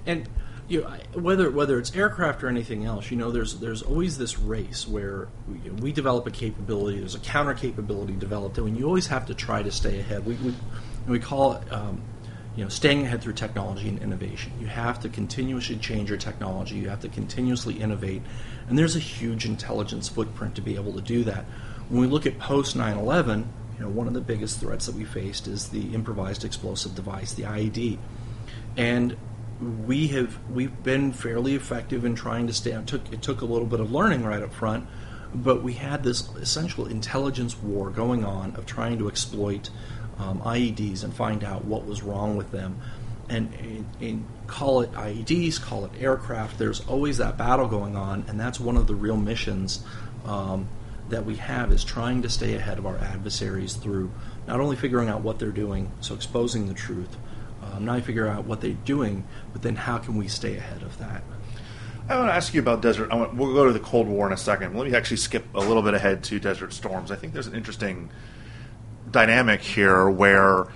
And 0.06 0.28
you 0.68 0.82
know, 0.82 1.20
whether 1.20 1.50
whether 1.50 1.78
it's 1.78 1.94
aircraft 1.94 2.42
or 2.42 2.48
anything 2.48 2.84
else, 2.84 3.10
you 3.10 3.16
know, 3.16 3.30
there's 3.30 3.58
there's 3.58 3.82
always 3.82 4.18
this 4.18 4.38
race 4.38 4.86
where 4.86 5.28
we, 5.48 5.70
we 5.70 5.92
develop 5.92 6.26
a 6.26 6.30
capability. 6.30 6.98
There's 6.98 7.14
a 7.14 7.20
counter 7.20 7.54
capability 7.54 8.14
developed, 8.14 8.58
and 8.58 8.76
you 8.76 8.86
always 8.86 9.06
have 9.08 9.26
to 9.26 9.34
try 9.34 9.62
to 9.62 9.70
stay 9.70 10.00
ahead. 10.00 10.24
We 10.24 10.34
we, 10.36 10.54
we 11.06 11.18
call 11.18 11.54
it. 11.54 11.72
Um, 11.72 12.02
you 12.56 12.64
know, 12.64 12.70
staying 12.70 13.02
ahead 13.02 13.20
through 13.20 13.34
technology 13.34 13.86
and 13.86 14.02
innovation. 14.02 14.50
You 14.58 14.66
have 14.66 14.98
to 15.00 15.10
continuously 15.10 15.76
change 15.76 16.08
your 16.08 16.18
technology. 16.18 16.76
You 16.76 16.88
have 16.88 17.00
to 17.00 17.08
continuously 17.08 17.74
innovate, 17.74 18.22
and 18.68 18.78
there's 18.78 18.96
a 18.96 19.00
huge 19.00 19.44
intelligence 19.44 20.08
footprint 20.08 20.54
to 20.54 20.62
be 20.62 20.74
able 20.74 20.94
to 20.94 21.02
do 21.02 21.22
that. 21.24 21.44
When 21.90 22.00
we 22.00 22.06
look 22.06 22.24
at 22.24 22.38
post 22.38 22.74
9/11, 22.74 23.44
you 23.78 23.84
know, 23.84 23.90
one 23.90 24.06
of 24.06 24.14
the 24.14 24.22
biggest 24.22 24.58
threats 24.58 24.86
that 24.86 24.94
we 24.94 25.04
faced 25.04 25.46
is 25.46 25.68
the 25.68 25.94
improvised 25.94 26.44
explosive 26.44 26.94
device, 26.94 27.34
the 27.34 27.42
IED, 27.42 27.98
and 28.78 29.16
we 29.86 30.08
have 30.08 30.38
we've 30.50 30.82
been 30.82 31.12
fairly 31.12 31.54
effective 31.54 32.04
in 32.04 32.14
trying 32.14 32.46
to 32.46 32.54
stay 32.54 32.72
on. 32.72 32.86
Took 32.86 33.12
it 33.12 33.20
took 33.20 33.42
a 33.42 33.46
little 33.46 33.66
bit 33.66 33.80
of 33.80 33.92
learning 33.92 34.24
right 34.24 34.42
up 34.42 34.54
front, 34.54 34.86
but 35.34 35.62
we 35.62 35.74
had 35.74 36.02
this 36.02 36.34
essential 36.36 36.86
intelligence 36.86 37.56
war 37.58 37.90
going 37.90 38.24
on 38.24 38.56
of 38.56 38.64
trying 38.64 38.98
to 38.98 39.08
exploit 39.08 39.70
um, 40.18 40.40
IEDs 40.40 41.04
and 41.04 41.14
find 41.14 41.44
out 41.44 41.64
what 41.64 41.86
was 41.86 42.02
wrong 42.02 42.36
with 42.36 42.50
them. 42.50 42.80
And, 43.28 43.52
call 44.46 44.82
it 44.82 44.92
IEDs, 44.92 45.60
call 45.60 45.84
it 45.84 45.90
aircraft. 45.98 46.58
There's 46.58 46.80
always 46.86 47.18
that 47.18 47.36
battle 47.36 47.66
going 47.66 47.96
on, 47.96 48.24
and 48.28 48.38
that's 48.38 48.60
one 48.60 48.76
of 48.76 48.86
the 48.86 48.94
real 48.94 49.16
missions 49.16 49.84
um, 50.24 50.68
that 51.08 51.24
we 51.24 51.36
have 51.36 51.72
is 51.72 51.82
trying 51.82 52.22
to 52.22 52.28
stay 52.28 52.54
ahead 52.54 52.78
of 52.78 52.86
our 52.86 52.98
adversaries 52.98 53.74
through 53.74 54.12
not 54.46 54.60
only 54.60 54.76
figuring 54.76 55.08
out 55.08 55.22
what 55.22 55.38
they're 55.40 55.50
doing, 55.50 55.90
so 56.00 56.14
exposing 56.14 56.68
the 56.68 56.74
truth, 56.74 57.16
um, 57.62 57.84
not 57.84 58.02
figure 58.02 58.28
out 58.28 58.44
what 58.44 58.60
they're 58.60 58.72
doing, 58.72 59.24
but 59.52 59.62
then 59.62 59.74
how 59.74 59.98
can 59.98 60.16
we 60.16 60.28
stay 60.28 60.56
ahead 60.56 60.82
of 60.82 60.96
that? 60.98 61.22
I 62.08 62.16
want 62.16 62.28
to 62.28 62.34
ask 62.34 62.54
you 62.54 62.60
about 62.60 62.82
Desert. 62.82 63.10
Want, 63.10 63.34
we'll 63.34 63.52
go 63.52 63.64
to 63.66 63.72
the 63.72 63.80
Cold 63.80 64.06
War 64.06 64.28
in 64.28 64.32
a 64.32 64.36
second. 64.36 64.76
Let 64.76 64.88
me 64.88 64.96
actually 64.96 65.16
skip 65.16 65.44
a 65.54 65.60
little 65.60 65.82
bit 65.82 65.94
ahead 65.94 66.22
to 66.24 66.38
Desert 66.38 66.72
Storms. 66.72 67.10
I 67.10 67.16
think 67.16 67.32
there's 67.32 67.48
an 67.48 67.56
interesting 67.56 68.10
dynamic 69.10 69.60
here 69.60 70.08
where 70.08 70.66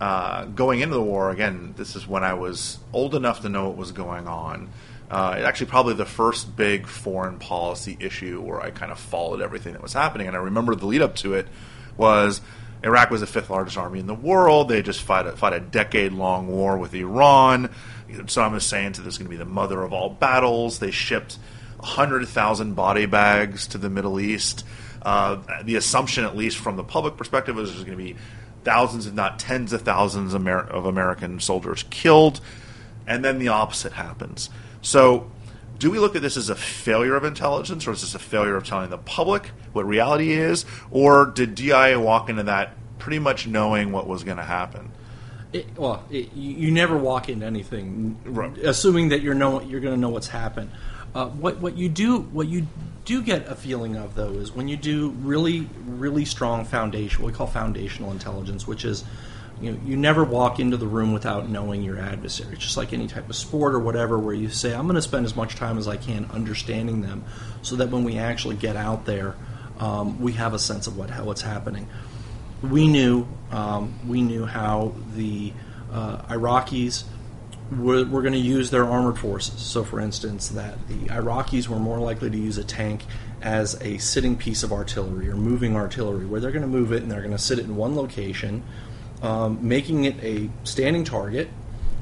uh, 0.00 0.44
going 0.46 0.80
into 0.80 0.94
the 0.94 1.02
war, 1.02 1.30
again, 1.30 1.74
this 1.76 1.96
is 1.96 2.06
when 2.06 2.22
I 2.22 2.34
was 2.34 2.78
old 2.92 3.14
enough 3.14 3.40
to 3.42 3.48
know 3.48 3.68
what 3.68 3.76
was 3.76 3.92
going 3.92 4.28
on. 4.28 4.70
Uh, 5.10 5.40
actually, 5.42 5.66
probably 5.66 5.94
the 5.94 6.04
first 6.04 6.54
big 6.54 6.86
foreign 6.86 7.38
policy 7.38 7.96
issue 7.98 8.40
where 8.40 8.60
I 8.60 8.70
kind 8.70 8.92
of 8.92 8.98
followed 8.98 9.40
everything 9.40 9.72
that 9.72 9.82
was 9.82 9.94
happening. 9.94 10.26
And 10.26 10.36
I 10.36 10.40
remember 10.40 10.74
the 10.74 10.86
lead 10.86 11.02
up 11.02 11.16
to 11.16 11.34
it 11.34 11.48
was 11.96 12.40
Iraq 12.82 13.10
was 13.10 13.22
the 13.22 13.26
fifth 13.26 13.50
largest 13.50 13.76
army 13.76 13.98
in 13.98 14.06
the 14.06 14.14
world. 14.14 14.68
They 14.68 14.82
just 14.82 15.02
fought 15.02 15.26
a, 15.26 15.32
fought 15.32 15.52
a 15.52 15.60
decade 15.60 16.12
long 16.12 16.46
war 16.46 16.76
with 16.76 16.94
Iran. 16.94 17.70
Saddam 18.08 18.52
Hussein 18.52 18.94
said 18.94 19.04
this 19.04 19.14
is 19.14 19.18
going 19.18 19.26
to 19.26 19.30
be 19.30 19.36
the 19.36 19.44
mother 19.44 19.82
of 19.82 19.92
all 19.92 20.10
battles. 20.10 20.78
They 20.78 20.90
shipped 20.90 21.38
100,000 21.78 22.74
body 22.74 23.06
bags 23.06 23.66
to 23.68 23.78
the 23.78 23.90
Middle 23.90 24.20
East. 24.20 24.64
Uh, 25.02 25.62
the 25.62 25.76
assumption, 25.76 26.24
at 26.24 26.36
least 26.36 26.58
from 26.58 26.76
the 26.76 26.84
public 26.84 27.16
perspective, 27.16 27.56
was 27.56 27.70
there's 27.70 27.84
going 27.84 27.96
to 27.96 28.04
be 28.04 28.16
thousands, 28.64 29.06
if 29.06 29.14
not 29.14 29.38
tens 29.38 29.72
of 29.72 29.82
thousands 29.82 30.34
of 30.34 30.86
American 30.86 31.40
soldiers 31.40 31.84
killed. 31.90 32.40
And 33.06 33.24
then 33.24 33.38
the 33.38 33.48
opposite 33.48 33.92
happens. 33.92 34.50
So, 34.82 35.30
do 35.78 35.90
we 35.90 35.98
look 35.98 36.16
at 36.16 36.22
this 36.22 36.36
as 36.36 36.50
a 36.50 36.54
failure 36.54 37.14
of 37.14 37.24
intelligence, 37.24 37.86
or 37.86 37.92
is 37.92 38.00
this 38.00 38.14
a 38.14 38.18
failure 38.18 38.56
of 38.56 38.66
telling 38.66 38.90
the 38.90 38.98
public 38.98 39.52
what 39.72 39.86
reality 39.86 40.32
is, 40.32 40.64
or 40.90 41.26
did 41.26 41.54
DIA 41.54 41.98
walk 42.00 42.28
into 42.28 42.42
that 42.44 42.74
pretty 42.98 43.20
much 43.20 43.46
knowing 43.46 43.92
what 43.92 44.06
was 44.06 44.24
going 44.24 44.38
to 44.38 44.42
happen? 44.42 44.90
It, 45.52 45.78
well, 45.78 46.04
it, 46.10 46.34
you 46.34 46.70
never 46.70 46.98
walk 46.98 47.28
into 47.28 47.46
anything 47.46 48.18
right. 48.24 48.56
assuming 48.58 49.10
that 49.10 49.22
you're 49.22 49.34
know 49.34 49.62
you're 49.62 49.80
going 49.80 49.94
to 49.94 50.00
know 50.00 50.10
what's 50.10 50.28
happened. 50.28 50.70
Uh, 51.14 51.28
what 51.28 51.58
what 51.58 51.76
you 51.76 51.88
do 51.88 52.18
what 52.18 52.48
you 52.48 52.66
do 53.04 53.22
get 53.22 53.48
a 53.48 53.54
feeling 53.54 53.96
of 53.96 54.14
though 54.14 54.32
is 54.32 54.52
when 54.52 54.68
you 54.68 54.76
do 54.76 55.10
really 55.22 55.68
really 55.86 56.24
strong 56.24 56.64
foundation 56.64 57.22
what 57.22 57.32
we 57.32 57.36
call 57.36 57.46
foundational 57.46 58.12
intelligence, 58.12 58.66
which 58.66 58.84
is 58.84 59.04
you 59.60 59.72
know, 59.72 59.78
you 59.84 59.96
never 59.96 60.22
walk 60.24 60.60
into 60.60 60.76
the 60.76 60.86
room 60.86 61.12
without 61.12 61.48
knowing 61.48 61.82
your 61.82 61.98
adversary. 61.98 62.56
Just 62.56 62.76
like 62.76 62.92
any 62.92 63.08
type 63.08 63.28
of 63.28 63.34
sport 63.34 63.74
or 63.74 63.80
whatever, 63.80 64.18
where 64.18 64.34
you 64.34 64.48
say, 64.48 64.72
"I'm 64.72 64.84
going 64.84 64.94
to 64.94 65.02
spend 65.02 65.26
as 65.26 65.34
much 65.34 65.56
time 65.56 65.78
as 65.78 65.88
I 65.88 65.96
can 65.96 66.26
understanding 66.32 67.00
them," 67.00 67.24
so 67.62 67.76
that 67.76 67.90
when 67.90 68.04
we 68.04 68.18
actually 68.18 68.54
get 68.56 68.76
out 68.76 69.04
there, 69.04 69.34
um, 69.80 70.20
we 70.20 70.32
have 70.34 70.54
a 70.54 70.58
sense 70.58 70.86
of 70.86 70.96
what 70.96 71.10
how 71.10 71.24
what's 71.24 71.42
happening. 71.42 71.88
We 72.62 72.86
knew 72.86 73.26
um, 73.50 73.98
we 74.06 74.22
knew 74.22 74.46
how 74.46 74.94
the 75.14 75.52
uh, 75.92 76.18
Iraqis 76.28 77.04
were, 77.70 78.04
were 78.04 78.22
going 78.22 78.32
to 78.32 78.38
use 78.38 78.70
their 78.70 78.84
armored 78.84 79.18
forces. 79.18 79.60
So, 79.60 79.84
for 79.84 80.00
instance, 80.00 80.48
that 80.48 80.88
the 80.88 81.06
Iraqis 81.06 81.68
were 81.68 81.78
more 81.78 81.98
likely 81.98 82.30
to 82.30 82.38
use 82.38 82.58
a 82.58 82.64
tank 82.64 83.04
as 83.42 83.80
a 83.82 83.98
sitting 83.98 84.36
piece 84.36 84.62
of 84.62 84.72
artillery 84.72 85.28
or 85.28 85.36
moving 85.36 85.76
artillery, 85.76 86.26
where 86.26 86.40
they're 86.40 86.50
going 86.50 86.62
to 86.62 86.68
move 86.68 86.92
it 86.92 87.02
and 87.02 87.10
they're 87.10 87.20
going 87.20 87.32
to 87.32 87.38
sit 87.38 87.58
it 87.58 87.64
in 87.64 87.76
one 87.76 87.94
location 87.94 88.62
um, 89.22 89.58
making 89.66 90.04
it 90.04 90.22
a 90.22 90.50
standing 90.64 91.04
target, 91.04 91.48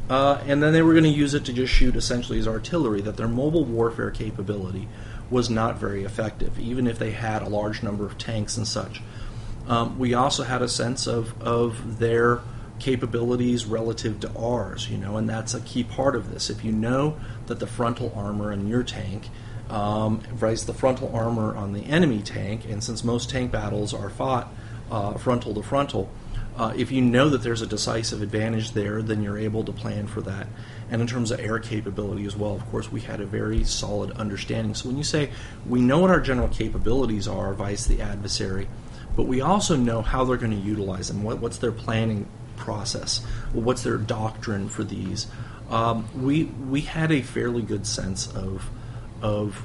uh, 0.08 0.40
and 0.46 0.62
then 0.62 0.72
they 0.72 0.82
were 0.82 0.92
going 0.92 1.04
to 1.04 1.10
use 1.10 1.34
it 1.34 1.44
to 1.46 1.52
just 1.52 1.72
shoot 1.72 1.96
essentially 1.96 2.38
as 2.38 2.46
artillery. 2.46 3.00
That 3.00 3.16
their 3.16 3.28
mobile 3.28 3.64
warfare 3.64 4.10
capability 4.10 4.88
was 5.30 5.50
not 5.50 5.78
very 5.78 6.04
effective, 6.04 6.58
even 6.58 6.86
if 6.86 6.98
they 6.98 7.12
had 7.12 7.42
a 7.42 7.48
large 7.48 7.82
number 7.82 8.06
of 8.06 8.16
tanks 8.18 8.56
and 8.56 8.66
such. 8.66 9.02
Um, 9.66 9.98
we 9.98 10.14
also 10.14 10.44
had 10.44 10.62
a 10.62 10.68
sense 10.68 11.08
of, 11.08 11.40
of 11.42 11.98
their 11.98 12.40
capabilities 12.78 13.66
relative 13.66 14.20
to 14.20 14.30
ours, 14.36 14.88
you 14.90 14.98
know, 14.98 15.16
and 15.16 15.28
that's 15.28 15.54
a 15.54 15.60
key 15.60 15.84
part 15.84 16.14
of 16.14 16.30
this. 16.30 16.50
If 16.50 16.64
you 16.64 16.72
know 16.72 17.16
that 17.46 17.58
the 17.58 17.66
frontal 17.66 18.12
armor 18.14 18.52
in 18.52 18.68
your 18.68 18.82
tank 18.82 19.28
um, 19.68 20.20
the 20.38 20.74
frontal 20.76 21.10
armor 21.14 21.56
on 21.56 21.72
the 21.72 21.84
enemy 21.86 22.22
tank, 22.22 22.64
and 22.66 22.82
since 22.82 23.02
most 23.02 23.30
tank 23.30 23.50
battles 23.50 23.92
are 23.92 24.10
fought 24.10 24.52
uh, 24.90 25.14
frontal 25.14 25.54
to 25.54 25.62
frontal, 25.62 26.08
uh, 26.56 26.72
if 26.76 26.90
you 26.90 27.02
know 27.02 27.28
that 27.28 27.42
there's 27.42 27.60
a 27.60 27.66
decisive 27.66 28.22
advantage 28.22 28.72
there, 28.72 29.02
then 29.02 29.22
you're 29.22 29.36
able 29.36 29.62
to 29.64 29.72
plan 29.72 30.06
for 30.06 30.22
that. 30.22 30.46
And 30.90 31.02
in 31.02 31.08
terms 31.08 31.30
of 31.30 31.40
air 31.40 31.58
capability 31.58 32.24
as 32.24 32.36
well, 32.36 32.54
of 32.54 32.64
course, 32.70 32.90
we 32.90 33.00
had 33.00 33.20
a 33.20 33.26
very 33.26 33.64
solid 33.64 34.12
understanding. 34.12 34.74
So 34.74 34.88
when 34.88 34.96
you 34.96 35.04
say 35.04 35.30
we 35.66 35.80
know 35.80 35.98
what 35.98 36.10
our 36.10 36.20
general 36.20 36.48
capabilities 36.48 37.28
are, 37.28 37.52
vice 37.52 37.86
the 37.86 38.00
adversary, 38.00 38.68
but 39.16 39.24
we 39.24 39.40
also 39.40 39.76
know 39.76 40.00
how 40.00 40.24
they're 40.24 40.36
going 40.36 40.52
to 40.52 40.56
utilize 40.56 41.08
them, 41.08 41.22
what, 41.24 41.40
what's 41.40 41.58
their 41.58 41.72
planning 41.72 42.26
process, 42.56 43.24
what's 43.52 43.82
their 43.82 43.98
doctrine 43.98 44.68
for 44.68 44.84
these. 44.84 45.26
Um, 45.70 46.08
we 46.14 46.44
we 46.44 46.82
had 46.82 47.10
a 47.10 47.22
fairly 47.22 47.62
good 47.62 47.86
sense 47.86 48.26
of 48.28 48.70
of 49.20 49.62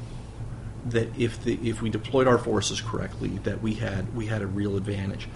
that 0.86 1.18
if 1.18 1.44
the 1.44 1.54
if 1.68 1.82
we 1.82 1.90
deployed 1.90 2.28
our 2.28 2.38
forces 2.38 2.82
correctly, 2.82 3.30
that 3.44 3.62
we 3.62 3.76
had 3.76 4.16
we 4.16 4.26
had 4.28 4.42
a 4.42 4.48
real 4.48 4.78
advantage. 4.78 5.28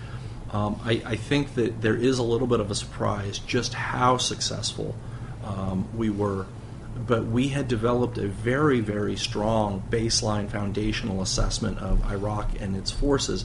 Um, 0.52 0.80
I, 0.84 1.02
I, 1.04 1.16
think 1.16 1.56
that 1.56 1.82
there 1.82 1.96
is 1.96 2.20
a 2.20 2.24
little 2.24 2.48
bit 2.48 2.60
of 2.60 2.70
a 2.70 2.76
surprise 2.76 3.40
just 3.40 3.74
how 3.74 4.18
successful 4.18 4.96
um, 5.44 5.88
we 5.98 6.10
were. 6.10 6.46
But 7.08 7.26
we 7.26 7.50
had 7.50 7.68
developed 7.68 8.18
a 8.18 8.28
very, 8.28 8.80
very 8.80 9.18
strong 9.18 9.84
baseline 9.90 10.50
foundational 10.50 11.22
assessment 11.22 11.80
of 11.80 12.06
Iraq 12.10 12.62
and 12.62 12.76
its 12.76 12.90
forces. 12.90 13.44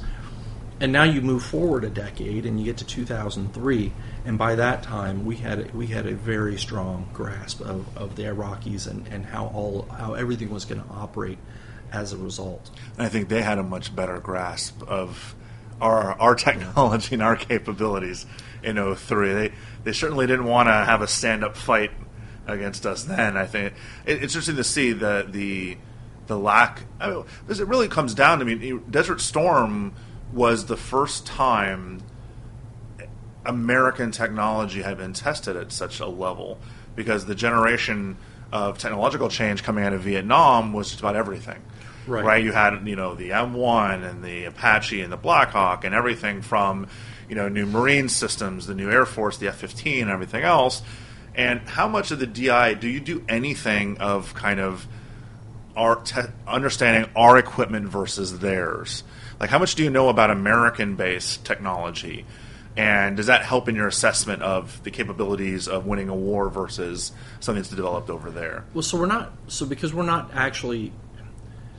And 0.81 0.93
now 0.93 1.03
you 1.03 1.21
move 1.21 1.43
forward 1.43 1.85
a 1.85 1.91
decade 1.91 2.47
and 2.47 2.59
you 2.59 2.65
get 2.65 2.79
to 2.79 2.87
2003, 2.87 3.93
and 4.25 4.39
by 4.39 4.55
that 4.55 4.83
time 4.83 5.27
we 5.27 5.37
had 5.37 5.75
we 5.75 5.89
had 5.89 6.07
a 6.07 6.15
very 6.15 6.57
strong 6.57 7.11
grasp 7.13 7.61
of, 7.61 7.97
of 7.99 8.17
the 8.17 8.23
Iraqis 8.23 8.87
and, 8.91 9.07
and 9.09 9.27
how 9.27 9.49
all 9.49 9.87
how 9.91 10.15
everything 10.15 10.49
was 10.49 10.65
going 10.65 10.83
to 10.83 10.89
operate 10.89 11.39
as 11.93 12.15
a 12.15 12.17
result. 12.17 12.71
And 12.97 13.07
I 13.07 13.11
think 13.11 13.29
they 13.29 13.43
had 13.43 13.59
a 13.59 13.63
much 13.63 13.95
better 13.95 14.19
grasp 14.21 14.83
of 14.85 15.35
our 15.83 16.19
our 16.19 16.35
technology 16.35 17.15
and 17.15 17.23
our 17.23 17.37
capabilities 17.37 18.25
in 18.63 18.95
03. 18.95 19.33
They 19.33 19.53
they 19.85 19.93
certainly 19.93 20.27
didn't 20.27 20.47
want 20.47 20.69
to 20.69 20.73
have 20.73 21.03
a 21.03 21.07
stand 21.07 21.45
up 21.45 21.59
fight 21.59 21.91
against 22.47 22.87
us 22.87 23.05
then. 23.05 23.37
I 23.37 23.45
think 23.45 23.75
it, 24.07 24.23
it's 24.23 24.35
interesting 24.35 24.57
to 24.57 24.65
see 24.65 24.93
the 24.93 25.27
the 25.29 25.77
the 26.27 26.39
lack. 26.39 26.87
I 27.01 27.11
mean, 27.11 27.25
it 27.49 27.67
really 27.67 27.89
comes 27.89 28.15
down 28.15 28.39
to 28.39 28.45
I 28.45 28.55
mean, 28.55 28.85
Desert 28.91 29.21
Storm 29.21 29.95
was 30.33 30.67
the 30.67 30.77
first 30.77 31.27
time 31.27 32.03
American 33.45 34.11
technology 34.11 34.83
had 34.83 34.99
been 34.99 35.13
tested 35.13 35.57
at 35.57 35.73
such 35.73 36.01
a 36.01 36.07
level 36.07 36.59
because 36.95 37.27
the 37.27 37.35
generation 37.35 38.17
of 38.53 38.79
technological 38.79 39.29
change 39.29 39.63
coming 39.63 39.85
out 39.85 39.93
of 39.93 40.03
Vietnam 40.03 40.73
was 40.73 40.89
just 40.89 41.01
about 41.01 41.17
everything. 41.17 41.63
Right. 42.07 42.25
right. 42.25 42.45
You 42.45 42.53
had 42.53 42.87
you 42.87 42.97
know 42.97 43.15
the 43.15 43.31
M1 43.31 44.09
and 44.09 44.25
the 44.25 44.45
Apache 44.45 45.01
and 45.01 45.13
the 45.13 45.17
Blackhawk 45.17 45.85
and 45.85 45.95
everything 45.95 46.43
from 46.43 46.89
you 47.29 47.35
know 47.35 47.49
new 47.49 47.67
Marine 47.67 48.09
systems, 48.09 48.67
the 48.67 48.75
new 48.75 48.91
Air 48.91 49.07
Force, 49.07 49.37
the 49.39 49.49
F-15, 49.49 50.03
and 50.03 50.11
everything 50.11 50.43
else. 50.43 50.83
And 51.35 51.61
how 51.61 51.87
much 51.87 52.11
of 52.11 52.19
the 52.19 52.27
DI 52.27 52.75
do 52.75 52.89
you 52.89 53.01
do 53.01 53.25
anything 53.29 53.99
of 53.99 54.35
kind 54.35 54.59
of 54.59 54.87
our 55.77 55.97
te- 55.97 56.23
understanding 56.47 57.09
our 57.15 57.39
equipment 57.39 57.89
versus 57.89 58.41
theirs? 58.41 59.05
Like 59.41 59.51
how 59.51 59.59
much 59.59 59.75
do 59.75 59.83
you 59.83 59.91
know 59.91 60.11
about 60.11 60.31
American-based 60.31 61.45
technology? 61.45 62.27
And 62.77 63.17
does 63.17 63.27
that 63.27 63.43
help 63.43 63.69
in 63.69 63.75
your 63.75 63.89
assessment 63.89 64.43
of 64.43 64.83
the 64.85 64.91
capabilities 64.91 65.67
of 65.67 65.87
winning 65.87 66.09
a 66.09 66.15
war 66.15 66.49
versus 66.51 67.11
something 67.41 67.63
that's 67.63 67.75
developed 67.75 68.11
over 68.11 68.31
there? 68.31 68.65
Well, 68.75 68.83
so 68.83 68.99
we're 68.99 69.07
not 69.07 69.33
so 69.49 69.67
because 69.67 69.93
we're 69.93 70.05
not 70.05 70.31
actually 70.35 70.93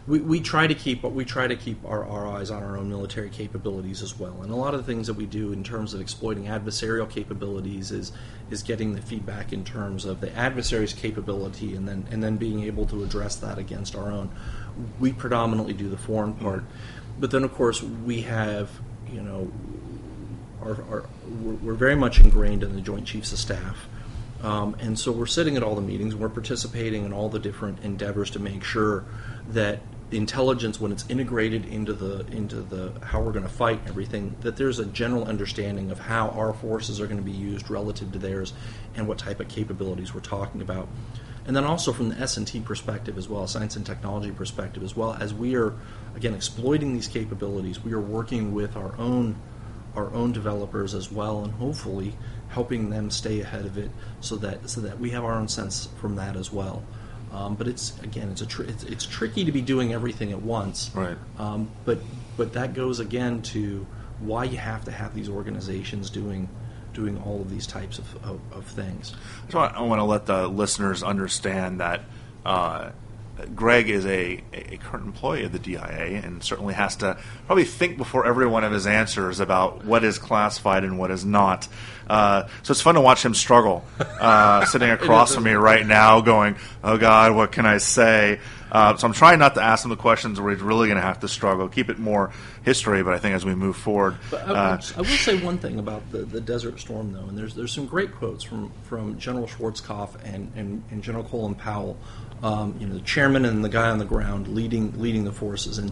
we, 0.07 0.19
we 0.19 0.41
try 0.41 0.65
to 0.65 0.73
keep 0.73 1.03
we 1.03 1.23
try 1.23 1.47
to 1.47 1.55
keep 1.55 1.85
our, 1.85 2.03
our 2.03 2.27
eyes 2.27 2.49
on 2.49 2.63
our 2.63 2.77
own 2.77 2.89
military 2.89 3.29
capabilities 3.29 4.01
as 4.01 4.17
well. 4.17 4.41
And 4.41 4.51
a 4.51 4.55
lot 4.55 4.73
of 4.73 4.85
the 4.85 4.91
things 4.91 5.07
that 5.07 5.13
we 5.13 5.25
do 5.25 5.53
in 5.53 5.63
terms 5.63 5.93
of 5.93 6.01
exploiting 6.01 6.45
adversarial 6.45 7.09
capabilities 7.09 7.91
is 7.91 8.11
is 8.49 8.63
getting 8.63 8.93
the 8.93 9.01
feedback 9.01 9.53
in 9.53 9.63
terms 9.63 10.05
of 10.05 10.19
the 10.19 10.35
adversary's 10.35 10.93
capability 10.93 11.75
and 11.75 11.87
then 11.87 12.07
and 12.11 12.23
then 12.23 12.37
being 12.37 12.63
able 12.63 12.85
to 12.87 13.03
address 13.03 13.35
that 13.37 13.57
against 13.59 13.95
our 13.95 14.11
own. 14.11 14.29
We 14.99 15.13
predominantly 15.13 15.73
do 15.73 15.87
the 15.87 15.97
foreign 15.97 16.33
part, 16.33 16.63
but 17.21 17.31
then 17.31 17.45
of 17.45 17.53
course 17.53 17.81
we 17.81 18.23
have 18.23 18.69
you 19.09 19.21
know 19.21 19.49
our, 20.61 20.71
our 20.89 21.09
we're, 21.41 21.53
we're 21.53 21.73
very 21.73 21.95
much 21.95 22.19
ingrained 22.19 22.63
in 22.63 22.75
the 22.75 22.81
Joint 22.81 23.05
Chiefs 23.07 23.31
of 23.31 23.39
Staff. 23.39 23.87
Um, 24.43 24.75
and 24.79 24.97
so 24.97 25.11
we're 25.11 25.27
sitting 25.27 25.55
at 25.55 25.61
all 25.61 25.75
the 25.75 25.81
meetings, 25.81 26.15
we're 26.15 26.27
participating 26.27 27.05
in 27.05 27.13
all 27.13 27.29
the 27.29 27.39
different 27.39 27.83
endeavors 27.83 28.31
to 28.31 28.39
make 28.39 28.63
sure 28.63 29.05
that 29.49 29.81
intelligence, 30.09 30.81
when 30.81 30.91
it's 30.91 31.07
integrated 31.09 31.65
into 31.65 31.93
the 31.93 32.25
into 32.35 32.61
the 32.61 32.91
how 33.05 33.21
we're 33.21 33.31
going 33.31 33.45
to 33.45 33.51
fight 33.51 33.79
everything, 33.87 34.35
that 34.41 34.57
there's 34.57 34.79
a 34.79 34.85
general 34.85 35.25
understanding 35.25 35.91
of 35.91 35.99
how 35.99 36.29
our 36.29 36.53
forces 36.53 36.99
are 36.99 37.05
going 37.05 37.19
to 37.19 37.23
be 37.23 37.31
used 37.31 37.69
relative 37.69 38.11
to 38.13 38.19
theirs, 38.19 38.53
and 38.95 39.07
what 39.07 39.19
type 39.19 39.39
of 39.39 39.47
capabilities 39.47 40.13
we're 40.13 40.21
talking 40.21 40.61
about. 40.61 40.87
And 41.45 41.55
then 41.55 41.63
also 41.63 41.91
from 41.91 42.09
the 42.09 42.17
S 42.17 42.37
and 42.37 42.47
T 42.47 42.59
perspective 42.59 43.17
as 43.17 43.29
well, 43.29 43.45
science 43.47 43.75
and 43.75 43.85
technology 43.85 44.31
perspective 44.31 44.83
as 44.83 44.95
well, 44.95 45.13
as 45.13 45.33
we 45.33 45.55
are 45.55 45.73
again 46.15 46.33
exploiting 46.33 46.93
these 46.93 47.07
capabilities, 47.07 47.83
we 47.83 47.93
are 47.93 48.01
working 48.01 48.53
with 48.53 48.75
our 48.75 48.93
own 48.97 49.35
our 49.95 50.11
own 50.13 50.31
developers 50.31 50.93
as 50.93 51.11
well, 51.11 51.43
and 51.43 51.53
hopefully 51.53 52.13
helping 52.49 52.89
them 52.89 53.09
stay 53.09 53.41
ahead 53.41 53.65
of 53.65 53.77
it, 53.77 53.91
so 54.21 54.35
that 54.37 54.69
so 54.69 54.81
that 54.81 54.99
we 54.99 55.09
have 55.11 55.23
our 55.23 55.33
own 55.33 55.47
sense 55.47 55.89
from 55.99 56.15
that 56.15 56.35
as 56.35 56.51
well. 56.51 56.83
Um, 57.31 57.55
but 57.55 57.67
it's 57.67 57.97
again, 58.01 58.29
it's 58.29 58.41
a 58.41 58.45
tr- 58.45 58.63
it's, 58.63 58.83
it's, 58.83 59.05
tricky 59.05 59.45
to 59.45 59.51
be 59.53 59.61
doing 59.61 59.93
everything 59.93 60.31
at 60.31 60.41
once. 60.41 60.91
Right. 60.93 61.17
Um, 61.37 61.71
but 61.85 61.99
but 62.35 62.53
that 62.53 62.73
goes 62.73 62.99
again 62.99 63.41
to 63.43 63.85
why 64.19 64.43
you 64.43 64.57
have 64.57 64.85
to 64.85 64.91
have 64.91 65.15
these 65.15 65.29
organizations 65.29 66.09
doing 66.09 66.49
doing 66.93 67.21
all 67.23 67.39
of 67.41 67.49
these 67.49 67.65
types 67.65 67.99
of, 67.99 68.15
of, 68.25 68.39
of 68.51 68.65
things. 68.65 69.15
So 69.49 69.59
I 69.59 69.81
want 69.81 69.99
to 69.99 70.03
let 70.03 70.25
the 70.25 70.47
listeners 70.47 71.03
understand 71.03 71.79
that 71.79 72.01
uh, 72.45 72.91
Greg 73.55 73.89
is 73.89 74.05
a, 74.05 74.41
a 74.53 74.77
current 74.77 75.05
employee 75.05 75.43
of 75.43 75.51
the 75.51 75.59
DIA 75.59 76.21
and 76.23 76.43
certainly 76.43 76.73
has 76.73 76.95
to 76.97 77.17
probably 77.45 77.65
think 77.65 77.97
before 77.97 78.25
every 78.25 78.47
one 78.47 78.63
of 78.63 78.71
his 78.71 78.87
answers 78.87 79.39
about 79.39 79.85
what 79.85 80.03
is 80.03 80.17
classified 80.17 80.83
and 80.83 80.97
what 80.97 81.11
is 81.11 81.25
not. 81.25 81.67
Uh, 82.07 82.47
so 82.63 82.71
it's 82.71 82.81
fun 82.81 82.95
to 82.95 83.01
watch 83.01 83.23
him 83.23 83.33
struggle, 83.33 83.85
uh, 83.99 84.65
sitting 84.65 84.89
across 84.89 85.33
from 85.33 85.43
me 85.43 85.53
right 85.53 85.85
now, 85.85 86.19
going, 86.19 86.57
"Oh 86.83 86.97
God, 86.97 87.35
what 87.35 87.51
can 87.51 87.65
I 87.65 87.77
say?" 87.77 88.39
Uh, 88.71 88.95
so 88.95 89.05
I'm 89.05 89.13
trying 89.13 89.39
not 89.39 89.55
to 89.55 89.61
ask 89.61 89.83
him 89.83 89.89
the 89.89 89.97
questions 89.97 90.39
where 90.39 90.53
he's 90.53 90.61
really 90.61 90.87
going 90.87 90.95
to 90.97 91.05
have 91.05 91.19
to 91.21 91.27
struggle. 91.27 91.67
Keep 91.67 91.89
it 91.89 91.99
more 91.99 92.31
history, 92.63 93.03
but 93.03 93.13
I 93.13 93.19
think 93.19 93.35
as 93.35 93.43
we 93.43 93.53
move 93.53 93.75
forward, 93.75 94.17
but 94.29 94.47
I, 94.47 94.53
uh, 94.53 94.81
I 94.95 94.99
will 94.99 95.05
say 95.07 95.41
one 95.41 95.57
thing 95.57 95.77
about 95.79 96.09
the, 96.11 96.19
the 96.19 96.39
Desert 96.41 96.79
Storm, 96.79 97.11
though, 97.11 97.25
and 97.25 97.37
there's 97.37 97.53
there's 97.53 97.71
some 97.71 97.85
great 97.85 98.13
quotes 98.13 98.43
from, 98.43 98.71
from 98.83 99.17
General 99.19 99.47
Schwarzkopf 99.47 100.15
and, 100.23 100.51
and, 100.55 100.83
and 100.89 101.03
General 101.03 101.23
Colin 101.23 101.55
Powell, 101.55 101.97
um, 102.43 102.75
you 102.79 102.87
know, 102.87 102.95
the 102.95 103.01
chairman 103.01 103.45
and 103.45 103.63
the 103.63 103.69
guy 103.69 103.89
on 103.89 103.97
the 103.97 104.05
ground 104.05 104.47
leading 104.47 104.99
leading 104.99 105.25
the 105.25 105.31
forces, 105.31 105.77
and 105.77 105.91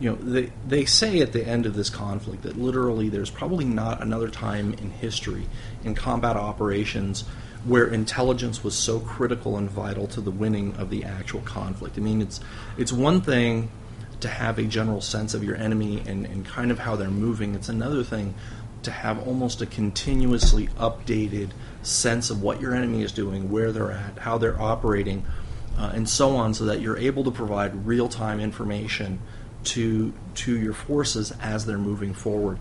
you 0.00 0.10
know, 0.10 0.16
they 0.16 0.52
they 0.66 0.84
say 0.84 1.20
at 1.20 1.32
the 1.32 1.46
end 1.46 1.66
of 1.66 1.74
this 1.74 1.90
conflict 1.90 2.42
that 2.42 2.56
literally 2.56 3.08
there's 3.08 3.30
probably 3.30 3.64
not 3.64 4.00
another 4.02 4.28
time 4.28 4.72
in 4.74 4.90
history 4.90 5.46
in 5.84 5.94
combat 5.94 6.36
operations 6.36 7.24
where 7.64 7.86
intelligence 7.88 8.62
was 8.62 8.76
so 8.76 9.00
critical 9.00 9.56
and 9.56 9.68
vital 9.68 10.06
to 10.06 10.20
the 10.20 10.30
winning 10.30 10.74
of 10.76 10.90
the 10.90 11.04
actual 11.04 11.40
conflict. 11.40 11.98
I 11.98 12.00
mean, 12.00 12.22
it's 12.22 12.40
it's 12.76 12.92
one 12.92 13.20
thing 13.20 13.70
to 14.20 14.28
have 14.28 14.58
a 14.58 14.64
general 14.64 15.00
sense 15.00 15.34
of 15.34 15.44
your 15.44 15.56
enemy 15.56 16.02
and, 16.06 16.26
and 16.26 16.44
kind 16.44 16.70
of 16.70 16.78
how 16.78 16.96
they're 16.96 17.10
moving. 17.10 17.54
It's 17.54 17.68
another 17.68 18.02
thing 18.02 18.34
to 18.82 18.90
have 18.90 19.26
almost 19.26 19.60
a 19.60 19.66
continuously 19.66 20.68
updated 20.78 21.50
sense 21.82 22.30
of 22.30 22.42
what 22.42 22.60
your 22.60 22.74
enemy 22.74 23.02
is 23.02 23.12
doing, 23.12 23.50
where 23.50 23.72
they're 23.72 23.92
at, 23.92 24.18
how 24.18 24.38
they're 24.38 24.60
operating, 24.60 25.24
uh, 25.78 25.92
and 25.94 26.08
so 26.08 26.36
on, 26.36 26.52
so 26.52 26.64
that 26.64 26.80
you're 26.80 26.98
able 26.98 27.24
to 27.24 27.30
provide 27.30 27.86
real 27.86 28.08
time 28.08 28.40
information 28.40 29.20
to 29.64 30.12
to 30.34 30.58
your 30.58 30.72
forces 30.72 31.32
as 31.40 31.66
they're 31.66 31.78
moving 31.78 32.12
forward. 32.12 32.58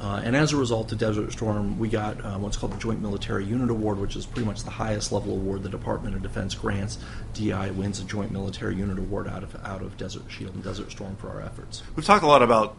Uh, 0.00 0.20
and 0.24 0.34
as 0.34 0.52
a 0.52 0.56
result 0.56 0.90
of 0.92 0.98
Desert 0.98 1.32
Storm, 1.32 1.78
we 1.78 1.88
got 1.88 2.22
uh, 2.24 2.36
what's 2.38 2.56
called 2.56 2.72
the 2.72 2.78
Joint 2.78 3.00
Military 3.00 3.44
Unit 3.44 3.70
Award, 3.70 3.98
which 3.98 4.16
is 4.16 4.26
pretty 4.26 4.46
much 4.46 4.64
the 4.64 4.70
highest 4.70 5.12
level 5.12 5.32
award 5.32 5.62
the 5.62 5.68
Department 5.68 6.16
of 6.16 6.22
Defense 6.22 6.54
grants. 6.54 6.98
DI 7.32 7.70
wins 7.70 8.00
a 8.00 8.04
Joint 8.04 8.32
Military 8.32 8.74
Unit 8.74 8.98
Award 8.98 9.28
out 9.28 9.42
of 9.42 9.54
out 9.64 9.82
of 9.82 9.96
Desert 9.96 10.24
Shield 10.28 10.54
and 10.54 10.64
Desert 10.64 10.90
Storm 10.90 11.16
for 11.16 11.30
our 11.30 11.40
efforts. 11.40 11.82
We've 11.94 12.04
talked 12.04 12.24
a 12.24 12.26
lot 12.26 12.42
about 12.42 12.76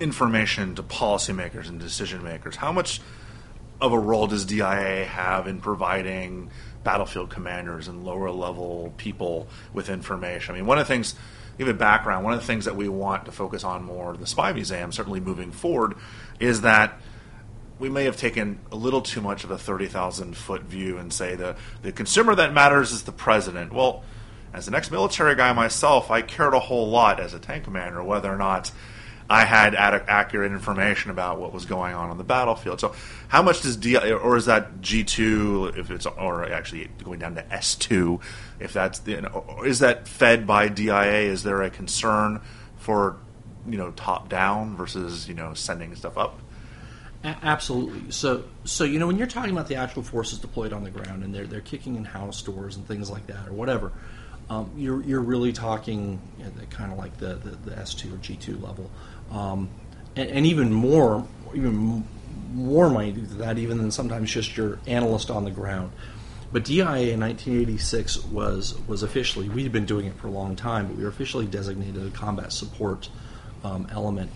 information 0.00 0.74
to 0.76 0.82
policymakers 0.82 1.68
and 1.68 1.80
decision 1.80 2.22
makers. 2.22 2.56
How 2.56 2.72
much 2.72 3.00
of 3.80 3.92
a 3.92 3.98
role 3.98 4.28
does 4.28 4.44
DIA 4.44 5.04
have 5.04 5.48
in 5.48 5.60
providing 5.60 6.50
battlefield 6.84 7.30
commanders 7.30 7.88
and 7.88 8.04
lower 8.04 8.30
level 8.30 8.92
people 8.96 9.48
with 9.72 9.88
information? 9.88 10.54
I 10.54 10.58
mean, 10.58 10.66
one 10.66 10.78
of 10.78 10.86
the 10.86 10.92
things 10.92 11.14
give 11.58 11.68
a 11.68 11.74
background, 11.74 12.24
one 12.24 12.32
of 12.32 12.40
the 12.40 12.46
things 12.46 12.64
that 12.64 12.76
we 12.76 12.88
want 12.88 13.26
to 13.26 13.32
focus 13.32 13.64
on 13.64 13.84
more, 13.84 14.16
the 14.16 14.26
Spy 14.26 14.52
Museum, 14.52 14.92
certainly 14.92 15.20
moving 15.20 15.52
forward, 15.52 15.94
is 16.40 16.62
that 16.62 17.00
we 17.78 17.88
may 17.88 18.04
have 18.04 18.16
taken 18.16 18.60
a 18.70 18.76
little 18.76 19.02
too 19.02 19.20
much 19.20 19.44
of 19.44 19.50
a 19.50 19.58
30,000 19.58 20.36
foot 20.36 20.62
view 20.62 20.98
and 20.98 21.12
say 21.12 21.34
the, 21.34 21.56
the 21.82 21.92
consumer 21.92 22.34
that 22.34 22.52
matters 22.52 22.92
is 22.92 23.02
the 23.02 23.12
president. 23.12 23.72
Well, 23.72 24.04
as 24.52 24.68
an 24.68 24.74
ex 24.74 24.90
military 24.90 25.34
guy 25.34 25.52
myself, 25.52 26.10
I 26.10 26.22
cared 26.22 26.54
a 26.54 26.60
whole 26.60 26.88
lot 26.88 27.18
as 27.18 27.34
a 27.34 27.38
tank 27.38 27.64
commander 27.64 28.02
whether 28.02 28.32
or 28.32 28.36
not 28.36 28.70
I 29.32 29.46
had 29.46 29.74
ad- 29.74 30.04
accurate 30.08 30.52
information 30.52 31.10
about 31.10 31.40
what 31.40 31.54
was 31.54 31.64
going 31.64 31.94
on 31.94 32.10
on 32.10 32.18
the 32.18 32.24
battlefield. 32.24 32.80
So, 32.80 32.94
how 33.28 33.40
much 33.40 33.62
does 33.62 33.78
D 33.78 33.96
or 33.96 34.36
is 34.36 34.44
that 34.44 34.82
G 34.82 35.04
two 35.04 35.72
if 35.74 35.90
it's 35.90 36.04
or 36.04 36.44
actually 36.52 36.90
going 37.02 37.18
down 37.18 37.36
to 37.36 37.52
S 37.52 37.74
two, 37.74 38.20
if 38.60 38.74
that's 38.74 38.98
the, 38.98 39.30
is 39.64 39.78
that 39.78 40.06
fed 40.06 40.46
by 40.46 40.68
DIA? 40.68 41.30
Is 41.32 41.44
there 41.44 41.62
a 41.62 41.70
concern 41.70 42.42
for 42.76 43.16
you 43.66 43.78
know 43.78 43.92
top 43.92 44.28
down 44.28 44.76
versus 44.76 45.26
you 45.26 45.34
know 45.34 45.54
sending 45.54 45.94
stuff 45.96 46.18
up? 46.18 46.38
absolutely. 47.24 48.10
So, 48.10 48.44
so 48.64 48.84
you 48.84 48.98
know, 48.98 49.06
when 49.06 49.16
you're 49.16 49.26
talking 49.26 49.52
about 49.52 49.68
the 49.68 49.76
actual 49.76 50.02
forces 50.02 50.40
deployed 50.40 50.74
on 50.74 50.84
the 50.84 50.90
ground 50.90 51.24
and 51.24 51.34
they're 51.34 51.46
they're 51.46 51.62
kicking 51.62 51.96
in 51.96 52.04
house 52.04 52.42
doors 52.42 52.76
and 52.76 52.86
things 52.86 53.10
like 53.10 53.28
that 53.28 53.48
or 53.48 53.54
whatever, 53.54 53.92
um, 54.50 54.70
you're 54.76 55.02
you're 55.02 55.20
really 55.20 55.52
talking 55.52 56.20
you 56.38 56.44
know, 56.44 56.50
kind 56.70 56.92
of 56.92 56.98
like 56.98 57.16
the, 57.18 57.34
the, 57.36 57.70
the 57.70 57.78
S 57.78 57.94
two 57.94 58.12
or 58.12 58.18
G 58.18 58.36
two 58.36 58.58
level, 58.58 58.90
um, 59.32 59.68
and, 60.14 60.30
and, 60.30 60.46
even 60.46 60.72
more 60.72 61.26
even 61.54 62.04
more 62.52 62.90
money 62.90 63.12
to 63.12 63.20
that 63.20 63.58
even 63.58 63.78
than 63.78 63.90
sometimes 63.90 64.30
just 64.30 64.56
your 64.56 64.78
analyst 64.86 65.30
on 65.30 65.44
the 65.44 65.50
ground. 65.50 65.90
But 66.52 66.64
DIA 66.64 67.14
in 67.14 67.20
1986 67.20 68.24
was 68.26 68.78
was 68.86 69.02
officially 69.02 69.48
we'd 69.48 69.72
been 69.72 69.86
doing 69.86 70.06
it 70.06 70.14
for 70.16 70.26
a 70.26 70.30
long 70.30 70.54
time, 70.54 70.86
but 70.86 70.96
we 70.96 71.02
were 71.02 71.08
officially 71.08 71.46
designated 71.46 72.06
a 72.06 72.10
combat 72.10 72.52
support 72.52 73.08
um, 73.64 73.86
element, 73.90 74.30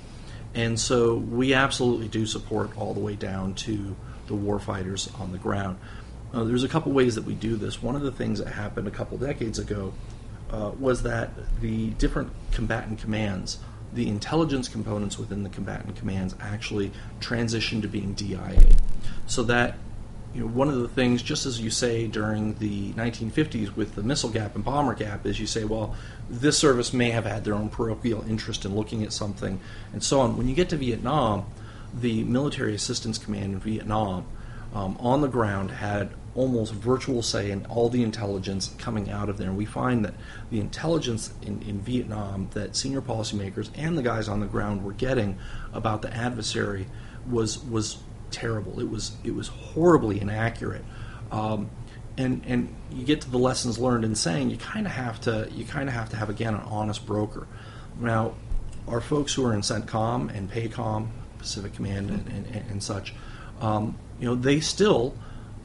and 0.55 0.81
so 0.81 1.17
we 1.17 1.53
absolutely 1.53 2.09
do 2.09 2.25
support 2.27 2.77
all 2.77 2.95
the 2.95 3.01
way 3.01 3.17
down 3.17 3.55
to 3.55 3.95
the 4.29 4.35
warfighters 4.35 5.09
on 5.21 5.33
the 5.33 5.39
ground. 5.39 5.79
Uh, 6.33 6.45
there's 6.45 6.65
a 6.65 6.69
couple 6.69 6.93
ways 6.93 7.15
that 7.15 7.25
we 7.25 7.35
do 7.35 7.57
this. 7.57 7.83
One 7.83 7.97
of 7.97 8.03
the 8.03 8.13
things 8.13 8.39
that 8.39 8.49
happened 8.49 8.89
a 8.89 8.91
couple 8.91 9.17
decades 9.19 9.59
ago 9.59 9.93
uh, 10.51 10.73
was 10.79 11.03
that 11.03 11.31
the 11.61 11.91
different 11.91 12.31
combatant 12.53 13.01
commands, 13.01 13.59
the 13.97 14.09
intelligence 14.09 14.69
components 14.69 15.19
within 15.19 15.43
the 15.43 15.49
combatant 15.49 15.97
commands, 15.97 16.37
actually 16.41 16.93
transitioned 17.21 17.83
to 17.83 17.89
being 17.89 18.13
DIA. 18.13 18.61
So 19.27 19.43
that 19.45 19.79
you 20.35 20.43
know, 20.43 20.49
one 20.49 20.69
of 20.69 20.77
the 20.77 20.89
things, 20.89 21.23
just 21.23 21.47
as 21.47 21.61
you 21.61 21.71
say 21.71 22.07
during 22.07 22.55
the 22.59 22.93
1950s 22.93 23.75
with 23.75 23.95
the 23.95 24.03
missile 24.03 24.29
gap 24.29 24.55
and 24.55 24.63
bomber 24.63 24.95
gap, 24.95 25.25
is 25.25 25.41
you 25.41 25.47
say, 25.47 25.65
well, 25.65 25.97
this 26.29 26.59
service 26.59 26.93
may 26.93 27.11
have 27.11 27.25
had 27.25 27.45
their 27.45 27.55
own 27.55 27.71
parochial 27.71 28.23
interest 28.29 28.67
in 28.67 28.77
looking 28.77 29.03
at 29.03 29.15
something, 29.15 29.59
and 29.95 30.05
so 30.05 30.21
on. 30.21 30.37
When 30.37 30.47
you 30.47 30.55
get 30.55 30.69
to 30.71 30.77
Vietnam, 30.77 31.47
the 31.95 32.23
Military 32.25 32.75
Assistance 32.75 33.17
Command 33.17 33.55
in 33.55 33.61
Vietnam 33.61 34.27
um, 34.75 34.99
on 35.01 35.23
the 35.23 35.29
ground 35.29 35.71
had 35.71 36.11
almost 36.37 36.73
virtual 36.73 37.23
say 37.23 37.51
in 37.51 37.65
all 37.67 37.89
the 37.89 38.03
intelligence 38.03 38.75
coming 38.79 39.11
out 39.11 39.29
of 39.29 39.39
there. 39.39 39.49
And 39.49 39.57
we 39.57 39.65
find 39.65 40.05
that 40.05 40.15
the 40.51 40.61
intelligence 40.61 41.33
in, 41.43 41.63
in 41.63 41.81
Vietnam 41.81 42.49
that 42.53 42.77
senior 42.77 43.01
policymakers 43.01 43.71
and 43.75 43.97
the 43.97 44.03
guys 44.03 44.29
on 44.29 44.41
the 44.41 44.47
ground 44.47 44.85
were 44.85 44.93
getting 44.93 45.39
about 45.73 46.03
the 46.03 46.15
adversary 46.15 46.87
was 47.29 47.59
was 47.65 47.99
terrible. 48.31 48.79
It 48.81 48.89
was 48.89 49.17
it 49.25 49.35
was 49.35 49.49
horribly 49.49 50.21
inaccurate. 50.21 50.85
Um, 51.33 51.71
and 52.19 52.43
and 52.47 52.75
you 52.93 53.05
get 53.05 53.23
to 53.23 53.31
the 53.31 53.39
lessons 53.39 53.79
learned 53.79 54.05
in 54.05 54.15
saying 54.15 54.51
you 54.51 54.59
kind 54.59 54.87
of 54.87 54.93
have 54.93 55.21
to 55.23 55.49
you 55.53 55.65
kind 55.65 55.89
of 55.89 55.95
have 55.95 56.11
to 56.11 56.17
have 56.17 56.31
again 56.31 56.55
an 56.55 56.63
honest 56.63 57.07
broker. 57.07 57.47
Now, 57.99 58.35
our 58.87 59.01
folks 59.01 59.33
who 59.33 59.45
are 59.47 59.55
in 59.55 59.63
CENTCOM 59.63 60.37
and 60.37 60.51
PACOM, 60.51 61.09
Pacific 61.39 61.73
Command, 61.75 62.11
and, 62.11 62.29
and, 62.29 62.71
and 62.71 62.83
such 62.83 63.15
um, 63.61 63.97
you 64.21 64.27
know, 64.27 64.35
they 64.35 64.61
still 64.61 65.15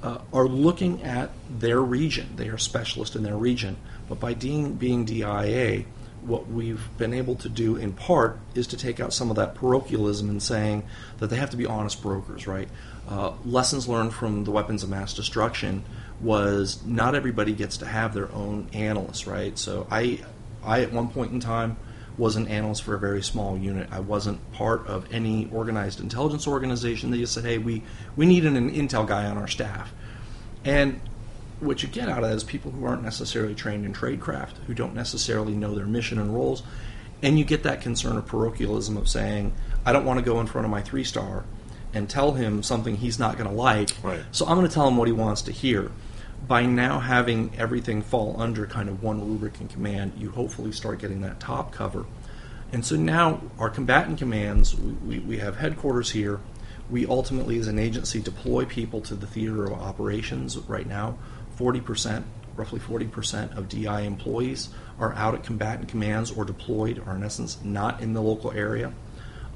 uh, 0.04 0.20
are 0.34 0.48
looking 0.48 1.04
at 1.04 1.32
their 1.50 1.80
region. 1.80 2.30
They 2.36 2.50
are 2.50 2.58
specialists 2.58 3.16
in 3.16 3.24
their 3.24 3.38
region. 3.38 3.78
But 4.10 4.20
by 4.20 4.34
being, 4.34 4.74
being 4.74 5.06
DIA, 5.06 5.86
what 6.22 6.48
we've 6.48 6.88
been 6.98 7.14
able 7.14 7.36
to 7.36 7.50
do 7.50 7.76
in 7.76 7.94
part 7.94 8.40
is 8.54 8.68
to 8.68 8.78
take 8.78 9.00
out 9.00 9.14
some 9.14 9.30
of 9.30 9.36
that 9.38 9.56
parochialism 9.56 10.30
and 10.30 10.42
saying 10.42 10.84
that 11.20 11.28
they 11.28 11.36
have 11.36 11.50
to 11.52 11.58
be 11.58 11.66
honest 11.66 12.02
brokers, 12.02 12.48
right? 12.48 12.70
Uh, 13.08 13.34
lessons 13.46 13.88
learned 13.88 14.14
from 14.14 14.44
the 14.44 14.52
weapons 14.52 14.84
of 14.84 14.90
mass 14.90 15.14
destruction 15.14 15.84
was 16.20 16.84
not 16.86 17.16
everybody 17.16 17.54
gets 17.54 17.78
to 17.78 17.86
have 17.86 18.14
their 18.14 18.32
own 18.32 18.70
analyst, 18.74 19.26
right? 19.26 19.58
So 19.58 19.88
I, 19.90 20.20
I 20.64 20.82
at 20.82 20.92
one 20.92 21.10
point 21.10 21.32
in 21.32 21.40
time 21.40 21.78
was 22.22 22.36
an 22.36 22.48
analyst 22.48 22.84
for 22.84 22.94
a 22.94 23.00
very 23.00 23.24
small 23.24 23.58
unit. 23.58 23.90
I 23.92 24.00
wasn't 24.00 24.40
part 24.54 24.86
of 24.86 25.12
any 25.12 25.50
organized 25.52 26.00
intelligence 26.00 26.48
organization. 26.48 27.10
They 27.10 27.18
just 27.18 27.34
said, 27.34 27.44
"Hey, 27.44 27.58
we 27.58 27.82
we 28.16 28.28
need 28.28 28.46
an, 28.46 28.56
an 28.56 28.70
intel 28.70 29.08
guy 29.08 29.26
on 29.26 29.40
our 29.40 29.48
staff," 29.48 29.92
and 30.64 31.02
what 31.60 31.82
you 31.82 31.90
get 31.90 32.10
out 32.10 32.24
of 32.24 32.30
that 32.30 32.36
is 32.36 32.44
people 32.44 32.70
who 32.70 32.86
aren't 32.86 33.02
necessarily 33.02 33.56
trained 33.56 33.86
in 33.86 33.94
tradecraft, 33.94 34.54
who 34.68 34.76
don't 34.76 34.94
necessarily 34.94 35.54
know 35.54 35.74
their 35.74 35.88
mission 35.88 36.20
and 36.20 36.34
roles, 36.34 36.62
and 37.24 37.40
you 37.40 37.44
get 37.44 37.64
that 37.64 37.82
concern 37.82 38.18
of 38.18 38.28
parochialism 38.28 38.98
of 38.98 39.10
saying, 39.10 39.52
"I 39.84 39.92
don't 39.92 40.06
want 40.06 40.20
to 40.20 40.26
go 40.26 40.40
in 40.40 40.46
front 40.46 40.66
of 40.66 40.72
my 40.72 40.82
three 40.82 41.04
star." 41.04 41.44
And 41.94 42.10
tell 42.10 42.32
him 42.32 42.64
something 42.64 42.96
he's 42.96 43.20
not 43.20 43.38
going 43.38 43.50
to 43.50 43.56
like. 43.56 43.90
Right. 44.02 44.22
So 44.32 44.46
I'm 44.46 44.56
going 44.56 44.66
to 44.66 44.74
tell 44.74 44.88
him 44.88 44.96
what 44.96 45.10
he 45.10 45.12
wants 45.12 45.42
to 45.42 45.52
hear 45.52 45.92
by 46.48 46.66
now 46.66 47.00
having 47.00 47.52
everything 47.58 48.02
fall 48.02 48.36
under 48.40 48.66
kind 48.66 48.90
of 48.90 49.04
one 49.04 49.28
rubric 49.28 49.60
and 49.60 49.70
command, 49.70 50.14
you 50.18 50.32
hopefully 50.32 50.72
start 50.72 51.00
getting 51.00 51.22
that 51.22 51.40
top 51.40 51.72
cover. 51.72 52.06
And 52.72 52.86
so 52.86 52.96
now 52.96 53.42
our 53.60 53.70
combatant 53.70 54.18
commands, 54.18 54.76
we, 54.76 54.92
we, 54.92 55.20
we, 55.20 55.38
have 55.40 55.58
headquarters 55.58 56.12
here. 56.12 56.40
We 56.90 57.06
ultimately, 57.06 57.60
as 57.60 57.68
an 57.68 57.80
agency, 57.80 58.22
deploy 58.22 58.66
people 58.66 59.02
to 59.02 59.16
the 59.16 59.28
theater 59.28 59.66
of 59.66 59.74
operations 59.74 60.58
right 60.58 60.88
now. 60.88 61.18
40%, 61.58 62.24
roughly 62.56 62.80
40% 62.80 63.58
of 63.58 63.70
DI 63.70 64.02
employees 64.02 64.70
are 65.00 65.14
out 65.14 65.36
at 65.36 65.44
combatant 65.44 65.90
commands 65.90 66.32
or 66.32 66.46
deployed, 66.46 67.04
or 67.06 67.16
in 67.16 67.24
essence, 67.24 67.60
not 67.64 68.02
in 68.02 68.14
the 68.14 68.22
local 68.22 68.52
area. 68.52 68.94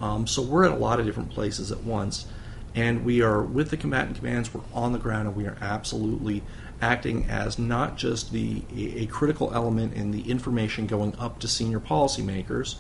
Um, 0.02 0.28
so 0.28 0.42
we're 0.42 0.66
at 0.66 0.72
a 0.72 0.76
lot 0.76 1.00
of 1.00 1.06
different 1.06 1.32
places 1.32 1.72
at 1.72 1.84
once. 1.84 2.26
And 2.74 3.06
we 3.06 3.22
are 3.22 3.42
with 3.42 3.70
the 3.70 3.78
combatant 3.78 4.18
commands, 4.18 4.54
we're 4.54 4.62
on 4.74 4.92
the 4.92 5.00
ground, 5.00 5.30
and 5.30 5.36
we 5.38 5.48
are 5.48 5.58
absolutely 5.62 6.44
acting 6.82 7.26
as 7.30 7.58
not 7.58 7.98
just 7.98 8.32
the 8.32 8.62
a 8.76 9.06
critical 9.08 9.54
element 9.54 9.94
in 9.94 10.12
the 10.12 10.30
information 10.30 10.88
going 10.88 11.16
up 11.18 11.40
to 11.40 11.48
senior 11.48 11.80
policymakers. 11.80 12.76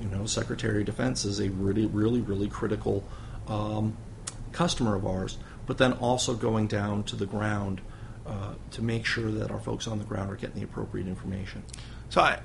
You 0.00 0.08
know, 0.08 0.26
Secretary 0.26 0.80
of 0.80 0.86
Defense 0.86 1.24
is 1.24 1.40
a 1.40 1.48
really, 1.50 1.86
really, 1.86 2.20
really 2.20 2.48
critical 2.48 3.04
um, 3.48 3.96
customer 4.52 4.94
of 4.94 5.06
ours, 5.06 5.38
but 5.66 5.78
then 5.78 5.94
also 5.94 6.34
going 6.34 6.66
down 6.66 7.02
to 7.04 7.16
the 7.16 7.26
ground 7.26 7.80
uh, 8.26 8.54
to 8.72 8.82
make 8.82 9.06
sure 9.06 9.30
that 9.30 9.50
our 9.50 9.58
folks 9.58 9.88
on 9.88 9.98
the 9.98 10.04
ground 10.04 10.30
are 10.30 10.36
getting 10.36 10.56
the 10.56 10.64
appropriate 10.64 11.08
information. 11.08 11.64
So 12.10 12.20
I, 12.20 12.40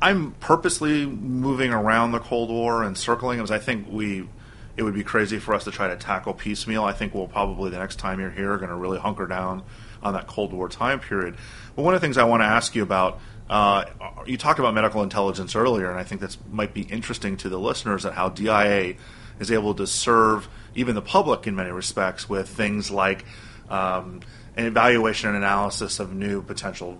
I'm 0.00 0.32
purposely 0.40 1.06
moving 1.06 1.72
around 1.72 2.12
the 2.12 2.18
Cold 2.18 2.50
War 2.50 2.82
and 2.82 2.96
circling 2.98 3.38
because 3.38 3.50
I 3.50 3.58
think 3.58 3.86
we 3.88 4.28
it 4.76 4.82
would 4.82 4.94
be 4.94 5.04
crazy 5.04 5.38
for 5.38 5.54
us 5.54 5.64
to 5.64 5.70
try 5.70 5.88
to 5.88 5.96
tackle 5.96 6.32
piecemeal. 6.32 6.82
I 6.82 6.92
think 6.92 7.14
we'll 7.14 7.28
probably 7.28 7.70
the 7.70 7.78
next 7.78 7.96
time 7.96 8.18
you're 8.18 8.30
here 8.30 8.56
going 8.56 8.70
to 8.70 8.74
really 8.74 8.98
hunker 8.98 9.26
down 9.26 9.62
on 10.02 10.14
that 10.14 10.26
Cold 10.26 10.52
War 10.52 10.68
time 10.68 11.00
period. 11.00 11.36
But 11.76 11.82
one 11.82 11.94
of 11.94 12.00
the 12.00 12.04
things 12.04 12.18
I 12.18 12.24
want 12.24 12.42
to 12.42 12.46
ask 12.46 12.74
you 12.74 12.82
about, 12.82 13.20
uh, 13.48 13.84
you 14.26 14.36
talked 14.36 14.58
about 14.58 14.74
medical 14.74 15.02
intelligence 15.02 15.54
earlier, 15.54 15.90
and 15.90 15.98
I 15.98 16.04
think 16.04 16.20
that 16.20 16.36
might 16.50 16.74
be 16.74 16.82
interesting 16.82 17.36
to 17.38 17.48
the 17.48 17.58
listeners 17.58 18.04
at 18.04 18.14
how 18.14 18.28
DIA 18.28 18.94
is 19.38 19.50
able 19.50 19.74
to 19.74 19.86
serve 19.86 20.48
even 20.74 20.94
the 20.94 21.02
public 21.02 21.46
in 21.46 21.56
many 21.56 21.70
respects 21.70 22.28
with 22.28 22.48
things 22.48 22.90
like 22.90 23.24
um, 23.68 24.20
an 24.56 24.66
evaluation 24.66 25.28
and 25.28 25.38
analysis 25.38 26.00
of 26.00 26.14
new 26.14 26.42
potential 26.42 26.98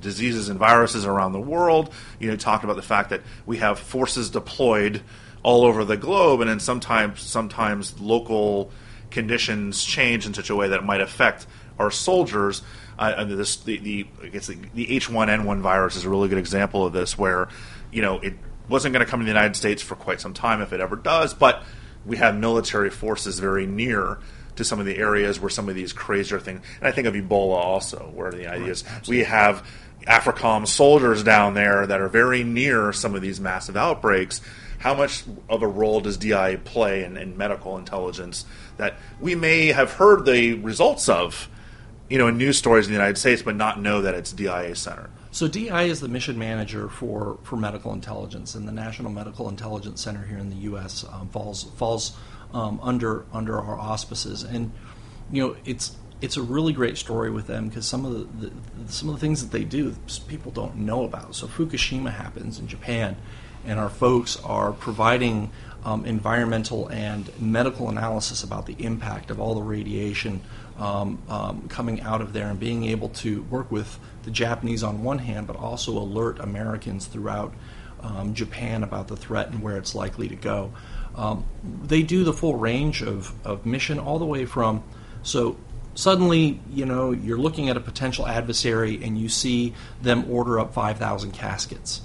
diseases 0.00 0.48
and 0.48 0.58
viruses 0.58 1.04
around 1.04 1.32
the 1.32 1.40
world. 1.40 1.92
You 2.18 2.30
know, 2.30 2.36
talked 2.36 2.64
about 2.64 2.76
the 2.76 2.82
fact 2.82 3.10
that 3.10 3.22
we 3.46 3.58
have 3.58 3.78
forces 3.78 4.30
deployed 4.30 5.02
all 5.42 5.64
over 5.64 5.84
the 5.84 5.96
globe, 5.96 6.40
and 6.40 6.48
then 6.48 6.60
sometimes 6.60 7.20
sometimes 7.20 8.00
local 8.00 8.70
conditions 9.10 9.84
change 9.84 10.26
in 10.26 10.34
such 10.34 10.50
a 10.50 10.56
way 10.56 10.68
that 10.68 10.80
it 10.80 10.84
might 10.84 11.00
affect 11.00 11.46
our 11.78 11.90
soldiers. 11.90 12.62
Uh, 12.98 13.24
this 13.24 13.56
the, 13.56 13.78
the 13.78 14.06
I 14.22 14.28
guess 14.28 14.46
the, 14.46 14.56
the 14.74 14.86
H1N1 14.86 15.60
virus 15.60 15.96
is 15.96 16.04
a 16.04 16.10
really 16.10 16.28
good 16.28 16.38
example 16.38 16.86
of 16.86 16.92
this, 16.92 17.18
where 17.18 17.48
you 17.90 18.02
know 18.02 18.18
it 18.20 18.34
wasn't 18.68 18.92
going 18.92 19.04
to 19.04 19.10
come 19.10 19.20
to 19.20 19.24
the 19.24 19.30
United 19.30 19.56
States 19.56 19.82
for 19.82 19.94
quite 19.94 20.20
some 20.20 20.34
time 20.34 20.60
if 20.60 20.72
it 20.72 20.80
ever 20.80 20.96
does, 20.96 21.34
but 21.34 21.62
we 22.06 22.16
have 22.18 22.36
military 22.36 22.90
forces 22.90 23.38
very 23.38 23.66
near 23.66 24.18
to 24.56 24.64
some 24.64 24.78
of 24.78 24.86
the 24.86 24.96
areas 24.96 25.40
where 25.40 25.50
some 25.50 25.68
of 25.68 25.74
these 25.74 25.92
crazier 25.92 26.38
things. 26.38 26.60
And 26.78 26.88
I 26.88 26.92
think 26.92 27.06
of 27.06 27.14
Ebola 27.14 27.56
also, 27.56 28.10
where 28.14 28.30
the 28.30 28.46
idea 28.46 28.70
is 28.70 28.84
we 29.08 29.24
have 29.24 29.66
AFRICOM 30.06 30.66
soldiers 30.66 31.22
down 31.22 31.54
there 31.54 31.86
that 31.86 32.00
are 32.00 32.08
very 32.08 32.44
near 32.44 32.92
some 32.92 33.14
of 33.14 33.22
these 33.22 33.40
massive 33.40 33.76
outbreaks. 33.76 34.40
How 34.78 34.94
much 34.94 35.24
of 35.48 35.62
a 35.62 35.66
role 35.66 36.00
does 36.00 36.18
DI 36.18 36.56
play 36.56 37.04
in, 37.04 37.16
in 37.16 37.36
medical 37.36 37.78
intelligence 37.78 38.44
that 38.76 38.96
we 39.18 39.34
may 39.34 39.68
have 39.68 39.92
heard 39.92 40.26
the 40.26 40.54
results 40.54 41.08
of? 41.08 41.48
You 42.08 42.18
know, 42.18 42.28
in 42.28 42.36
news 42.36 42.58
stories 42.58 42.86
in 42.86 42.92
the 42.92 42.98
United 42.98 43.16
States, 43.18 43.42
but 43.42 43.56
not 43.56 43.80
know 43.80 44.02
that 44.02 44.14
it's 44.14 44.32
DIA 44.32 44.74
Center. 44.74 45.10
So 45.30 45.48
DI 45.48 45.84
is 45.84 46.00
the 46.00 46.08
mission 46.08 46.38
manager 46.38 46.88
for, 46.88 47.38
for 47.42 47.56
medical 47.56 47.92
intelligence, 47.92 48.54
and 48.54 48.68
the 48.68 48.72
National 48.72 49.10
Medical 49.10 49.48
Intelligence 49.48 50.00
Center 50.00 50.22
here 50.24 50.38
in 50.38 50.50
the 50.50 50.56
U.S. 50.56 51.04
Um, 51.10 51.28
falls 51.28 51.64
falls 51.76 52.16
um, 52.52 52.78
under 52.82 53.24
under 53.32 53.58
our 53.60 53.76
auspices, 53.76 54.44
and 54.44 54.70
you 55.32 55.42
know 55.42 55.56
it's 55.64 55.96
it's 56.20 56.36
a 56.36 56.42
really 56.42 56.72
great 56.72 56.96
story 56.96 57.30
with 57.30 57.46
them 57.46 57.68
because 57.68 57.86
some 57.86 58.04
of 58.04 58.12
the, 58.12 58.46
the, 58.46 58.52
some 58.92 59.08
of 59.08 59.16
the 59.16 59.20
things 59.20 59.42
that 59.42 59.50
they 59.50 59.64
do 59.64 59.94
people 60.28 60.52
don't 60.52 60.76
know 60.76 61.04
about. 61.04 61.34
So 61.34 61.46
Fukushima 61.46 62.12
happens 62.12 62.58
in 62.58 62.68
Japan, 62.68 63.16
and 63.66 63.80
our 63.80 63.90
folks 63.90 64.36
are 64.44 64.72
providing 64.72 65.50
um, 65.84 66.06
environmental 66.06 66.88
and 66.88 67.30
medical 67.40 67.90
analysis 67.90 68.42
about 68.42 68.66
the 68.66 68.76
impact 68.78 69.30
of 69.30 69.40
all 69.40 69.54
the 69.54 69.62
radiation 69.62 70.40
um, 70.78 71.22
um, 71.28 71.68
coming 71.68 72.00
out 72.00 72.20
of 72.20 72.32
there 72.32 72.48
and 72.48 72.58
being 72.58 72.84
able 72.84 73.08
to 73.10 73.42
work 73.44 73.70
with 73.70 73.98
the 74.24 74.30
Japanese 74.30 74.82
on 74.82 75.02
one 75.02 75.18
hand, 75.18 75.46
but 75.46 75.56
also 75.56 75.96
alert 75.96 76.38
Americans 76.40 77.06
throughout 77.06 77.54
um, 78.00 78.34
Japan 78.34 78.82
about 78.82 79.08
the 79.08 79.16
threat 79.16 79.48
and 79.50 79.62
where 79.62 79.76
it's 79.76 79.94
likely 79.94 80.28
to 80.28 80.36
go. 80.36 80.72
Um, 81.14 81.44
they 81.84 82.02
do 82.02 82.24
the 82.24 82.32
full 82.32 82.56
range 82.56 83.02
of, 83.02 83.32
of 83.46 83.64
mission, 83.64 83.98
all 83.98 84.18
the 84.18 84.26
way 84.26 84.44
from 84.46 84.82
so 85.22 85.56
suddenly 85.94 86.60
you 86.70 86.84
know 86.84 87.12
you're 87.12 87.38
looking 87.38 87.68
at 87.68 87.76
a 87.76 87.80
potential 87.80 88.26
adversary 88.26 89.02
and 89.02 89.18
you 89.18 89.28
see 89.28 89.74
them 90.02 90.30
order 90.30 90.58
up 90.58 90.74
5,000 90.74 91.32
caskets 91.32 92.02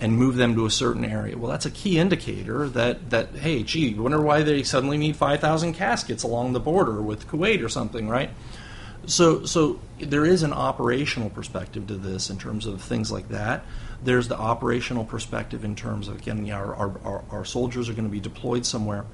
and 0.00 0.16
move 0.16 0.36
them 0.36 0.54
to 0.54 0.64
a 0.64 0.70
certain 0.70 1.04
area. 1.04 1.36
Well, 1.36 1.50
that's 1.50 1.66
a 1.66 1.70
key 1.70 1.98
indicator 1.98 2.68
that, 2.70 3.10
that 3.10 3.34
hey, 3.36 3.62
gee, 3.62 3.94
wonder 3.94 4.20
why 4.20 4.42
they 4.42 4.62
suddenly 4.62 4.96
need 4.96 5.16
5,000 5.16 5.74
caskets 5.74 6.22
along 6.22 6.54
the 6.54 6.60
border 6.60 7.02
with 7.02 7.28
Kuwait 7.28 7.62
or 7.62 7.68
something, 7.68 8.08
right? 8.08 8.30
So, 9.06 9.44
so 9.44 9.80
there 9.98 10.24
is 10.24 10.42
an 10.42 10.52
operational 10.52 11.30
perspective 11.30 11.86
to 11.88 11.96
this 11.96 12.30
in 12.30 12.38
terms 12.38 12.66
of 12.66 12.80
things 12.80 13.10
like 13.10 13.28
that. 13.28 13.64
There's 14.02 14.28
the 14.28 14.38
operational 14.38 15.04
perspective 15.04 15.64
in 15.64 15.74
terms 15.74 16.08
of, 16.08 16.18
again, 16.18 16.44
know, 16.44 16.54
our, 16.54 16.98
our, 17.04 17.24
our, 17.30 17.44
soldiers 17.44 17.88
are 17.88 17.92
going 17.92 18.04
to 18.04 18.10
be 18.10 18.20
deployed 18.20 18.64
somewhere. 18.64 19.04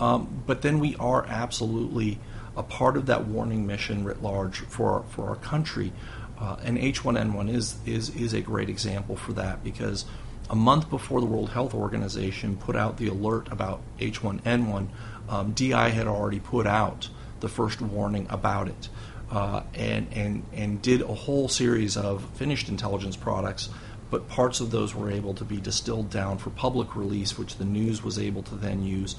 Um, 0.00 0.42
but 0.46 0.62
then 0.62 0.80
we 0.80 0.96
are 0.96 1.26
absolutely 1.26 2.18
a 2.56 2.62
part 2.62 2.96
of 2.96 3.06
that 3.06 3.26
warning 3.26 3.66
mission 3.66 4.04
writ 4.04 4.22
large 4.22 4.60
for, 4.60 5.04
for 5.10 5.28
our 5.28 5.36
country. 5.36 5.92
Uh, 6.38 6.56
and 6.64 6.78
H1N1 6.78 7.54
is, 7.54 7.76
is, 7.86 8.10
is 8.10 8.34
a 8.34 8.40
great 8.40 8.68
example 8.68 9.16
for 9.16 9.32
that 9.34 9.62
because 9.62 10.04
a 10.50 10.54
month 10.54 10.90
before 10.90 11.20
the 11.20 11.26
World 11.26 11.50
Health 11.50 11.74
Organization 11.74 12.56
put 12.56 12.76
out 12.76 12.96
the 12.96 13.08
alert 13.08 13.50
about 13.50 13.80
H1N1, 13.98 14.88
um, 15.28 15.52
DI 15.52 15.88
had 15.90 16.06
already 16.06 16.40
put 16.40 16.66
out 16.66 17.08
the 17.40 17.48
first 17.48 17.80
warning 17.80 18.26
about 18.30 18.68
it. 18.68 18.88
Uh, 19.30 19.62
and, 19.74 20.06
and, 20.12 20.44
and 20.52 20.82
did 20.82 21.00
a 21.00 21.06
whole 21.06 21.48
series 21.48 21.96
of 21.96 22.22
finished 22.34 22.68
intelligence 22.68 23.16
products, 23.16 23.70
but 24.10 24.28
parts 24.28 24.60
of 24.60 24.70
those 24.70 24.94
were 24.94 25.10
able 25.10 25.32
to 25.32 25.42
be 25.42 25.56
distilled 25.56 26.10
down 26.10 26.36
for 26.36 26.50
public 26.50 26.94
release, 26.94 27.38
which 27.38 27.56
the 27.56 27.64
news 27.64 28.04
was 28.04 28.18
able 28.18 28.42
to 28.42 28.54
then 28.56 28.82
use 28.84 29.16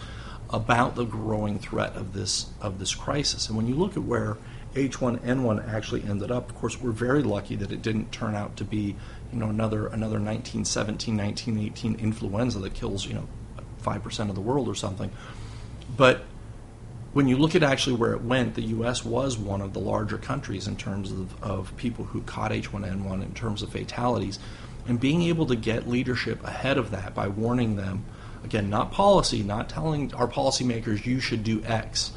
about 0.51 0.95
the 0.95 1.03
growing 1.03 1.57
threat 1.57 1.95
of 1.95 2.13
this 2.13 2.51
of 2.61 2.78
this 2.78 2.93
crisis. 2.93 3.47
And 3.47 3.57
when 3.57 3.67
you 3.67 3.74
look 3.74 3.97
at 3.97 4.03
where 4.03 4.38
H1N1 4.76 5.74
actually 5.74 6.03
ended 6.03 6.32
up, 6.32 6.49
of 6.49 6.55
course, 6.55 6.80
we're 6.80 6.91
very 6.91 7.24
lucky 7.24 7.55
that 7.55 7.71
it 7.71 7.82
didn't 7.82 8.11
turn 8.11 8.36
out 8.36 8.55
to 8.57 8.63
be 8.63 8.95
you 9.34 9.39
know 9.39 9.49
another 9.49 9.88
another 9.88 10.19
1917 10.19 11.17
1918 11.17 11.95
influenza 11.95 12.59
that 12.59 12.73
kills 12.73 13.05
you 13.05 13.13
know 13.13 13.27
5% 13.81 14.29
of 14.29 14.36
the 14.36 14.41
world 14.41 14.69
or 14.69 14.75
something 14.75 15.11
but 15.97 16.23
when 17.13 17.27
you 17.27 17.38
look 17.38 17.53
at 17.53 17.61
actually 17.61 17.95
where 17.95 18.13
it 18.13 18.23
went, 18.23 18.55
the 18.55 18.63
U.S. 18.63 19.05
was 19.05 19.38
one 19.38 19.61
of 19.61 19.73
the 19.73 19.79
larger 19.79 20.17
countries 20.17 20.67
in 20.67 20.75
terms 20.75 21.11
of, 21.11 21.43
of 21.43 21.77
people 21.77 22.05
who 22.05 22.21
caught 22.23 22.51
H1N1 22.51 23.21
in 23.21 23.34
terms 23.36 23.61
of 23.61 23.69
fatalities. 23.69 24.39
And 24.88 24.99
being 24.99 25.21
able 25.23 25.45
to 25.45 25.55
get 25.55 25.88
leadership 25.88 26.43
ahead 26.43 26.77
of 26.77 26.91
that 26.91 27.13
by 27.13 27.27
warning 27.27 27.75
them, 27.75 28.03
again, 28.43 28.69
not 28.69 28.91
policy, 28.91 29.43
not 29.43 29.69
telling 29.69 30.13
our 30.15 30.27
policymakers 30.27 31.05
you 31.05 31.19
should 31.19 31.43
do 31.43 31.63
X, 31.63 32.11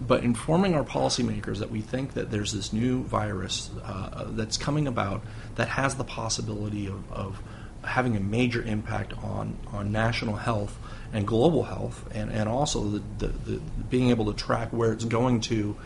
but 0.00 0.24
informing 0.24 0.74
our 0.74 0.84
policymakers 0.84 1.58
that 1.58 1.70
we 1.70 1.80
think 1.80 2.14
that 2.14 2.30
there's 2.30 2.52
this 2.52 2.72
new 2.72 3.02
virus 3.04 3.70
uh, 3.84 4.24
that's 4.28 4.56
coming 4.56 4.86
about 4.86 5.22
that 5.56 5.68
has 5.68 5.94
the 5.94 6.04
possibility 6.04 6.86
of, 6.86 7.12
of, 7.12 7.42
having 7.84 8.16
a 8.16 8.20
major 8.20 8.62
impact 8.62 9.12
on, 9.22 9.56
on 9.72 9.92
national 9.92 10.36
health 10.36 10.78
and 11.12 11.26
global 11.26 11.64
health, 11.64 12.08
and, 12.14 12.32
and 12.32 12.48
also 12.48 12.82
the, 12.84 13.02
the, 13.18 13.26
the 13.26 13.60
being 13.90 14.10
able 14.10 14.24
to 14.24 14.32
track 14.32 14.72
where 14.72 14.92
it's 14.92 15.04
going 15.04 15.40
to 15.40 15.76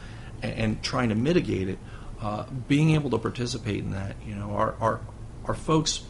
and, 0.43 0.53
and 0.53 0.83
trying 0.83 1.09
to 1.09 1.15
mitigate 1.15 1.69
it, 1.69 1.79
uh, 2.21 2.45
being 2.67 2.93
able 2.93 3.11
to 3.11 3.19
participate 3.19 3.79
in 3.79 3.91
that. 3.91 4.17
You 4.25 4.35
know, 4.35 4.51
our, 4.53 4.75
our, 4.81 5.01
our 5.45 5.55
folks, 5.55 6.03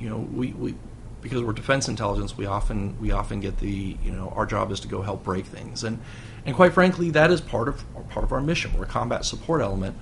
you 0.00 0.08
know, 0.08 0.18
we, 0.18 0.52
we 0.52 0.74
because 1.20 1.42
we're 1.42 1.52
defense 1.52 1.88
intelligence, 1.88 2.36
we 2.36 2.46
often 2.46 2.98
we 3.00 3.10
often 3.10 3.40
get 3.40 3.58
the 3.58 3.96
you 4.02 4.12
know 4.12 4.32
our 4.36 4.46
job 4.46 4.70
is 4.70 4.80
to 4.80 4.88
go 4.88 5.02
help 5.02 5.24
break 5.24 5.46
things, 5.46 5.84
and 5.84 6.00
and 6.46 6.54
quite 6.54 6.72
frankly, 6.72 7.10
that 7.10 7.30
is 7.30 7.40
part 7.40 7.68
of 7.68 7.84
part 8.08 8.24
of 8.24 8.32
our 8.32 8.40
mission. 8.40 8.72
We're 8.78 8.84
a 8.84 8.88
combat 8.88 9.24
support 9.24 9.60
element, 9.60 9.96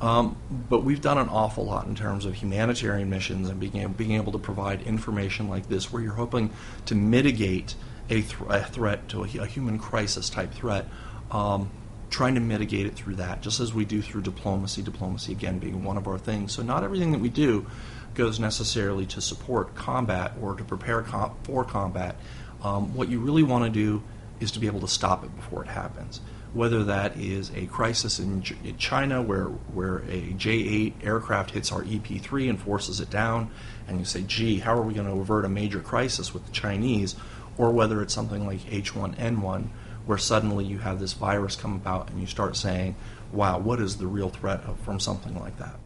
um, 0.00 0.36
but 0.68 0.84
we've 0.84 1.00
done 1.00 1.18
an 1.18 1.28
awful 1.28 1.66
lot 1.66 1.86
in 1.86 1.96
terms 1.96 2.24
of 2.24 2.34
humanitarian 2.34 3.10
missions 3.10 3.48
and 3.48 3.58
being 3.58 3.76
able, 3.76 3.92
being 3.92 4.12
able 4.12 4.32
to 4.32 4.38
provide 4.38 4.82
information 4.82 5.48
like 5.48 5.68
this, 5.68 5.92
where 5.92 6.00
you're 6.00 6.14
hoping 6.14 6.50
to 6.86 6.94
mitigate 6.94 7.74
a, 8.08 8.22
th- 8.22 8.34
a 8.48 8.64
threat 8.64 9.08
to 9.08 9.24
a, 9.24 9.42
a, 9.42 9.46
human 9.46 9.78
crisis 9.78 10.30
type 10.30 10.52
threat. 10.54 10.86
Um, 11.30 11.70
trying 12.08 12.34
to 12.34 12.40
mitigate 12.40 12.86
it 12.86 12.94
through 12.94 13.14
that, 13.14 13.40
just 13.40 13.60
as 13.60 13.72
we 13.72 13.84
do 13.84 14.02
through 14.02 14.22
diplomacy. 14.22 14.82
Diplomacy, 14.82 15.30
again, 15.30 15.60
being 15.60 15.84
one 15.84 15.96
of 15.96 16.08
our 16.08 16.18
things. 16.18 16.52
So, 16.52 16.62
not 16.62 16.82
everything 16.82 17.12
that 17.12 17.20
we 17.20 17.28
do 17.28 17.66
goes 18.14 18.40
necessarily 18.40 19.06
to 19.06 19.20
support 19.20 19.74
combat 19.74 20.32
or 20.40 20.54
to 20.54 20.64
prepare 20.64 21.02
com- 21.02 21.36
for 21.44 21.64
combat. 21.64 22.16
Um, 22.62 22.94
what 22.94 23.08
you 23.08 23.20
really 23.20 23.44
want 23.44 23.64
to 23.64 23.70
do 23.70 24.02
is 24.40 24.50
to 24.52 24.58
be 24.58 24.66
able 24.66 24.80
to 24.80 24.88
stop 24.88 25.24
it 25.24 25.34
before 25.36 25.62
it 25.62 25.68
happens. 25.68 26.20
Whether 26.52 26.82
that 26.84 27.16
is 27.16 27.52
a 27.54 27.66
crisis 27.66 28.18
in, 28.18 28.42
in 28.64 28.76
China 28.76 29.22
where, 29.22 29.44
where 29.44 29.98
a 30.08 30.32
J 30.32 30.50
8 30.50 30.94
aircraft 31.02 31.52
hits 31.52 31.70
our 31.70 31.84
EP 31.88 32.20
3 32.20 32.48
and 32.48 32.60
forces 32.60 33.00
it 33.00 33.10
down, 33.10 33.50
and 33.86 33.98
you 33.98 34.04
say, 34.04 34.22
gee, 34.22 34.58
how 34.58 34.74
are 34.74 34.82
we 34.82 34.94
going 34.94 35.06
to 35.06 35.20
avert 35.20 35.44
a 35.44 35.48
major 35.48 35.80
crisis 35.80 36.34
with 36.34 36.44
the 36.46 36.52
Chinese? 36.52 37.14
Or 37.56 37.70
whether 37.70 38.02
it's 38.02 38.14
something 38.14 38.46
like 38.46 38.60
H1N1 38.60 39.68
where 40.06 40.18
suddenly 40.18 40.64
you 40.64 40.78
have 40.78 40.98
this 40.98 41.12
virus 41.12 41.56
come 41.56 41.74
about 41.74 42.10
and 42.10 42.20
you 42.20 42.26
start 42.26 42.56
saying, 42.56 42.96
wow, 43.32 43.58
what 43.58 43.80
is 43.80 43.96
the 43.98 44.06
real 44.06 44.28
threat 44.28 44.60
from 44.78 44.98
something 44.98 45.38
like 45.38 45.56
that? 45.58 45.78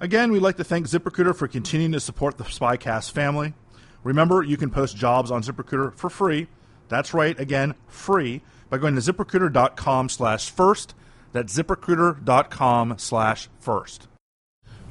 Again, 0.00 0.32
we'd 0.32 0.42
like 0.42 0.56
to 0.56 0.64
thank 0.64 0.86
ZipRecruiter 0.86 1.34
for 1.34 1.48
continuing 1.48 1.92
to 1.92 2.00
support 2.00 2.36
the 2.36 2.44
Spycast 2.44 3.12
family. 3.12 3.54
Remember, 4.02 4.42
you 4.42 4.56
can 4.56 4.68
post 4.68 4.96
jobs 4.96 5.30
on 5.30 5.42
ZipRecruiter 5.42 5.94
for 5.94 6.10
free. 6.10 6.48
That's 6.92 7.14
right, 7.14 7.38
again, 7.38 7.74
free 7.88 8.42
by 8.70 8.78
going 8.78 8.94
to 8.94 9.00
ziprecruiter.com 9.00 10.08
slash 10.08 10.50
first. 10.50 10.94
That's 11.32 11.56
ziprecruiter.com 11.56 12.94
slash 12.98 13.48
first. 13.58 14.08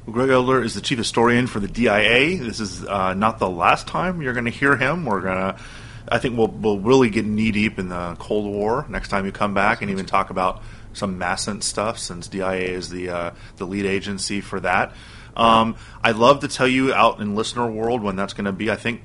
Well, 0.06 0.14
Greg 0.14 0.30
Elder 0.30 0.62
is 0.62 0.74
the 0.74 0.80
chief 0.80 0.98
historian 0.98 1.46
for 1.46 1.60
the 1.60 1.68
DIA. 1.68 2.38
This 2.38 2.58
is 2.58 2.84
uh, 2.84 3.14
not 3.14 3.38
the 3.38 3.48
last 3.48 3.86
time 3.86 4.20
you're 4.20 4.32
going 4.32 4.46
to 4.46 4.50
hear 4.50 4.76
him. 4.76 5.04
We're 5.04 5.20
going 5.20 5.36
to, 5.36 5.60
I 6.08 6.18
think 6.18 6.36
we'll, 6.36 6.48
we'll 6.48 6.80
really 6.80 7.08
get 7.08 7.24
knee 7.24 7.52
deep 7.52 7.78
in 7.78 7.88
the 7.88 8.16
Cold 8.18 8.52
War 8.52 8.84
next 8.88 9.08
time 9.08 9.24
you 9.24 9.32
come 9.32 9.54
back 9.54 9.82
and 9.82 9.90
even 9.90 10.06
talk 10.06 10.30
about 10.30 10.62
some 10.92 11.18
MASINT 11.18 11.62
stuff 11.62 11.98
since 11.98 12.28
DIA 12.28 12.54
is 12.54 12.90
the 12.90 13.10
uh, 13.10 13.30
the 13.56 13.66
lead 13.66 13.86
agency 13.86 14.40
for 14.40 14.60
that. 14.60 14.92
Um, 15.36 15.76
I'd 16.02 16.16
love 16.16 16.40
to 16.40 16.48
tell 16.48 16.68
you 16.68 16.92
out 16.92 17.20
in 17.20 17.34
listener 17.34 17.70
world 17.70 18.02
when 18.02 18.16
that's 18.16 18.34
going 18.34 18.44
to 18.44 18.52
be. 18.52 18.70
I 18.70 18.76
think 18.76 19.02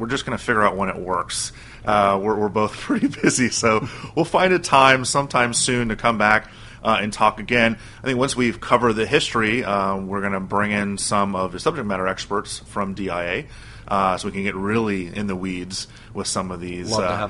we're 0.00 0.08
just 0.08 0.26
going 0.26 0.36
to 0.36 0.42
figure 0.42 0.62
out 0.62 0.76
when 0.76 0.88
it 0.88 0.96
works. 0.96 1.52
Uh, 1.84 2.18
we're, 2.20 2.34
we're 2.34 2.48
both 2.48 2.72
pretty 2.76 3.08
busy, 3.08 3.50
so 3.50 3.86
we'll 4.16 4.24
find 4.24 4.52
a 4.52 4.58
time 4.58 5.04
sometime 5.04 5.54
soon 5.54 5.90
to 5.90 5.96
come 5.96 6.18
back. 6.18 6.50
Uh, 6.82 6.96
and 7.02 7.12
talk 7.12 7.38
again. 7.38 7.76
I 7.98 8.06
think 8.06 8.18
once 8.18 8.34
we've 8.34 8.58
covered 8.58 8.94
the 8.94 9.04
history, 9.04 9.62
uh, 9.62 9.98
we're 9.98 10.22
going 10.22 10.32
to 10.32 10.40
bring 10.40 10.70
in 10.70 10.96
some 10.96 11.36
of 11.36 11.52
the 11.52 11.60
subject 11.60 11.86
matter 11.86 12.08
experts 12.08 12.60
from 12.60 12.94
DIA 12.94 13.44
uh, 13.86 14.16
so 14.16 14.28
we 14.28 14.32
can 14.32 14.44
get 14.44 14.54
really 14.54 15.14
in 15.14 15.26
the 15.26 15.36
weeds 15.36 15.88
with 16.14 16.26
some 16.26 16.50
of 16.50 16.60
these 16.60 16.96
uh, 16.96 17.28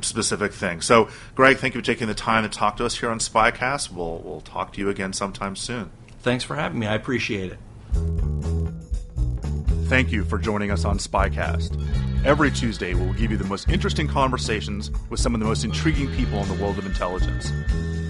specific 0.00 0.52
things. 0.52 0.84
So, 0.84 1.08
Greg, 1.34 1.58
thank 1.58 1.74
you 1.74 1.80
for 1.80 1.86
taking 1.86 2.08
the 2.08 2.14
time 2.14 2.42
to 2.42 2.48
talk 2.48 2.78
to 2.78 2.86
us 2.86 2.98
here 2.98 3.10
on 3.10 3.18
Spycast. 3.18 3.92
We'll 3.92 4.18
we'll 4.18 4.40
talk 4.40 4.72
to 4.72 4.80
you 4.80 4.88
again 4.88 5.12
sometime 5.12 5.54
soon. 5.54 5.90
Thanks 6.20 6.42
for 6.42 6.56
having 6.56 6.78
me. 6.78 6.86
I 6.86 6.94
appreciate 6.94 7.52
it. 7.52 8.61
Thank 9.92 10.10
you 10.10 10.24
for 10.24 10.38
joining 10.38 10.70
us 10.70 10.86
on 10.86 10.96
Spycast. 10.96 11.78
Every 12.24 12.50
Tuesday, 12.50 12.94
we 12.94 13.04
will 13.04 13.12
give 13.12 13.30
you 13.30 13.36
the 13.36 13.44
most 13.44 13.68
interesting 13.68 14.08
conversations 14.08 14.90
with 15.10 15.20
some 15.20 15.34
of 15.34 15.40
the 15.40 15.44
most 15.44 15.64
intriguing 15.64 16.10
people 16.16 16.38
in 16.38 16.48
the 16.48 16.54
world 16.54 16.78
of 16.78 16.86
intelligence. 16.86 17.52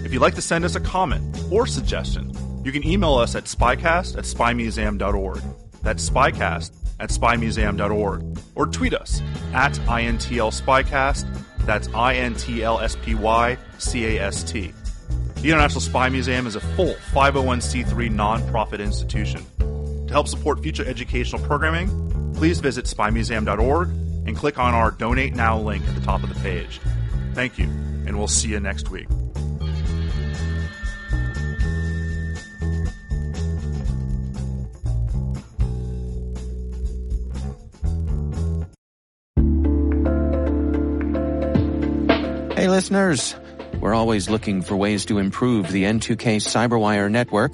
If 0.05 0.13
you'd 0.13 0.21
like 0.21 0.35
to 0.35 0.41
send 0.41 0.63
us 0.63 0.75
a 0.75 0.79
comment 0.79 1.37
or 1.51 1.67
suggestion, 1.67 2.31
you 2.63 2.71
can 2.71 2.87
email 2.87 3.15
us 3.15 3.35
at 3.35 3.43
spycast 3.43 4.17
at 4.17 4.23
spymuseum.org. 4.23 5.41
That's 5.81 6.09
spycast 6.09 6.71
at 7.01 7.09
spymuseum.org 7.09 8.39
or 8.55 8.65
tweet 8.67 8.93
us 8.93 9.21
at 9.53 9.73
intlspycast. 9.73 11.65
That's 11.65 11.89
I 11.89 12.13
N 12.13 12.35
T 12.35 12.63
L 12.63 12.79
S 12.79 12.95
P 12.95 13.13
Y 13.13 13.57
C 13.79 14.05
A 14.05 14.23
S 14.23 14.41
T. 14.49 14.71
The 15.35 15.49
International 15.49 15.81
Spy 15.81 16.07
Museum 16.07 16.47
is 16.47 16.55
a 16.55 16.61
full 16.61 16.93
501c3 17.11 18.09
nonprofit 18.09 18.79
institution. 18.79 19.45
To 20.13 20.17
help 20.17 20.27
support 20.27 20.61
future 20.61 20.85
educational 20.85 21.41
programming, 21.41 21.89
please 22.35 22.59
visit 22.59 22.85
spymuseum.org 22.85 23.87
and 24.27 24.37
click 24.37 24.59
on 24.59 24.75
our 24.75 24.91
Donate 24.91 25.33
Now 25.33 25.57
link 25.57 25.83
at 25.87 25.95
the 25.95 26.01
top 26.01 26.21
of 26.21 26.29
the 26.29 26.39
page. 26.39 26.79
Thank 27.33 27.57
you, 27.57 27.65
and 27.65 28.15
we'll 28.15 28.27
see 28.27 28.49
you 28.49 28.59
next 28.59 28.91
week. 28.91 29.07
Hey, 42.55 42.69
listeners. 42.69 43.35
We're 43.79 43.95
always 43.95 44.29
looking 44.29 44.61
for 44.61 44.77
ways 44.77 45.05
to 45.05 45.17
improve 45.17 45.71
the 45.71 45.83
N2K 45.83 46.37
Cyberwire 46.37 47.09
network 47.11 47.53